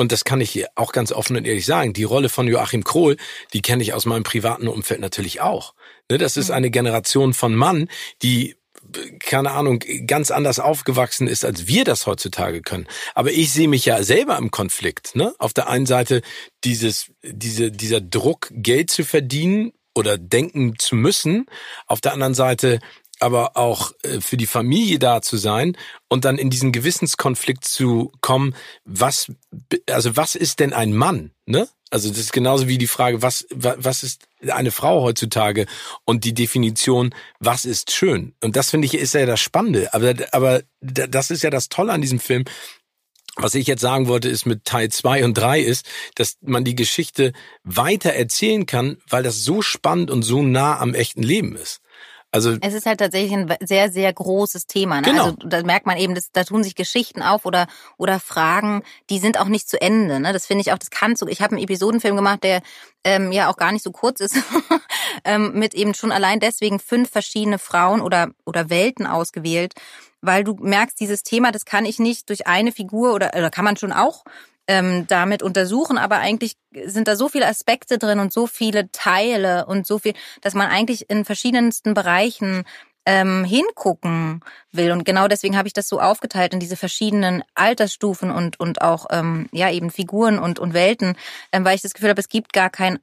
[0.01, 2.85] und das kann ich hier auch ganz offen und ehrlich sagen, die Rolle von Joachim
[2.85, 3.16] Krohl,
[3.52, 5.74] die kenne ich aus meinem privaten Umfeld natürlich auch.
[6.09, 6.55] Ne, das ist mhm.
[6.55, 7.89] eine Generation von Mann,
[8.23, 8.56] die
[9.20, 12.86] keine Ahnung, ganz anders aufgewachsen ist, als wir das heutzutage können.
[13.15, 15.15] Aber ich sehe mich ja selber im Konflikt.
[15.16, 15.35] Ne?
[15.39, 16.23] Auf der einen Seite
[16.65, 21.47] dieses, diese, dieser Druck, Geld zu verdienen oder denken zu müssen.
[21.86, 22.81] Auf der anderen Seite
[23.20, 25.77] aber auch äh, für die Familie da zu sein
[26.09, 28.55] und dann in diesen Gewissenskonflikt zu kommen,
[28.85, 29.32] was,
[29.90, 31.69] also was ist denn ein Mann, ne?
[31.90, 35.66] Also das ist genauso wie die Frage, was, was ist eine Frau heutzutage
[36.05, 38.35] und die Definition, was ist schön?
[38.43, 39.95] Und das finde ich ist ja das Spannende.
[39.95, 42.45] Aber, aber das ist ja das Tolle an diesem Film.
[43.36, 45.86] Was ich jetzt sagen wollte, ist mit Teil zwei und drei ist,
[46.16, 47.32] dass man die Geschichte
[47.62, 51.81] weiter erzählen kann, weil das so spannend und so nah am echten Leben ist.
[52.39, 55.01] Also es ist halt tatsächlich ein sehr sehr großes Thema.
[55.01, 55.10] Ne?
[55.10, 55.24] Genau.
[55.24, 57.66] Also da merkt man eben, dass, da tun sich Geschichten auf oder
[57.97, 60.20] oder Fragen, die sind auch nicht zu Ende.
[60.20, 60.32] Ne?
[60.32, 60.78] Das finde ich auch.
[60.78, 61.27] Das kann so.
[61.28, 62.62] Ich habe einen Episodenfilm gemacht, der
[63.05, 64.36] ähm, ja auch gar nicht so kurz ist,
[65.24, 69.74] ähm, mit eben schon allein deswegen fünf verschiedene Frauen oder oder Welten ausgewählt,
[70.20, 73.65] weil du merkst, dieses Thema, das kann ich nicht durch eine Figur oder oder kann
[73.65, 74.24] man schon auch
[74.69, 76.53] ähm, damit untersuchen, aber eigentlich
[76.85, 80.12] sind da so viele Aspekte drin und so viele Teile und so viel,
[80.43, 82.65] dass man eigentlich in verschiedensten Bereichen
[83.09, 84.93] ähm, hingucken will.
[84.93, 89.07] Und genau deswegen habe ich das so aufgeteilt in diese verschiedenen Altersstufen und, und auch
[89.11, 91.17] ähm, ja eben Figuren und, und Welten,
[91.51, 92.99] ähm, weil ich das Gefühl habe, es gibt gar kein,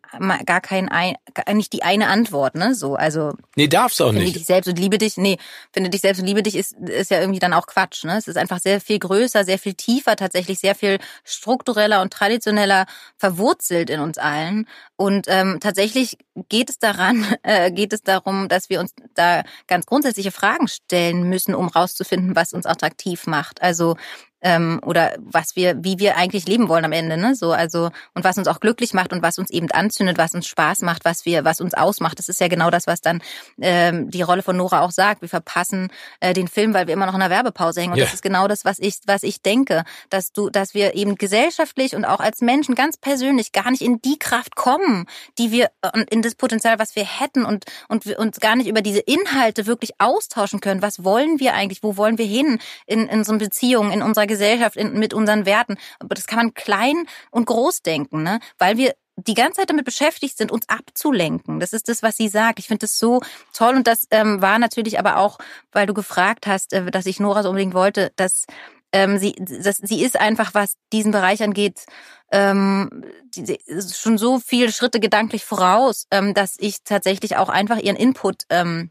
[0.45, 0.89] gar kein,
[1.33, 2.75] gar nicht die eine Antwort, ne?
[2.75, 3.33] So, also.
[3.55, 4.35] Nee, darf's auch finde nicht.
[4.35, 5.39] dich selbst und liebe dich, nee,
[5.73, 8.15] finde dich selbst und liebe dich ist, ist ja irgendwie dann auch Quatsch, ne?
[8.15, 12.85] Es ist einfach sehr viel größer, sehr viel tiefer, tatsächlich sehr viel struktureller und traditioneller
[13.17, 14.67] verwurzelt in uns allen.
[14.97, 19.85] Und ähm, tatsächlich geht es daran, äh, geht es darum, dass wir uns da ganz
[19.85, 23.61] grundsätzliche Fragen stellen müssen, um rauszufinden, was uns attraktiv macht.
[23.61, 23.95] Also
[24.45, 27.33] ähm, oder was wir, wie wir eigentlich leben wollen am Ende, ne?
[27.35, 30.45] So, also und was uns auch glücklich macht und was uns eben anzündet, was uns
[30.45, 32.19] Spaß macht, was wir, was uns ausmacht.
[32.19, 33.23] Das ist ja genau das, was dann
[33.59, 35.23] ähm, die Rolle von Nora auch sagt.
[35.23, 35.89] Wir verpassen
[36.19, 37.93] äh, den Film, weil wir immer noch in einer Werbepause hängen.
[37.93, 38.05] Und yeah.
[38.05, 41.95] das ist genau das, was ich, was ich denke, dass du, dass wir eben gesellschaftlich
[41.95, 45.07] und auch als Menschen ganz persönlich gar nicht in die Kraft kommen,
[45.39, 48.67] die wir und in das Potenzial, was wir hätten und und wir uns gar nicht
[48.67, 50.83] über diese Inhalte wirklich austauschen können.
[50.83, 51.81] Was wollen wir eigentlich?
[51.81, 54.34] Wo wollen wir hin in, in unseren Beziehungen, in unserer Gesellschaft,
[54.75, 55.77] in, mit unseren Werten.
[55.99, 58.39] Aber das kann man klein und groß denken, ne?
[58.57, 61.59] Weil wir die ganze Zeit damit beschäftigt sind, uns abzulenken.
[61.59, 62.59] Das ist das, was sie sagt.
[62.59, 63.21] Ich finde das so
[63.53, 65.37] toll und das ähm, war natürlich aber auch,
[65.71, 68.45] weil du gefragt hast, äh, dass ich Nora so unbedingt wollte, dass
[68.91, 71.85] ähm, sie, das, sie ist einfach, was diesen Bereich angeht,
[72.31, 72.89] ähm,
[73.35, 73.59] die,
[73.93, 78.89] schon so viele Schritte gedanklich voraus, ähm, dass ich tatsächlich auch einfach ihren Input ähm,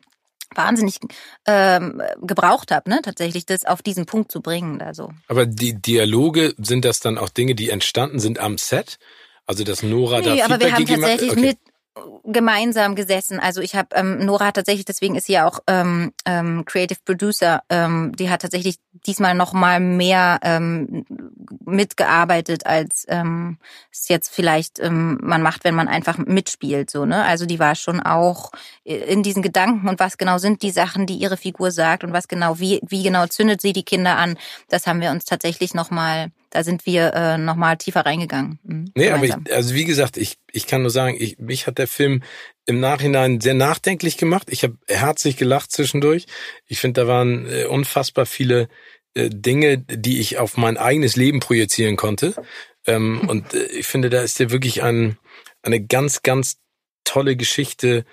[0.55, 0.99] wahnsinnig
[1.47, 4.81] ähm, gebraucht habe, ne, tatsächlich das auf diesen Punkt zu bringen.
[4.81, 5.11] Also.
[5.29, 8.99] Aber die Dialoge sind das dann auch Dinge, die entstanden sind am Set?
[9.47, 11.41] Also dass Nora nee, da aber wir haben tatsächlich okay.
[11.41, 11.59] mit
[12.25, 13.39] gemeinsam gesessen.
[13.39, 16.99] Also ich habe ähm, Nora hat tatsächlich, deswegen ist sie ja auch ähm, ähm, Creative
[17.05, 17.63] Producer.
[17.69, 18.77] Ähm, die hat tatsächlich
[19.07, 21.05] diesmal noch mal mehr ähm,
[21.65, 23.59] mitgearbeitet, als ähm,
[23.93, 26.91] es jetzt vielleicht ähm, man macht, wenn man einfach mitspielt.
[26.91, 27.25] So ne.
[27.25, 28.51] Also die war schon auch
[28.83, 32.27] in diesen Gedanken und was genau sind die Sachen, die ihre Figur sagt und was
[32.27, 34.37] genau wie wie genau zündet sie die Kinder an.
[34.69, 38.61] Das haben wir uns tatsächlich noch mal da sind wir äh, nochmal tiefer reingegangen.
[38.63, 39.41] Mhm, nee, gemeinsam.
[39.41, 42.23] aber ich, also wie gesagt, ich, ich kann nur sagen, ich, mich hat der Film
[42.65, 44.47] im Nachhinein sehr nachdenklich gemacht.
[44.51, 46.27] Ich habe herzlich gelacht zwischendurch.
[46.67, 48.69] Ich finde, da waren äh, unfassbar viele
[49.15, 52.35] äh, Dinge, die ich auf mein eigenes Leben projizieren konnte.
[52.87, 55.19] Ähm, und äh, ich finde, da ist dir wirklich ein,
[55.63, 56.59] eine ganz, ganz
[57.03, 58.05] tolle Geschichte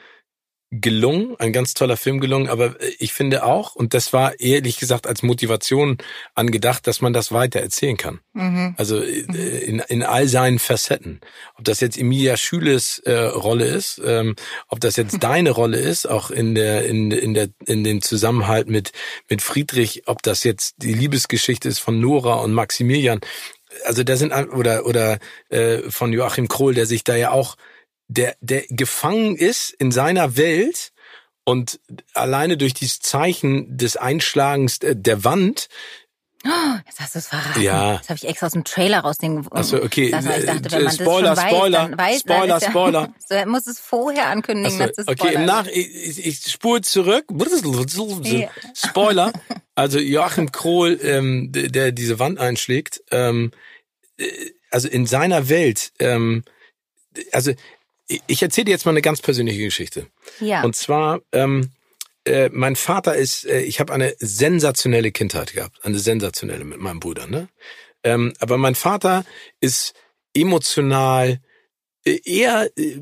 [0.72, 4.80] gelungen, ein ganz toller Film gelungen, aber äh, ich finde auch, und das war ehrlich
[4.80, 5.98] gesagt als Motivation
[6.34, 8.22] angedacht, dass man das weiter erzählen kann.
[8.34, 8.76] Mhm.
[8.77, 9.19] Also äh,
[9.65, 11.19] in, in all seinen Facetten.
[11.57, 14.35] Ob das jetzt Emilia Schüles äh, Rolle ist, ähm,
[14.69, 18.69] ob das jetzt deine Rolle ist, auch in der, in, in der, in dem Zusammenhalt
[18.69, 18.93] mit,
[19.30, 23.19] mit Friedrich, ob das jetzt die Liebesgeschichte ist von Nora und Maximilian.
[23.85, 25.18] Also da sind oder oder
[25.49, 27.56] äh, von Joachim Krohl, der sich da ja auch
[28.11, 30.91] der, der gefangen ist in seiner Welt
[31.43, 31.79] und
[32.13, 35.69] alleine durch dieses Zeichen des Einschlagens der Wand
[36.43, 37.61] Oh, jetzt hast du es verraten.
[37.61, 37.97] Ja.
[37.97, 39.45] Das habe ich extra aus dem Trailer raus den.
[39.51, 40.09] Achso, okay.
[40.09, 43.13] Das, ich dachte, wenn man Spoiler, das schon Spoiler, weiß, weiß, Spoiler, ja, Spoiler.
[43.27, 46.81] So, er muss es vorher ankündigen, Achso, dass es Okay, im Nach ich, ich spule
[46.81, 47.25] zurück.
[48.73, 49.31] Spoiler.
[49.75, 53.51] Also Joachim Krohl, ähm, der diese Wand einschlägt, ähm,
[54.17, 54.25] äh,
[54.71, 56.43] also in seiner Welt, ähm,
[57.31, 57.51] also
[58.27, 60.07] ich erzähle dir jetzt mal eine ganz persönliche Geschichte.
[60.39, 60.63] Ja.
[60.63, 61.71] Und zwar, ähm,
[62.25, 66.99] äh, mein Vater ist, äh, ich habe eine sensationelle Kindheit gehabt, eine sensationelle mit meinem
[66.99, 67.27] Bruder.
[67.27, 67.47] Ne?
[68.03, 69.25] Ähm, aber mein Vater
[69.59, 69.93] ist
[70.33, 71.39] emotional
[72.03, 72.99] eher äh,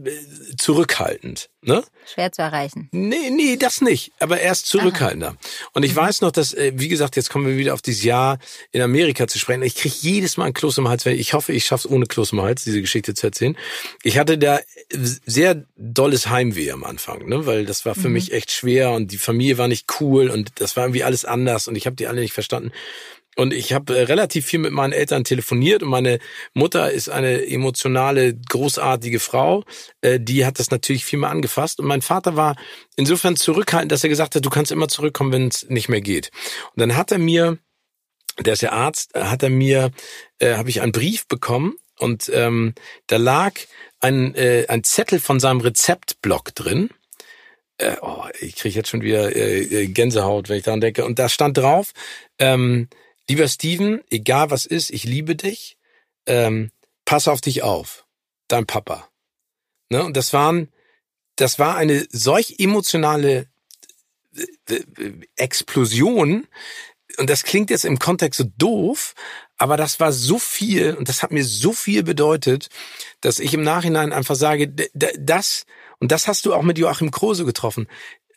[0.58, 1.50] zurückhaltend.
[1.62, 1.84] Ne?
[2.06, 2.88] Schwer zu erreichen.
[2.92, 4.12] Nee, nee, das nicht.
[4.20, 5.30] Aber er ist zurückhaltender.
[5.30, 5.38] Aha.
[5.74, 5.98] Und ich mhm.
[5.98, 8.40] weiß noch, dass, äh, wie gesagt, jetzt kommen wir wieder auf dieses Jahr
[8.72, 9.64] in Amerika zu sprechen.
[9.64, 11.06] Ich kriege jedes Mal ein Kloß im Hals.
[11.06, 13.58] Ich hoffe, ich schaffe es ohne Kloß im Hals, diese Geschichte zu erzählen.
[14.04, 14.60] Ich hatte da
[14.90, 17.46] sehr dolles Heimweh am Anfang, ne?
[17.46, 18.14] weil das war für mhm.
[18.14, 21.68] mich echt schwer und die Familie war nicht cool und das war irgendwie alles anders
[21.68, 22.72] und ich habe die alle nicht verstanden.
[23.40, 26.20] Und ich habe äh, relativ viel mit meinen Eltern telefoniert und meine
[26.54, 29.64] Mutter ist eine emotionale, großartige Frau.
[30.02, 31.80] Äh, die hat das natürlich viel mehr angefasst.
[31.80, 32.58] Und mein Vater war
[32.98, 36.32] insofern zurückhaltend, dass er gesagt hat, du kannst immer zurückkommen, wenn es nicht mehr geht.
[36.76, 37.58] Und dann hat er mir,
[38.40, 39.92] der ist ja Arzt, äh, hat er mir,
[40.40, 42.74] äh, habe ich einen Brief bekommen und ähm,
[43.08, 43.54] da lag
[44.02, 46.90] ein, äh, ein Zettel von seinem Rezeptblock drin.
[47.78, 51.06] Äh, oh, ich kriege jetzt schon wieder äh, Gänsehaut, wenn ich daran denke.
[51.06, 51.94] Und da stand drauf,
[52.38, 52.90] ähm,
[53.30, 55.78] Lieber Steven, egal was ist, ich liebe dich.
[56.26, 56.72] Ähm,
[57.06, 58.08] pass auf dich auf.
[58.48, 59.08] Dein Papa.
[59.90, 60.04] Ne?
[60.04, 60.70] Und das waren,
[61.36, 63.48] das war eine solch emotionale
[64.36, 66.48] äh, äh, Explosion.
[67.18, 69.14] Und das klingt jetzt im Kontext so doof,
[69.58, 72.70] aber das war so viel und das hat mir so viel bedeutet,
[73.22, 75.68] dass ich im Nachhinein einfach sage, das,
[76.00, 77.88] und das hast du auch mit Joachim Krose getroffen.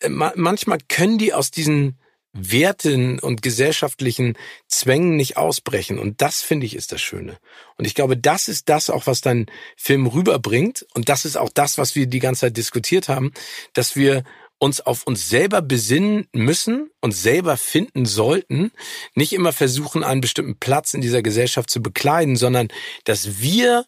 [0.01, 1.99] Äh, manchmal können die aus diesen
[2.33, 5.99] Werten und gesellschaftlichen Zwängen nicht ausbrechen.
[5.99, 7.39] Und das finde ich ist das Schöne.
[7.77, 9.47] Und ich glaube, das ist das auch, was dein
[9.77, 10.87] Film rüberbringt.
[10.95, 13.33] Und das ist auch das, was wir die ganze Zeit diskutiert haben,
[13.75, 14.25] dass wir
[14.59, 18.71] uns auf uns selber besinnen müssen und selber finden sollten,
[19.15, 22.69] nicht immer versuchen, einen bestimmten Platz in dieser Gesellschaft zu bekleiden, sondern
[23.05, 23.85] dass wir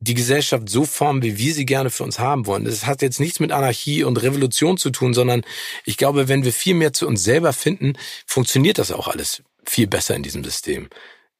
[0.00, 2.64] die Gesellschaft so formen, wie wir sie gerne für uns haben wollen.
[2.64, 5.42] Das hat jetzt nichts mit Anarchie und Revolution zu tun, sondern
[5.84, 7.94] ich glaube, wenn wir viel mehr zu uns selber finden,
[8.26, 10.88] funktioniert das auch alles viel besser in diesem System.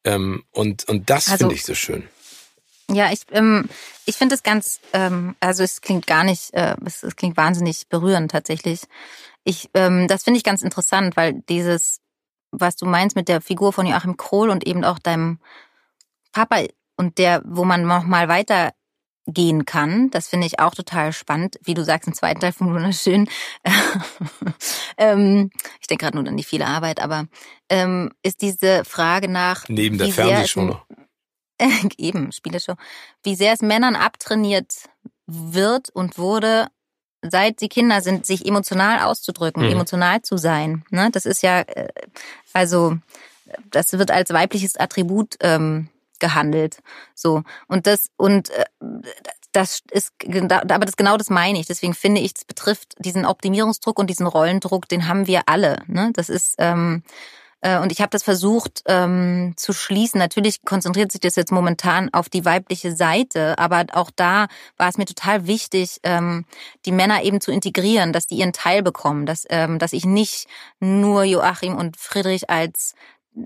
[0.05, 2.09] Ähm, und, und das also, finde ich so schön.
[2.91, 3.69] Ja, ich, ähm,
[4.07, 7.89] ich finde es ganz, ähm, also es klingt gar nicht, äh, es, es klingt wahnsinnig
[7.89, 8.81] berührend tatsächlich.
[9.45, 12.01] Ich, ähm, das finde ich ganz interessant, weil dieses,
[12.51, 15.39] was du meinst mit der Figur von Joachim Krohl und eben auch deinem
[16.33, 16.65] Papa
[16.99, 18.73] und der, wo man noch mal weiter
[19.29, 20.11] gehen kann.
[20.11, 21.59] Das finde ich auch total spannend.
[21.63, 23.29] Wie du sagst, im zweiten Teil von Wunderschön.
[24.97, 25.51] ähm,
[25.81, 27.27] ich denke gerade nur an die viele Arbeit, aber
[27.69, 29.69] ähm, ist diese Frage nach.
[29.69, 30.87] Neben der Fernsehshow noch.
[31.99, 32.75] eben, Spieleshow.
[33.23, 34.89] Wie sehr es Männern abtrainiert
[35.27, 36.69] wird und wurde,
[37.23, 39.73] seit sie Kinder sind, sich emotional auszudrücken, mhm.
[39.73, 40.85] emotional zu sein.
[40.91, 41.11] Ne?
[41.13, 41.89] Das ist ja, äh,
[42.53, 42.97] also,
[43.71, 45.89] das wird als weibliches Attribut ähm,
[46.19, 46.79] gehandelt.
[47.15, 47.43] So.
[47.67, 48.65] Und das, und äh,
[49.53, 50.13] das ist,
[50.51, 51.67] aber das genau das meine ich.
[51.67, 55.83] Deswegen finde ich, es betrifft diesen Optimierungsdruck und diesen Rollendruck, den haben wir alle.
[55.87, 56.11] Ne?
[56.15, 57.03] Das ist, ähm,
[57.61, 60.19] äh, und ich habe das versucht ähm, zu schließen.
[60.19, 64.47] Natürlich konzentriert sich das jetzt momentan auf die weibliche Seite, aber auch da
[64.77, 66.45] war es mir total wichtig, ähm,
[66.87, 70.47] die Männer eben zu integrieren, dass die ihren Teil bekommen, dass, ähm, dass ich nicht
[70.79, 72.95] nur Joachim und Friedrich als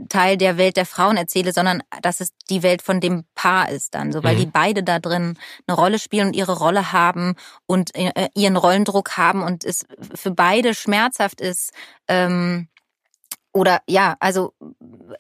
[0.09, 3.94] Teil der Welt der Frauen erzähle, sondern dass es die Welt von dem Paar ist
[3.94, 4.40] dann, so weil mhm.
[4.40, 7.35] die beide da drin eine Rolle spielen und ihre Rolle haben
[7.66, 11.73] und äh, ihren Rollendruck haben und es für beide schmerzhaft ist.
[12.09, 12.69] Ähm,
[13.52, 14.55] oder ja, also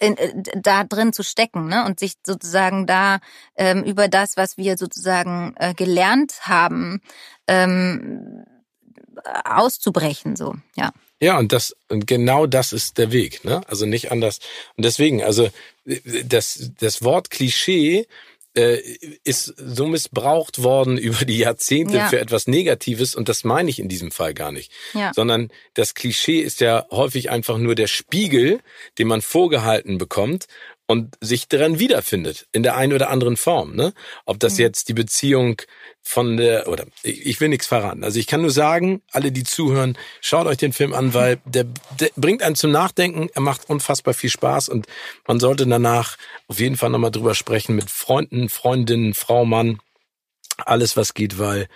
[0.00, 1.84] in, äh, da drin zu stecken ne?
[1.84, 3.18] und sich sozusagen da
[3.56, 7.02] ähm, über das, was wir sozusagen äh, gelernt haben,
[7.46, 8.44] ähm,
[9.44, 10.92] auszubrechen, so ja.
[11.22, 13.60] Ja, und das, und genau das ist der Weg, ne?
[13.68, 14.40] Also nicht anders.
[14.76, 15.50] Und deswegen, also
[16.24, 18.08] das, das Wort Klischee
[18.54, 18.80] äh,
[19.22, 22.08] ist so missbraucht worden über die Jahrzehnte ja.
[22.08, 24.72] für etwas Negatives und das meine ich in diesem Fall gar nicht.
[24.94, 25.12] Ja.
[25.14, 28.58] Sondern das Klischee ist ja häufig einfach nur der Spiegel,
[28.98, 30.46] den man vorgehalten bekommt
[30.92, 33.74] und sich daran wiederfindet in der einen oder anderen Form.
[33.74, 33.94] Ne?
[34.26, 34.60] Ob das mhm.
[34.60, 35.62] jetzt die Beziehung
[36.02, 38.04] von der oder ich will nichts verraten.
[38.04, 41.64] Also ich kann nur sagen, alle die zuhören, schaut euch den Film an, weil der,
[41.98, 43.30] der bringt einen zum Nachdenken.
[43.32, 44.86] Er macht unfassbar viel Spaß und
[45.26, 49.80] man sollte danach auf jeden Fall nochmal drüber sprechen mit Freunden, Freundinnen, Frau, Mann,
[50.58, 51.68] alles was geht, weil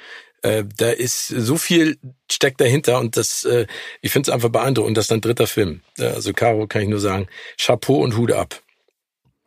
[0.43, 1.97] äh, da ist so viel
[2.31, 3.67] steckt dahinter und das, äh,
[4.03, 4.89] ich finde es einfach beeindruckend.
[4.89, 5.81] Und das ist ein dritter Film.
[5.99, 8.61] Also Caro kann ich nur sagen, Chapeau und Hut ab.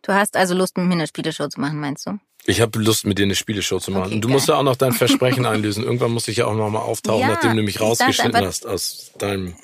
[0.01, 2.19] Du hast also Lust, mit mir eine Spieleshow zu machen, meinst du?
[2.45, 4.05] Ich habe Lust, mit dir eine Spieleshow zu machen.
[4.05, 4.33] Okay, und du geil.
[4.33, 5.83] musst ja auch noch dein Versprechen einlösen.
[5.83, 9.11] Irgendwann muss ich ja auch noch mal auftauchen, ja, nachdem du mich rausgeschnitten hast aus
[9.17, 9.55] deinem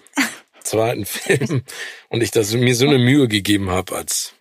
[0.64, 1.64] zweiten Film
[2.10, 4.34] und ich das mir so eine Mühe gegeben habe als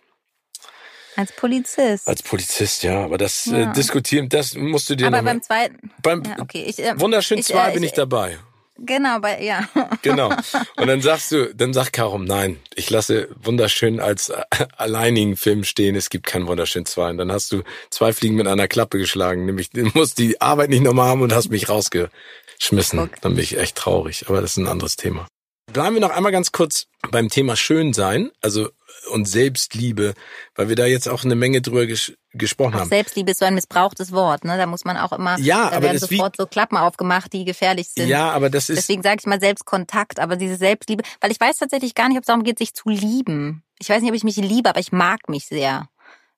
[1.15, 2.09] als Polizist.
[2.09, 3.05] Als Polizist, ja.
[3.05, 3.71] Aber das äh, ja.
[3.71, 5.91] äh, diskutieren, das musst du dir Aber beim zweiten.
[6.01, 6.65] Beim ja, okay.
[6.67, 8.37] ich, äh, Wunderschön 2 äh, bin ich, ich dabei.
[8.77, 9.69] Genau, bei, ja.
[10.01, 10.29] Genau.
[10.77, 14.31] Und dann sagst du, dann sagt Karum, nein, ich lasse wunderschön als
[14.77, 15.95] alleinigen Film stehen.
[15.95, 17.09] Es gibt keinen wunderschön zwei.
[17.09, 19.45] Und dann hast du zwei Fliegen mit einer Klappe geschlagen.
[19.45, 22.99] Nämlich, du musst die Arbeit nicht nochmal haben und hast mich rausgeschmissen.
[22.99, 23.15] Okay.
[23.21, 24.25] Dann bin ich echt traurig.
[24.27, 25.27] Aber das ist ein anderes Thema.
[25.71, 28.31] Bleiben wir noch einmal ganz kurz beim Thema Schönsein.
[28.41, 28.69] Also
[29.11, 30.13] und Selbstliebe,
[30.55, 32.89] weil wir da jetzt auch eine Menge drüber ges gesprochen auch haben.
[32.89, 34.57] Selbstliebe ist so ein missbrauchtes Wort, ne?
[34.57, 37.87] Da muss man auch immer, ja, da aber werden sofort so Klappen aufgemacht, die gefährlich
[37.89, 38.09] sind.
[38.09, 38.77] Ja, aber das ist.
[38.77, 42.23] Deswegen sage ich mal Selbstkontakt, aber diese Selbstliebe, weil ich weiß tatsächlich gar nicht, ob
[42.23, 43.63] es darum geht, sich zu lieben.
[43.79, 45.87] Ich weiß nicht, ob ich mich liebe, aber ich mag mich sehr.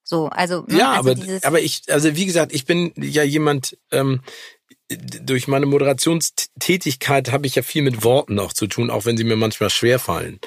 [0.03, 0.77] So, also ne?
[0.77, 3.77] ja, also aber aber ich, also wie gesagt, ich bin ja jemand.
[3.91, 4.21] Ähm,
[4.89, 9.25] durch meine Moderationstätigkeit habe ich ja viel mit Worten auch zu tun, auch wenn sie
[9.25, 10.39] mir manchmal schwerfallen.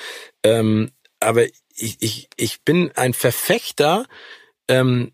[0.43, 0.91] Ähm,
[1.21, 1.45] aber
[1.81, 4.07] ich, ich, ich bin ein Verfechter
[4.69, 5.13] ähm,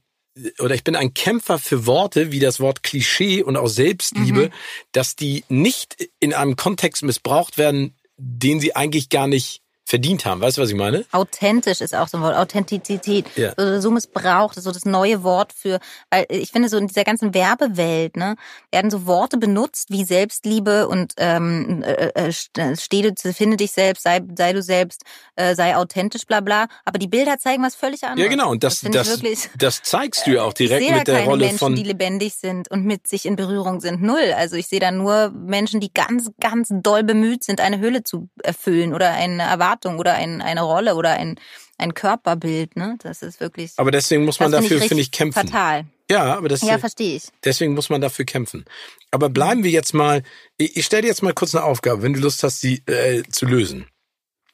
[0.59, 4.53] oder ich bin ein Kämpfer für Worte wie das Wort Klischee und auch Selbstliebe, mhm.
[4.93, 10.41] dass die nicht in einem Kontext missbraucht werden, den sie eigentlich gar nicht verdient haben.
[10.41, 11.05] Weißt du, was ich meine?
[11.13, 12.37] Authentisch ist auch so ein Wort.
[12.37, 13.27] Authentizität.
[13.37, 13.53] Ja.
[13.57, 15.79] So, so missbraucht, so das neue Wort für,
[16.11, 18.35] weil ich finde, so in dieser ganzen Werbewelt, ne,
[18.73, 23.71] werden so Worte benutzt wie Selbstliebe und ähm, äh, äh, äh steh du, finde dich
[23.71, 25.03] selbst, sei, sei du selbst,
[25.37, 26.67] äh, sei authentisch, bla bla.
[26.85, 28.25] Aber die Bilder zeigen was völlig anderes.
[28.25, 28.51] Ja, genau.
[28.51, 31.27] Und das, das, das, wirklich, das zeigst du ja auch direkt ich mit der keine
[31.29, 31.77] Rolle Menschen, von.
[31.77, 34.03] die lebendig sind und mit sich in Berührung sind.
[34.03, 34.35] Null.
[34.37, 38.29] Also ich sehe da nur Menschen, die ganz, ganz doll bemüht sind, eine Hülle zu
[38.43, 41.39] erfüllen oder eine Erwartung Erwartung oder ein, eine Rolle oder ein,
[41.79, 42.77] ein Körperbild.
[42.77, 42.97] Ne?
[43.03, 43.73] Das ist wirklich.
[43.77, 45.49] Aber deswegen muss man dafür, finde ich, kämpfen.
[45.49, 45.87] Fatal.
[46.11, 47.25] Ja, aber das ja, verstehe ich.
[47.45, 48.65] Deswegen muss man dafür kämpfen.
[49.11, 50.23] Aber bleiben wir jetzt mal.
[50.57, 53.23] Ich, ich stelle dir jetzt mal kurz eine Aufgabe, wenn du Lust hast, sie äh,
[53.31, 53.87] zu lösen.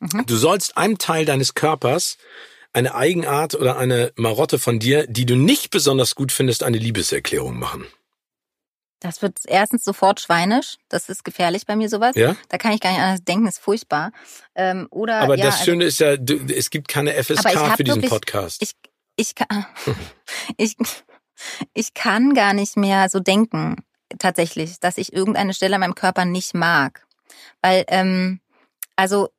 [0.00, 0.24] Mhm.
[0.26, 2.16] Du sollst einem Teil deines Körpers
[2.72, 7.58] eine Eigenart oder eine Marotte von dir, die du nicht besonders gut findest, eine Liebeserklärung
[7.58, 7.86] machen.
[9.02, 10.76] Das wird erstens sofort schweinisch.
[10.88, 12.14] Das ist gefährlich bei mir sowas.
[12.14, 12.36] Ja?
[12.48, 14.12] Da kann ich gar nicht anders denken, ist furchtbar.
[14.54, 17.82] Ähm, oder, aber ja, das also Schöne ist ja, du, es gibt keine FSK für
[17.82, 18.62] diesen wirklich, Podcast.
[18.62, 18.74] Ich,
[19.16, 19.34] ich,
[20.56, 20.76] ich,
[21.74, 23.84] ich kann gar nicht mehr so denken,
[24.20, 27.04] tatsächlich, dass ich irgendeine Stelle an meinem Körper nicht mag.
[27.60, 28.40] Weil, ähm,
[28.94, 29.30] also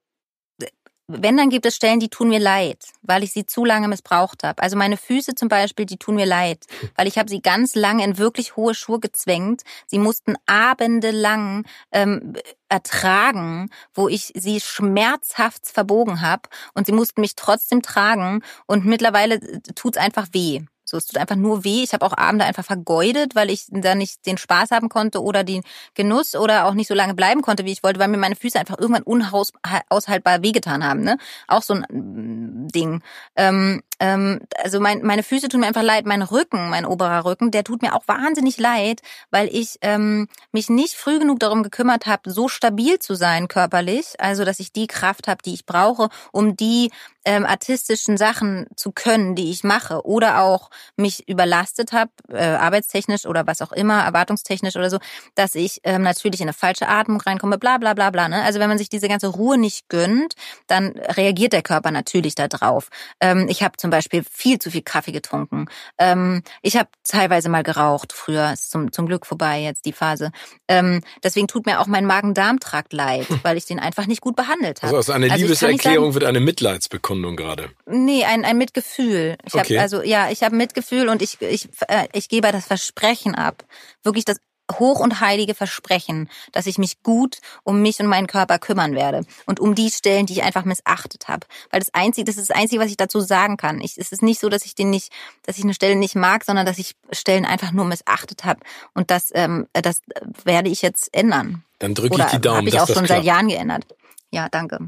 [1.08, 4.44] wenn, dann gibt es Stellen, die tun mir leid, weil ich sie zu lange missbraucht
[4.44, 4.62] habe.
[4.62, 6.66] Also meine Füße zum Beispiel, die tun mir leid,
[6.96, 9.64] weil ich habe sie ganz lange in wirklich hohe Schuhe gezwängt.
[9.88, 12.34] Sie mussten abendelang ähm,
[12.70, 19.40] ertragen, wo ich sie schmerzhaft verbogen habe und sie mussten mich trotzdem tragen und mittlerweile
[19.76, 20.62] tut's einfach weh.
[20.94, 21.82] So, es tut einfach nur weh.
[21.82, 25.44] Ich habe auch Abende einfach vergeudet, weil ich da nicht den Spaß haben konnte oder
[25.44, 25.64] den
[25.96, 28.60] Genuss oder auch nicht so lange bleiben konnte, wie ich wollte, weil mir meine Füße
[28.60, 31.02] einfach irgendwann unaushaltbar wehgetan haben.
[31.02, 31.18] Ne?
[31.48, 33.02] Auch so ein mm, Ding.
[33.36, 36.06] Ähm, ähm, also mein, meine Füße tun mir einfach leid.
[36.06, 39.00] Mein Rücken, mein oberer Rücken, der tut mir auch wahnsinnig leid,
[39.32, 44.16] weil ich ähm, mich nicht früh genug darum gekümmert habe, so stabil zu sein körperlich.
[44.20, 46.92] Also dass ich die Kraft habe, die ich brauche, um die
[47.26, 53.26] ähm, artistischen Sachen zu können, die ich mache, oder auch mich überlastet habe, äh, arbeitstechnisch
[53.26, 54.98] oder was auch immer, erwartungstechnisch oder so,
[55.36, 58.28] dass ich ähm, natürlich in eine falsche Atmung reinkomme, bla bla bla bla.
[58.28, 58.44] Ne?
[58.44, 60.34] Also wenn man sich diese ganze Ruhe nicht gönnt,
[60.68, 62.90] dann reagiert der Körper natürlich darauf.
[63.22, 65.68] Ähm, ich habe zum Beispiel viel zu viel Kaffee getrunken.
[65.98, 70.32] Ähm, ich habe teilweise mal geraucht früher, ist zum, zum Glück vorbei jetzt die Phase.
[70.68, 74.82] Ähm, deswegen tut mir auch mein Magen-Darm-Trakt leid, weil ich den einfach nicht gut behandelt
[74.82, 74.96] habe.
[74.96, 77.70] Also aus einer also Liebeserklärung wird eine Mitleidsbekundung gerade.
[77.86, 79.38] Nee, ein, ein Mitgefühl.
[79.46, 79.78] Ich okay.
[79.78, 83.64] hab, also ja, ich habe Mitgefühl und ich, ich, äh, ich gebe das Versprechen ab.
[84.04, 84.38] Wirklich das
[84.72, 89.26] hoch und heilige Versprechen, dass ich mich gut um mich und meinen Körper kümmern werde
[89.46, 92.56] und um die Stellen, die ich einfach missachtet habe, weil das einzige, das ist das
[92.56, 93.82] einzige, was ich dazu sagen kann.
[93.82, 95.12] Ich, es ist nicht so, dass ich den nicht,
[95.44, 98.62] dass ich eine Stelle nicht mag, sondern dass ich Stellen einfach nur missachtet habe
[98.94, 100.02] und das, ähm, das
[100.44, 101.64] werde ich jetzt ändern.
[101.80, 102.58] Dann drücke ich die Daumen.
[102.58, 103.86] Habe ich auch schon seit Jahren geändert.
[104.32, 104.80] Ja, danke.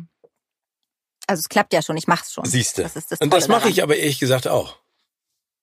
[1.28, 2.46] Also es klappt ja schon, ich mach's schon.
[2.46, 2.84] Siehste.
[2.84, 4.78] Das ist das und das mache ich aber ehrlich gesagt auch.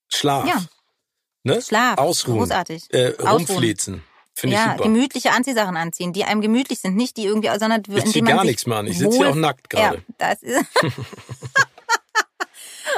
[0.09, 0.47] Schlaf.
[0.47, 0.63] Ja.
[1.45, 1.61] Ne?
[1.61, 1.99] Schlaf.
[1.99, 2.39] Ausruhen.
[2.39, 2.85] Großartig.
[2.91, 4.03] Äh, rumflitzen.
[4.35, 4.85] Finde ja, ich super.
[4.85, 8.67] gemütliche Anziehsachen anziehen, die einem gemütlich sind, nicht die irgendwie, sondern ich ziehe gar nichts
[8.67, 8.87] mehr an.
[8.87, 9.99] Ich sitze hier auch nackt gerade.
[9.99, 10.65] Ja, das ist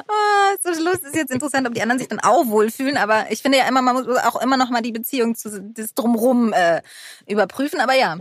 [0.08, 2.96] Oh, zum Schluss ist jetzt interessant, ob die anderen sich dann auch wohlfühlen.
[2.96, 5.94] Aber ich finde ja immer, man muss auch immer noch mal die Beziehung zu das
[5.94, 6.82] drumrum äh,
[7.26, 7.80] überprüfen.
[7.80, 8.18] Aber ja.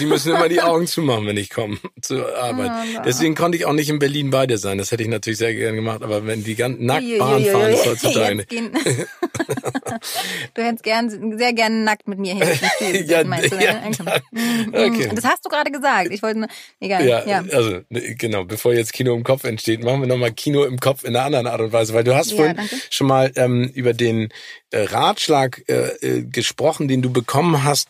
[0.00, 2.70] Die müssen immer die Augen zumachen, wenn ich komme zur Arbeit.
[2.70, 4.78] Oh, Deswegen konnte ich auch nicht in Berlin bei dir sein.
[4.78, 6.02] Das hätte ich natürlich sehr gerne gemacht.
[6.02, 8.46] Aber wenn die ganz nackt Bahn fahren, ist heutzutage.
[10.54, 12.44] du hättest gern, sehr gerne nackt mit mir hin.
[13.06, 13.64] ja, meinst du, ne?
[13.64, 13.82] ja,
[14.30, 14.74] mhm.
[14.74, 15.10] okay.
[15.14, 16.10] Das hast du gerade gesagt.
[16.10, 16.46] Ich wollte,
[16.80, 17.06] egal.
[17.06, 18.44] Ja, ja, also ne, genau.
[18.44, 21.46] Bevor jetzt Kino im Kopf entsteht, machen wir nochmal Kino im Kopf in einer anderen
[21.46, 22.76] Art und Weise, weil du hast ja, vorhin danke.
[22.90, 24.30] schon mal ähm, über den
[24.70, 27.88] äh, Ratschlag äh, äh, gesprochen, den du bekommen hast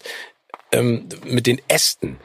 [0.72, 2.18] ähm, mit den Ästen.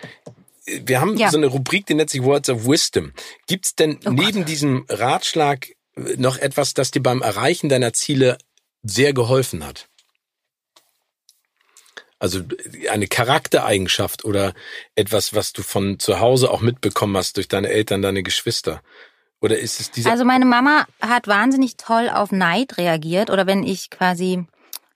[0.65, 1.30] wir haben ja.
[1.30, 3.14] so eine Rubrik, die nennt sich Words of Wisdom.
[3.47, 4.47] Gibt's denn oh neben Gott.
[4.47, 5.68] diesem Ratschlag
[6.18, 8.38] noch etwas, das dir beim Erreichen deiner Ziele
[8.84, 9.88] sehr geholfen hat?
[12.19, 12.41] Also
[12.89, 14.53] eine Charaktereigenschaft oder
[14.95, 18.81] etwas, was du von zu Hause auch mitbekommen hast durch deine Eltern, deine Geschwister.
[19.43, 20.09] Oder ist es diese?
[20.09, 24.45] Also meine Mama hat wahnsinnig toll auf Neid reagiert oder wenn ich quasi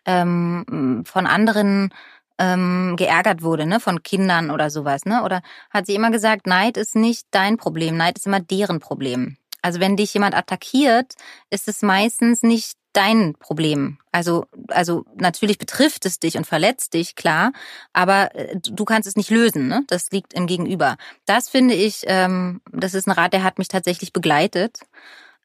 [0.06, 1.94] ähm, von anderen
[2.38, 5.24] ähm, geärgert wurde, ne, von Kindern oder sowas, ne?
[5.24, 9.36] Oder hat sie immer gesagt, Neid ist nicht dein Problem, Neid ist immer deren Problem.
[9.62, 11.16] Also wenn dich jemand attackiert,
[11.50, 14.00] ist es meistens nicht dein Problem.
[14.12, 17.52] Also, also natürlich betrifft es dich und verletzt dich, klar,
[17.94, 19.68] aber äh, du kannst es nicht lösen.
[19.68, 19.84] Ne?
[19.88, 20.98] Das liegt im Gegenüber.
[21.28, 24.80] Das finde ich, ähm, das ist ein Rat, der hat mich tatsächlich begleitet.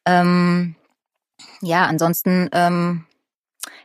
[0.05, 0.75] Ähm,
[1.61, 3.05] ja, ansonsten ähm,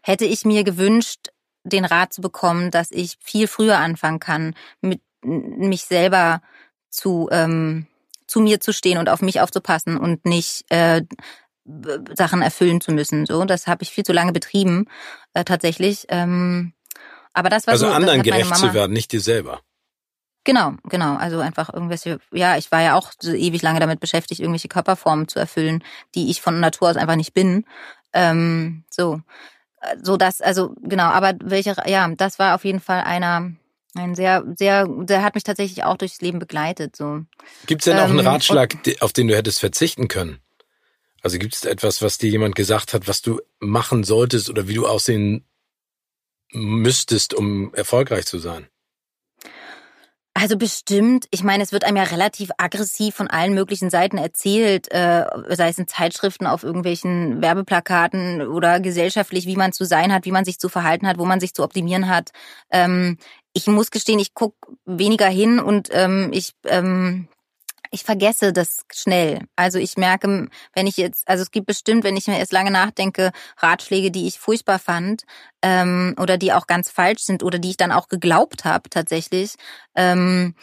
[0.02, 1.28] hätte ich mir gewünscht,
[1.62, 6.40] den Rat zu bekommen, dass ich viel früher anfangen kann, mit mich selber
[6.88, 7.86] zu ähm,
[8.26, 11.02] zu mir zu stehen und auf mich aufzupassen und nicht äh,
[12.16, 13.26] Sachen erfüllen zu müssen.
[13.26, 14.86] So, das habe ich viel zu lange betrieben,
[15.34, 16.06] äh, tatsächlich.
[16.08, 16.72] Ähm,
[17.32, 17.92] aber das war also so.
[17.92, 19.60] Also anderen gerecht zu werden, nicht dir selber.
[20.44, 21.16] Genau, genau.
[21.16, 25.28] Also einfach irgendwelche, ja, ich war ja auch so ewig lange damit beschäftigt, irgendwelche Körperformen
[25.28, 25.84] zu erfüllen,
[26.14, 27.66] die ich von Natur aus einfach nicht bin.
[28.14, 29.20] Ähm, so,
[30.02, 31.04] so das, also genau.
[31.04, 33.52] Aber welche, ja, das war auf jeden Fall einer,
[33.94, 36.96] ein sehr, sehr, der hat mich tatsächlich auch durchs Leben begleitet.
[36.96, 37.20] So.
[37.66, 40.40] Gibt es denn auch einen ähm, Ratschlag, auf den du hättest verzichten können?
[41.22, 44.74] Also gibt es etwas, was dir jemand gesagt hat, was du machen solltest oder wie
[44.74, 45.44] du aussehen
[46.52, 48.68] müsstest, um erfolgreich zu sein?
[50.40, 51.26] Also bestimmt.
[51.32, 55.68] Ich meine, es wird einem ja relativ aggressiv von allen möglichen Seiten erzählt, äh, sei
[55.68, 60.44] es in Zeitschriften, auf irgendwelchen Werbeplakaten oder gesellschaftlich, wie man zu sein hat, wie man
[60.44, 62.30] sich zu verhalten hat, wo man sich zu optimieren hat.
[62.70, 63.18] Ähm,
[63.52, 64.54] ich muss gestehen, ich guck
[64.84, 67.26] weniger hin und ähm, ich ähm,
[67.90, 69.40] ich vergesse das schnell.
[69.56, 72.70] Also ich merke, wenn ich jetzt, also es gibt bestimmt, wenn ich mir erst lange
[72.70, 75.24] nachdenke, Ratschläge, die ich furchtbar fand
[75.62, 79.54] ähm, oder die auch ganz falsch sind oder die ich dann auch geglaubt habe tatsächlich.
[79.94, 80.54] Ähm,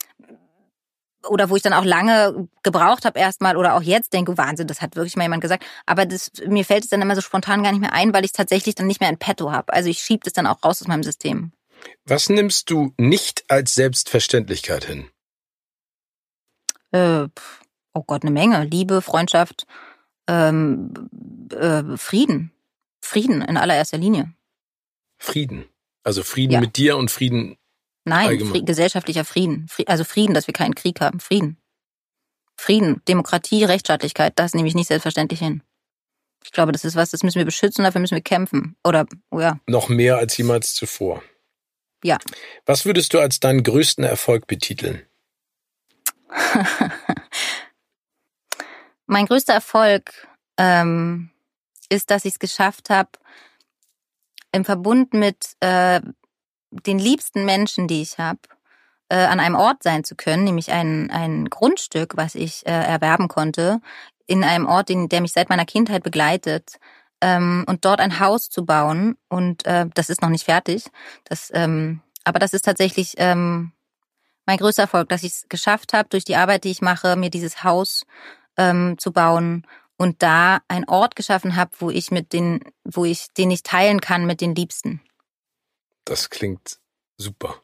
[1.27, 4.81] oder wo ich dann auch lange gebraucht habe erstmal oder auch jetzt denke, Wahnsinn, das
[4.81, 5.65] hat wirklich mal jemand gesagt.
[5.85, 8.29] Aber das, mir fällt es dann immer so spontan gar nicht mehr ein, weil ich
[8.29, 9.73] es tatsächlich dann nicht mehr in petto habe.
[9.73, 11.51] Also ich schiebe das dann auch raus aus meinem System.
[12.05, 15.09] Was nimmst du nicht als Selbstverständlichkeit hin?
[16.95, 17.27] Äh,
[17.93, 18.63] oh Gott, eine Menge.
[18.63, 19.65] Liebe, Freundschaft,
[20.27, 20.93] ähm,
[21.51, 22.51] äh, Frieden.
[23.01, 24.33] Frieden in allererster Linie.
[25.17, 25.65] Frieden.
[26.03, 26.59] Also Frieden ja.
[26.59, 27.57] mit dir und Frieden.
[28.05, 29.67] Nein, Fried, gesellschaftlicher Frieden.
[29.87, 31.19] Also Frieden, dass wir keinen Krieg haben.
[31.19, 31.57] Frieden.
[32.57, 35.61] Frieden, Demokratie, Rechtsstaatlichkeit, das nehme ich nicht selbstverständlich hin.
[36.43, 38.77] Ich glaube, das ist was, das müssen wir beschützen, dafür müssen wir kämpfen.
[38.83, 39.59] Oder, oh ja.
[39.67, 41.21] Noch mehr als jemals zuvor.
[42.03, 42.17] Ja.
[42.65, 45.01] Was würdest du als deinen größten Erfolg betiteln?
[49.05, 51.31] mein größter Erfolg ähm,
[51.89, 53.11] ist, dass ich es geschafft habe,
[54.51, 56.01] im Verbund mit äh,
[56.71, 58.39] den liebsten Menschen, die ich habe,
[59.09, 63.27] äh, an einem Ort sein zu können, nämlich ein, ein Grundstück, was ich äh, erwerben
[63.27, 63.81] konnte,
[64.27, 66.79] in einem Ort, den, der mich seit meiner Kindheit begleitet,
[67.21, 69.17] ähm, und dort ein Haus zu bauen.
[69.29, 70.85] Und äh, das ist noch nicht fertig.
[71.23, 73.71] Das, ähm, aber das ist tatsächlich ähm,
[74.45, 77.29] mein größter Erfolg, dass ich es geschafft habe, durch die Arbeit, die ich mache, mir
[77.29, 78.03] dieses Haus
[78.57, 79.65] ähm, zu bauen
[79.97, 84.01] und da einen Ort geschaffen habe, wo ich mit den, wo ich, den ich teilen
[84.01, 85.01] kann mit den Liebsten.
[86.03, 86.79] Das klingt
[87.17, 87.61] super.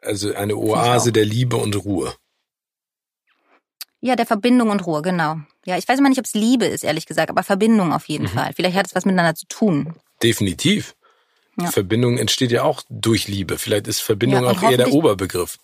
[0.00, 2.14] Also eine Oase der Liebe und Ruhe.
[4.00, 5.38] Ja, der Verbindung und Ruhe, genau.
[5.64, 8.24] Ja, ich weiß immer nicht, ob es Liebe ist, ehrlich gesagt, aber Verbindung auf jeden
[8.24, 8.28] mhm.
[8.28, 8.52] Fall.
[8.54, 9.94] Vielleicht hat es was miteinander zu tun.
[10.22, 10.94] Definitiv.
[11.60, 11.70] Ja.
[11.70, 13.58] Verbindung entsteht ja auch durch Liebe.
[13.58, 15.58] Vielleicht ist Verbindung ja, auch eher der Oberbegriff.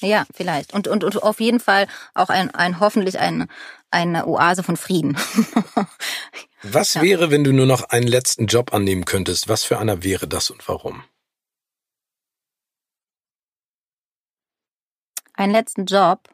[0.00, 0.74] Ja, vielleicht.
[0.74, 3.48] Und, und, und auf jeden Fall auch ein, ein hoffentlich ein,
[3.90, 5.16] eine Oase von Frieden.
[6.62, 7.02] Was ja.
[7.02, 9.48] wäre, wenn du nur noch einen letzten Job annehmen könntest?
[9.48, 11.02] Was für einer wäre das und warum?
[15.34, 16.28] Einen letzten Job?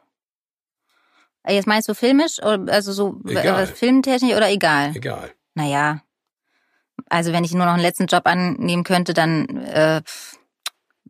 [1.47, 3.65] Jetzt meinst du filmisch, also so egal.
[3.65, 4.95] filmtechnisch oder egal?
[4.95, 5.33] Egal.
[5.55, 6.03] Naja,
[7.09, 10.01] also wenn ich nur noch einen letzten Job annehmen könnte, dann äh,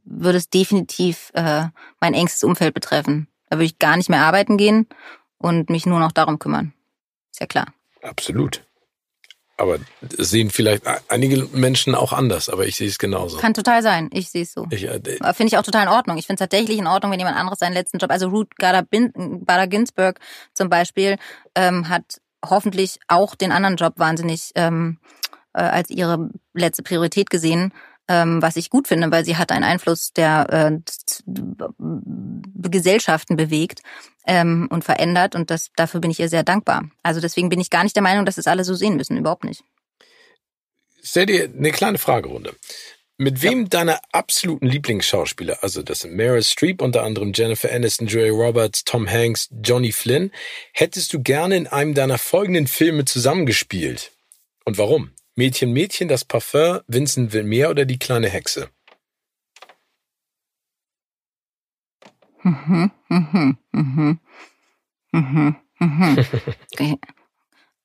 [0.03, 1.65] würde es definitiv äh,
[1.99, 3.27] mein engstes Umfeld betreffen.
[3.49, 4.87] Da würde ich gar nicht mehr arbeiten gehen
[5.37, 6.73] und mich nur noch darum kümmern.
[7.31, 7.67] Ist ja klar.
[8.01, 8.63] Absolut.
[9.57, 9.77] Aber
[10.17, 13.37] sehen vielleicht einige Menschen auch anders, aber ich sehe es genauso.
[13.39, 14.09] Kann total sein.
[14.13, 14.65] Ich sehe es so.
[14.71, 15.01] Ich, äh,
[15.33, 16.17] Finde ich auch total in Ordnung.
[16.17, 19.67] Ich finde es tatsächlich in Ordnung, wenn jemand anderes seinen letzten Job, also Ruth Bader
[19.67, 20.19] Ginsburg
[20.53, 21.17] zum Beispiel,
[21.55, 24.97] ähm, hat hoffentlich auch den anderen Job wahnsinnig ähm,
[25.59, 27.73] äh, als ihre letzte Priorität gesehen.
[28.09, 30.79] ähm, was ich gut finde, weil sie hat einen Einfluss, der äh,
[32.69, 33.81] Gesellschaften bewegt
[34.25, 36.89] ähm, und verändert und das dafür bin ich ihr sehr dankbar.
[37.03, 39.43] Also deswegen bin ich gar nicht der Meinung, dass es alle so sehen müssen, überhaupt
[39.43, 39.63] nicht.
[41.03, 42.55] Stell dir eine kleine Fragerunde.
[43.21, 43.67] Mit wem ja.
[43.67, 49.09] deiner absoluten Lieblingsschauspieler, also das sind Meryl Streep, unter anderem Jennifer Aniston, Julia Roberts, Tom
[49.09, 50.31] Hanks, Johnny Flynn,
[50.71, 54.13] hättest du gerne in einem deiner folgenden Filme zusammengespielt?
[54.63, 55.11] Und warum?
[55.39, 58.67] Mädchen, Mädchen, das Parfum, Vincent will mehr oder die kleine Hexe?
[62.43, 64.19] Mhm, mhm, mhm,
[65.13, 66.27] mhm, mhm.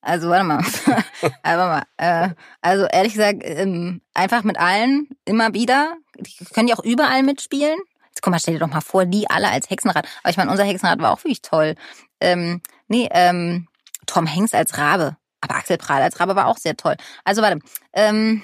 [0.01, 0.63] Also warte mal,
[1.43, 1.83] aber mal.
[1.95, 5.95] Äh, also ehrlich gesagt, ähm, einfach mit allen immer wieder.
[6.19, 7.79] Die können ja auch überall mitspielen.
[8.09, 10.05] Jetzt guck mal, stell dir doch mal vor, die alle als Hexenrad.
[10.23, 11.75] Aber ich meine, unser Hexenrad war auch wirklich toll.
[12.19, 13.69] Ähm, nee, ähm,
[14.07, 15.15] Tom Hanks als Rabe.
[15.47, 16.95] Aber Axel Prahl als Rabe war auch sehr toll.
[17.23, 17.59] Also warte,
[17.93, 18.41] ähm,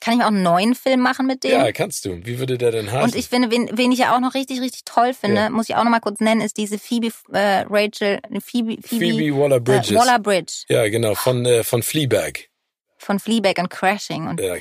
[0.00, 1.52] kann ich auch einen neuen Film machen mit dem?
[1.52, 2.20] Ja, kannst du.
[2.26, 3.04] Wie würde der denn heißen?
[3.04, 5.50] Und ich finde, wen, wen ich ja auch noch richtig, richtig toll finde, ja.
[5.50, 9.38] muss ich auch noch mal kurz nennen, ist diese Phoebe, äh, Rachel, Phoebe, Phoebe, Phoebe
[9.38, 9.94] Waller-Bridge.
[9.94, 10.64] Äh, Waller-Bridge.
[10.68, 12.50] Ja, genau, von, äh, von Fleabag.
[12.98, 14.28] Von Fleabag und Crashing.
[14.28, 14.56] Und, ja,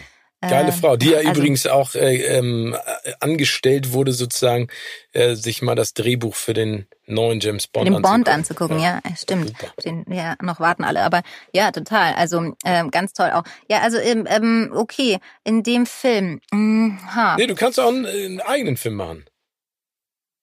[0.49, 2.75] Geile äh, Frau, die ja also, übrigens auch äh, ähm,
[3.19, 4.67] angestellt wurde, sozusagen,
[5.13, 8.79] äh, sich mal das Drehbuch für den neuen James Bond den Bond anzugucken.
[8.79, 9.53] Ja, ja stimmt.
[9.83, 11.21] Den, ja, noch warten alle, aber
[11.53, 12.13] ja, total.
[12.15, 13.43] Also ähm, ganz toll auch.
[13.69, 16.41] Ja, also ähm, ähm okay, in dem Film.
[16.51, 17.35] Mh, hm, ha.
[17.37, 19.25] Nee, du kannst auch einen, einen eigenen Film machen.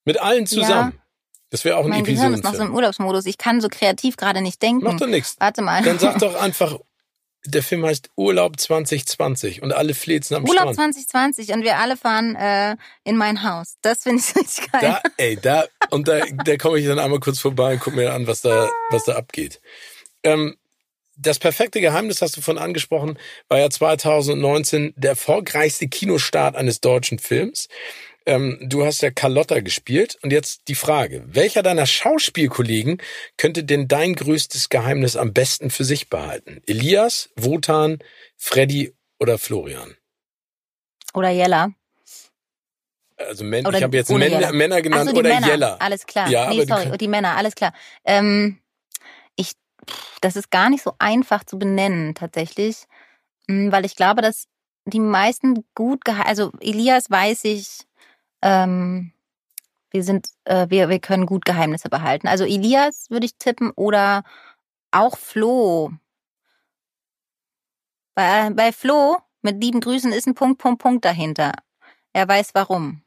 [0.05, 0.93] Mit allen zusammen.
[0.95, 1.01] Ja.
[1.51, 3.27] Das wäre auch ein mein Gehirn ist noch so im Urlaubsmodus.
[3.27, 4.85] Ich kann so kreativ gerade nicht denken.
[4.85, 5.37] Mach doch nichts.
[5.41, 5.83] Warte mal.
[5.83, 6.79] Dann sag doch einfach
[7.45, 10.79] der Film heißt Urlaub 2020 und alle flitzen am Urlaub Strand.
[10.79, 13.77] Urlaub 2020 und wir alle fahren äh, in mein Haus.
[13.83, 14.81] Das finde ich richtig geil.
[14.83, 18.13] Da, ey, da und da, da komme ich dann einmal kurz vorbei und gucke mir
[18.13, 19.61] an, was da, was da abgeht.
[20.23, 20.57] Ähm,
[21.17, 23.19] das perfekte Geheimnis hast du von angesprochen,
[23.49, 27.69] war ja 2019 der erfolgreichste Kinostart eines deutschen Films.
[28.31, 33.03] Ähm, du hast ja Carlotta gespielt und jetzt die Frage, welcher deiner Schauspielkollegen
[33.37, 36.63] könnte denn dein größtes Geheimnis am besten für sich behalten?
[36.69, 37.99] Elias, Wotan,
[38.37, 39.97] Freddy oder Florian?
[41.13, 41.71] Oder Jella.
[43.17, 45.49] Also Män oder, ich habe jetzt Männer, Männer genannt so, oder Männer.
[45.49, 45.75] Jella.
[45.81, 46.29] Alles klar.
[46.31, 47.73] Ja, nee, sorry, die Männer, alles klar.
[48.05, 48.61] Ähm,
[49.35, 49.55] ich,
[50.21, 52.85] das ist gar nicht so einfach zu benennen tatsächlich,
[53.49, 54.47] hm, weil ich glaube, dass
[54.85, 57.90] die meisten gut, also Elias weiß ich,
[58.43, 59.13] ähm,
[59.91, 62.29] wir sind, äh, wir, wir können gut Geheimnisse behalten.
[62.29, 64.23] Also Elias würde ich tippen oder
[64.91, 65.93] auch Flo.
[68.15, 71.53] Bei, bei Flo mit lieben Grüßen ist ein Punkt, Punkt, Punkt dahinter.
[72.13, 73.03] Er weiß warum.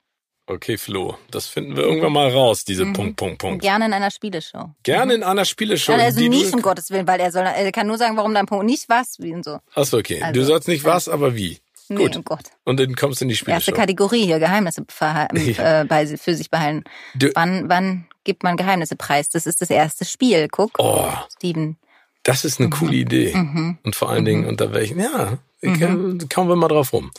[0.45, 2.93] Okay, Flo, das finden wir irgendwann mal raus, diese mhm.
[2.93, 3.61] Punkt, Punkt, Punkt.
[3.61, 4.71] Gerne in einer Spieleshow.
[4.83, 5.21] Gerne mhm.
[5.21, 5.93] in einer Spieleshow.
[5.93, 8.45] Ja, also nicht, um Gottes Willen, weil er soll, er kann nur sagen, warum dein
[8.45, 9.59] Punkt nicht was, wie und so.
[9.73, 10.21] Achso, okay.
[10.21, 11.59] Also, du sollst nicht was, aber wie.
[11.89, 12.17] Nee, Gut.
[12.17, 12.51] Oh Gott.
[12.63, 13.57] Und dann kommst du in die Spielshow.
[13.57, 15.81] Erste Kategorie hier, Geheimnisse ja.
[15.81, 16.83] äh, bei, für sich behalten.
[17.15, 19.29] Du, wann, wann gibt man Geheimnisse preis?
[19.29, 20.47] Das ist das erste Spiel.
[20.49, 21.77] Guck, oh, Steven.
[22.23, 22.71] Das ist eine mhm.
[22.71, 23.35] coole Idee.
[23.35, 23.77] Mhm.
[23.83, 24.25] Und vor allen mhm.
[24.25, 26.29] Dingen unter welchen, ja, mhm.
[26.33, 27.11] kommen wir mal drauf rum.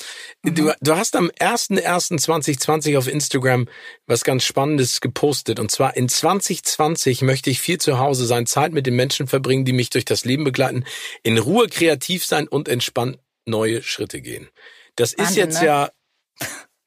[0.42, 0.72] Du, mhm.
[0.80, 3.68] du hast am 1.1.2020 auf Instagram
[4.06, 5.60] was ganz Spannendes gepostet.
[5.60, 9.66] Und zwar in 2020 möchte ich viel zu Hause sein, Zeit mit den Menschen verbringen,
[9.66, 10.84] die mich durch das Leben begleiten,
[11.22, 14.48] in Ruhe kreativ sein und entspannt neue Schritte gehen.
[14.96, 15.66] Das Wahnsinn, ist jetzt ne?
[15.66, 15.90] ja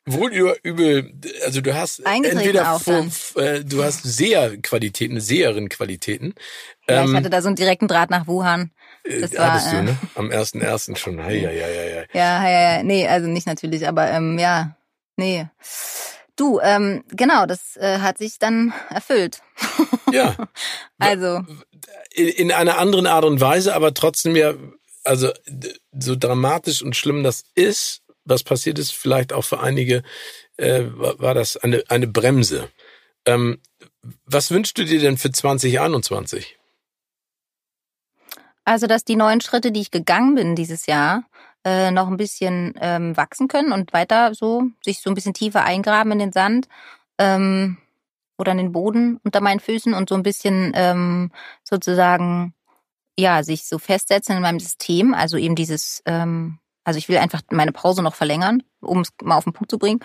[0.07, 1.13] wohl über übel,
[1.45, 6.34] also du hast entweder vom, äh, du hast Seherqualitäten, Seherin-Qualitäten.
[6.89, 8.71] Ja, ähm, ich hatte da so einen direkten Draht nach Wuhan.
[9.03, 9.97] Äh, das war, hattest du, äh, ne?
[10.15, 11.21] Am ersten ersten schon.
[11.23, 14.77] Hei, hei, hei, Ja, ja, ja, nee, also nicht natürlich, aber ähm, ja,
[15.17, 15.47] nee.
[16.38, 19.41] Du, ähm, genau, das äh, hat sich dann erfüllt.
[20.11, 20.35] Ja.
[20.99, 21.41] also.
[22.13, 24.53] In, in einer anderen Art und Weise, aber trotzdem ja
[25.07, 25.31] also
[25.97, 30.03] so dramatisch und schlimm das ist, was passiert ist, vielleicht auch für einige,
[30.57, 32.69] äh, war das eine, eine Bremse.
[33.25, 33.59] Ähm,
[34.25, 36.57] was wünschst du dir denn für 2021?
[38.65, 41.23] Also, dass die neuen Schritte, die ich gegangen bin dieses Jahr,
[41.63, 45.63] äh, noch ein bisschen ähm, wachsen können und weiter so sich so ein bisschen tiefer
[45.63, 46.67] eingraben in den Sand
[47.17, 47.77] ähm,
[48.38, 51.31] oder in den Boden unter meinen Füßen und so ein bisschen ähm,
[51.63, 52.53] sozusagen
[53.18, 57.41] ja, sich so festsetzen in meinem System, also eben dieses, ähm, also ich will einfach
[57.52, 59.99] meine Pause noch verlängern, um es mal auf den Punkt zu bringen.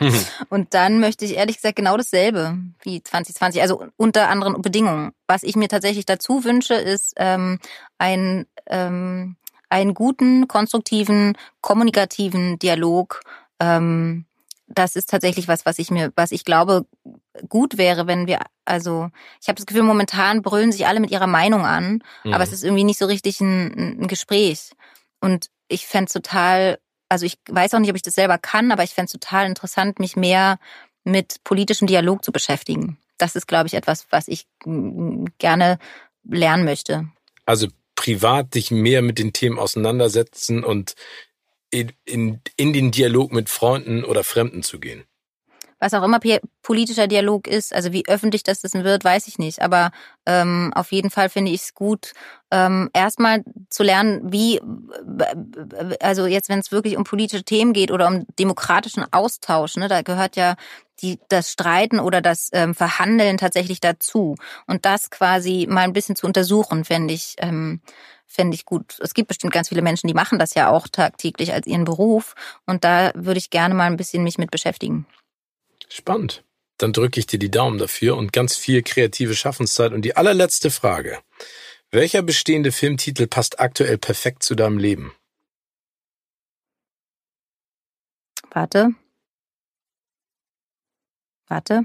[0.50, 5.12] und dann möchte ich ehrlich gesagt genau dasselbe wie 2020, also unter anderen Bedingungen.
[5.26, 7.58] Was ich mir tatsächlich dazu wünsche, ist ähm,
[7.98, 9.36] ein ähm,
[9.70, 13.20] einen guten, konstruktiven, kommunikativen Dialog
[13.60, 14.24] ähm,
[14.68, 16.86] das ist tatsächlich was, was ich mir, was ich glaube,
[17.48, 19.10] gut wäre, wenn wir, also
[19.40, 22.32] ich habe das Gefühl, momentan brüllen sich alle mit ihrer Meinung an, mhm.
[22.32, 24.70] aber es ist irgendwie nicht so richtig ein, ein Gespräch.
[25.20, 26.78] Und ich fände total
[27.08, 29.46] also ich weiß auch nicht, ob ich das selber kann, aber ich fände es total
[29.46, 30.58] interessant, mich mehr
[31.04, 32.98] mit politischem Dialog zu beschäftigen.
[33.16, 34.46] Das ist, glaube ich, etwas, was ich
[35.38, 35.78] gerne
[36.24, 37.08] lernen möchte.
[37.46, 40.94] Also privat dich mehr mit den Themen auseinandersetzen und
[41.70, 45.04] in, in, in den Dialog mit Freunden oder Fremden zu gehen
[45.78, 46.20] was auch immer
[46.62, 49.62] politischer Dialog ist, also wie öffentlich das wird, weiß ich nicht.
[49.62, 49.90] Aber
[50.26, 52.12] ähm, auf jeden Fall finde ich es gut,
[52.50, 54.60] ähm, erstmal zu lernen, wie,
[56.00, 60.02] also jetzt, wenn es wirklich um politische Themen geht oder um demokratischen Austausch, ne, da
[60.02, 60.56] gehört ja
[61.00, 64.34] die, das Streiten oder das ähm, Verhandeln tatsächlich dazu.
[64.66, 67.80] Und das quasi mal ein bisschen zu untersuchen, fände ich, ähm,
[68.26, 68.98] fände ich gut.
[69.00, 72.34] Es gibt bestimmt ganz viele Menschen, die machen das ja auch tagtäglich als ihren Beruf.
[72.66, 75.06] Und da würde ich gerne mal ein bisschen mich mit beschäftigen.
[75.88, 76.44] Spannend.
[76.78, 79.92] Dann drücke ich dir die Daumen dafür und ganz viel kreative Schaffenszeit.
[79.92, 81.18] Und die allerletzte Frage.
[81.90, 85.14] Welcher bestehende Filmtitel passt aktuell perfekt zu deinem Leben?
[88.50, 88.90] Warte.
[91.48, 91.82] Warte.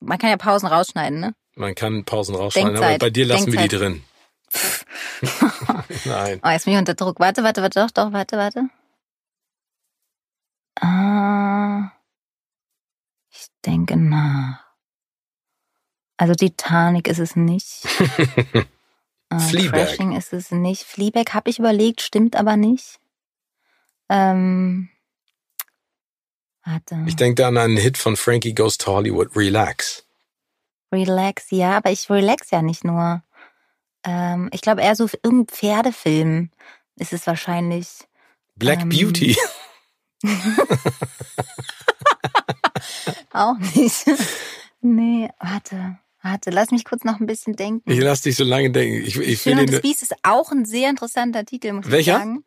[0.00, 1.34] Man kann ja Pausen rausschneiden, ne?
[1.56, 2.88] Man kann Pausen rausschneiden, Denkzeit.
[2.88, 3.70] aber bei dir lassen Denkzeit.
[3.72, 4.04] wir die drin.
[6.04, 6.40] Nein.
[6.42, 7.20] Oh, jetzt bin ich unter Druck.
[7.20, 8.70] Warte, warte, warte, doch, doch, warte, warte.
[10.80, 11.92] Ah,
[13.30, 14.64] ich denke nach.
[16.16, 17.84] Also Titanic ist es nicht.
[19.30, 19.86] äh, Fleabag.
[19.86, 20.82] Crashing ist es nicht.
[20.84, 22.98] Fleabag habe ich überlegt, stimmt aber nicht.
[24.08, 24.90] Ähm,
[26.64, 27.04] warte.
[27.06, 30.06] Ich denke da an einen Hit von Frankie Goes to Hollywood, Relax.
[30.92, 33.22] Relax, ja, aber ich relax ja nicht nur.
[34.04, 36.50] Ähm, ich glaube eher so irgendein Pferdefilm
[36.96, 37.88] ist es wahrscheinlich.
[38.56, 39.36] Black ähm, Beauty.
[43.32, 44.06] Auch nicht.
[44.80, 45.98] Nee, warte.
[46.22, 47.90] Warte, lass mich kurz noch ein bisschen denken.
[47.90, 49.06] Ich lass dich so lange denken.
[49.06, 52.12] Ich, ich Schön und das Biest ist auch ein sehr interessanter Titel, muss Welcher?
[52.12, 52.44] ich sagen.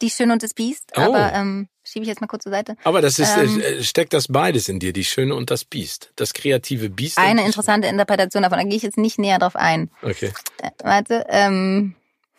[0.00, 0.90] Die Schöne und das Biest.
[0.96, 1.02] Oh.
[1.02, 2.76] Aber ähm, schiebe ich jetzt mal kurz zur Seite.
[2.82, 6.10] Aber das ist, ähm, äh, steckt das beides in dir, die Schöne und das Biest.
[6.16, 7.18] Das kreative Biest.
[7.18, 9.92] Eine interessante Interpretation davon, da gehe ich jetzt nicht näher drauf ein.
[10.02, 10.32] Okay.
[10.60, 11.94] Äh, warte, ähm,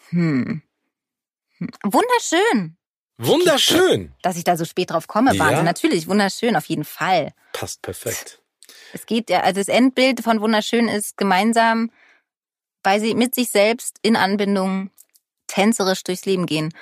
[0.10, 0.62] hm.
[1.58, 1.70] hm.
[1.84, 2.76] Wunderschön.
[3.18, 4.12] Wunderschön.
[4.22, 5.58] Dass ich da so spät drauf komme, Wahnsinn.
[5.58, 5.64] Ja.
[5.64, 7.34] Natürlich, wunderschön, auf jeden Fall.
[7.54, 8.42] Passt perfekt.
[8.94, 11.92] Es geht ja, also das Endbild von wunderschön ist gemeinsam,
[12.84, 14.90] weil sie mit sich selbst in Anbindung
[15.48, 16.74] tänzerisch durchs Leben gehen.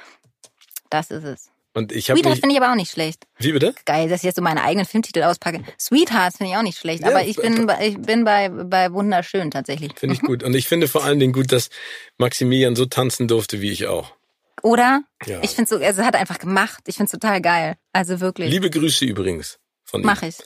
[0.90, 1.52] Das ist es.
[1.74, 3.28] Und ich habe Sweetheart finde ich aber auch nicht schlecht.
[3.38, 3.74] Wie bitte?
[3.86, 5.64] Geil, dass ich jetzt so meine eigenen Filmtitel auspacke.
[5.80, 9.52] Sweetheart finde ich auch nicht schlecht, ja, aber ich bin, ich bin bei, bei wunderschön
[9.52, 9.94] tatsächlich.
[9.96, 10.44] Finde ich gut.
[10.44, 11.70] Und ich finde vor allen Dingen gut, dass
[12.18, 14.14] Maximilian so tanzen durfte wie ich auch.
[14.62, 15.04] Oder?
[15.26, 15.40] Ja.
[15.42, 16.84] Ich finde so, also hat einfach gemacht.
[16.88, 17.76] Ich finde es total geil.
[17.94, 18.52] Also wirklich.
[18.52, 20.06] Liebe Grüße übrigens von ihm.
[20.06, 20.38] Mach ich.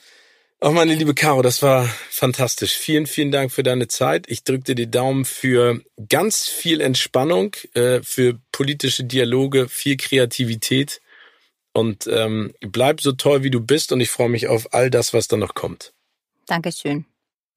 [0.61, 2.73] Auch meine liebe Caro, das war fantastisch.
[2.73, 4.25] Vielen, vielen Dank für deine Zeit.
[4.29, 11.01] Ich drücke dir die Daumen für ganz viel Entspannung, äh, für politische Dialoge, viel Kreativität
[11.73, 15.13] und ähm, bleib so toll, wie du bist und ich freue mich auf all das,
[15.13, 15.93] was da noch kommt.
[16.47, 17.05] Dankeschön.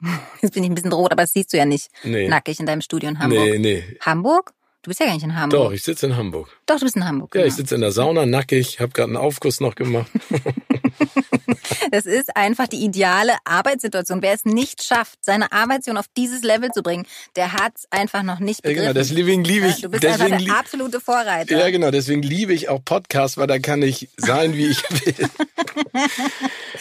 [0.43, 1.89] Jetzt bin ich ein bisschen rot, aber das siehst du ja nicht.
[2.03, 2.29] Nee.
[2.29, 3.45] Nackig in deinem Studio in Hamburg.
[3.45, 3.97] Nee, nee.
[4.01, 4.53] Hamburg?
[4.89, 5.60] Du bist ja gar nicht in Hamburg.
[5.60, 6.48] Doch, ich sitze in Hamburg.
[6.65, 7.35] Doch, du bist in Hamburg.
[7.35, 7.48] Ja, genau.
[7.48, 10.10] ich sitze in der Sauna, nackig, habe gerade einen Aufguss noch gemacht.
[11.91, 14.23] das ist einfach die ideale Arbeitssituation.
[14.23, 17.07] Wer es nicht schafft, seine Arbeitssituation auf dieses Level zu bringen,
[17.37, 18.85] der hat es einfach noch nicht begriffen.
[18.85, 19.81] Ja, genau, deswegen liebe ich.
[19.81, 21.59] Du bist deswegen einfach der absolute Vorreiter.
[21.59, 25.29] Ja, genau, deswegen liebe ich auch Podcasts, weil da kann ich sein, wie ich will.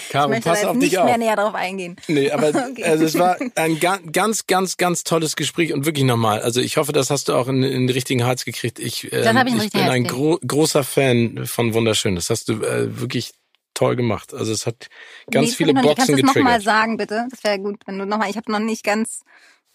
[0.09, 1.05] Caro, ich pass auf dich nicht auf.
[1.05, 1.95] mehr näher drauf eingehen.
[2.07, 2.83] Nee, aber okay.
[2.83, 6.41] also es war ein ganz, ganz, ganz tolles Gespräch und wirklich nochmal.
[6.41, 8.79] Also ich hoffe, das hast du auch in, in den richtigen Hals gekriegt.
[8.79, 12.15] Ich, ähm, ich, ich bin ein gro großer Fan von Wunderschön.
[12.15, 13.33] Das hast du äh, wirklich
[13.77, 14.33] toll gemacht.
[14.33, 14.87] Also es hat
[15.29, 16.07] ganz nee, viele Boxen getriggert.
[16.07, 17.27] Kannst du das nochmal sagen, bitte?
[17.29, 19.21] Das wäre gut, wenn du nochmal, ich habe noch nicht ganz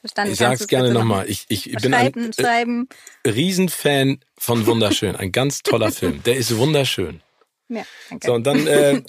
[0.00, 0.32] verstanden.
[0.32, 1.28] Ich sag's gerne nochmal.
[1.28, 2.88] Ich, ich bin ein schreiben.
[3.26, 5.16] Riesenfan von Wunderschön.
[5.16, 6.22] Ein ganz toller Film.
[6.24, 7.22] Der ist wunderschön.
[7.68, 8.26] Ja, danke.
[8.26, 9.02] So, und dann äh,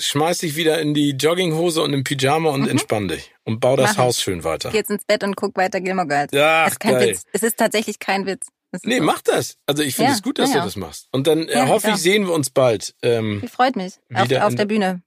[0.00, 2.70] schmeiß dich wieder in die Jogginghose und im Pyjama und mhm.
[2.70, 3.32] entspann dich.
[3.44, 4.70] Und bau das Mach Haus schön weiter.
[4.70, 6.32] Geh jetzt ins Bett und guck weiter Gilmore Girls.
[6.32, 7.08] Ja, es ist kein geil.
[7.10, 7.22] Witz.
[7.32, 8.48] Es ist tatsächlich kein Witz.
[8.82, 9.56] Nee, mach das.
[9.66, 11.08] Also ich finde ja, es gut, dass ja, du das machst.
[11.12, 12.94] Und dann äh, ja, hoffe ich, sehen wir uns bald.
[13.02, 13.94] Ähm, freut mich.
[14.12, 15.02] Auf, auf der Bühne.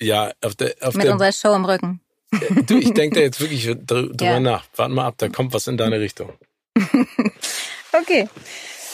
[0.00, 2.00] Ja, auf der auf Mit der, unserer Show im Rücken.
[2.32, 4.64] Äh, du, ich denke da jetzt wirklich drüber nach.
[4.76, 6.32] Warte mal ab, da kommt was in deine Richtung.
[7.92, 8.28] okay.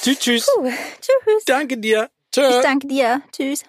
[0.03, 0.51] Tschüss, tschüss.
[0.55, 1.45] Puh, tschüss.
[1.47, 2.11] Danke dir.
[2.33, 2.49] Tschö.
[2.49, 3.23] Ich danke dir.
[3.33, 3.65] Tschüss.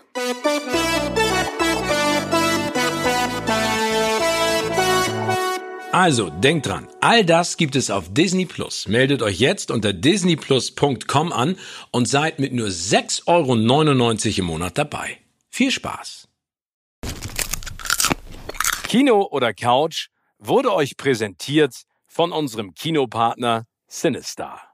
[5.91, 8.87] Also, denkt dran, all das gibt es auf Disney Plus.
[8.87, 11.57] Meldet euch jetzt unter disneyplus.com an
[11.89, 15.17] und seid mit nur 6,99 Euro im Monat dabei.
[15.49, 16.27] Viel Spaß!
[18.83, 21.73] Kino oder Couch wurde euch präsentiert
[22.05, 24.68] von unserem Kinopartner Sinistar.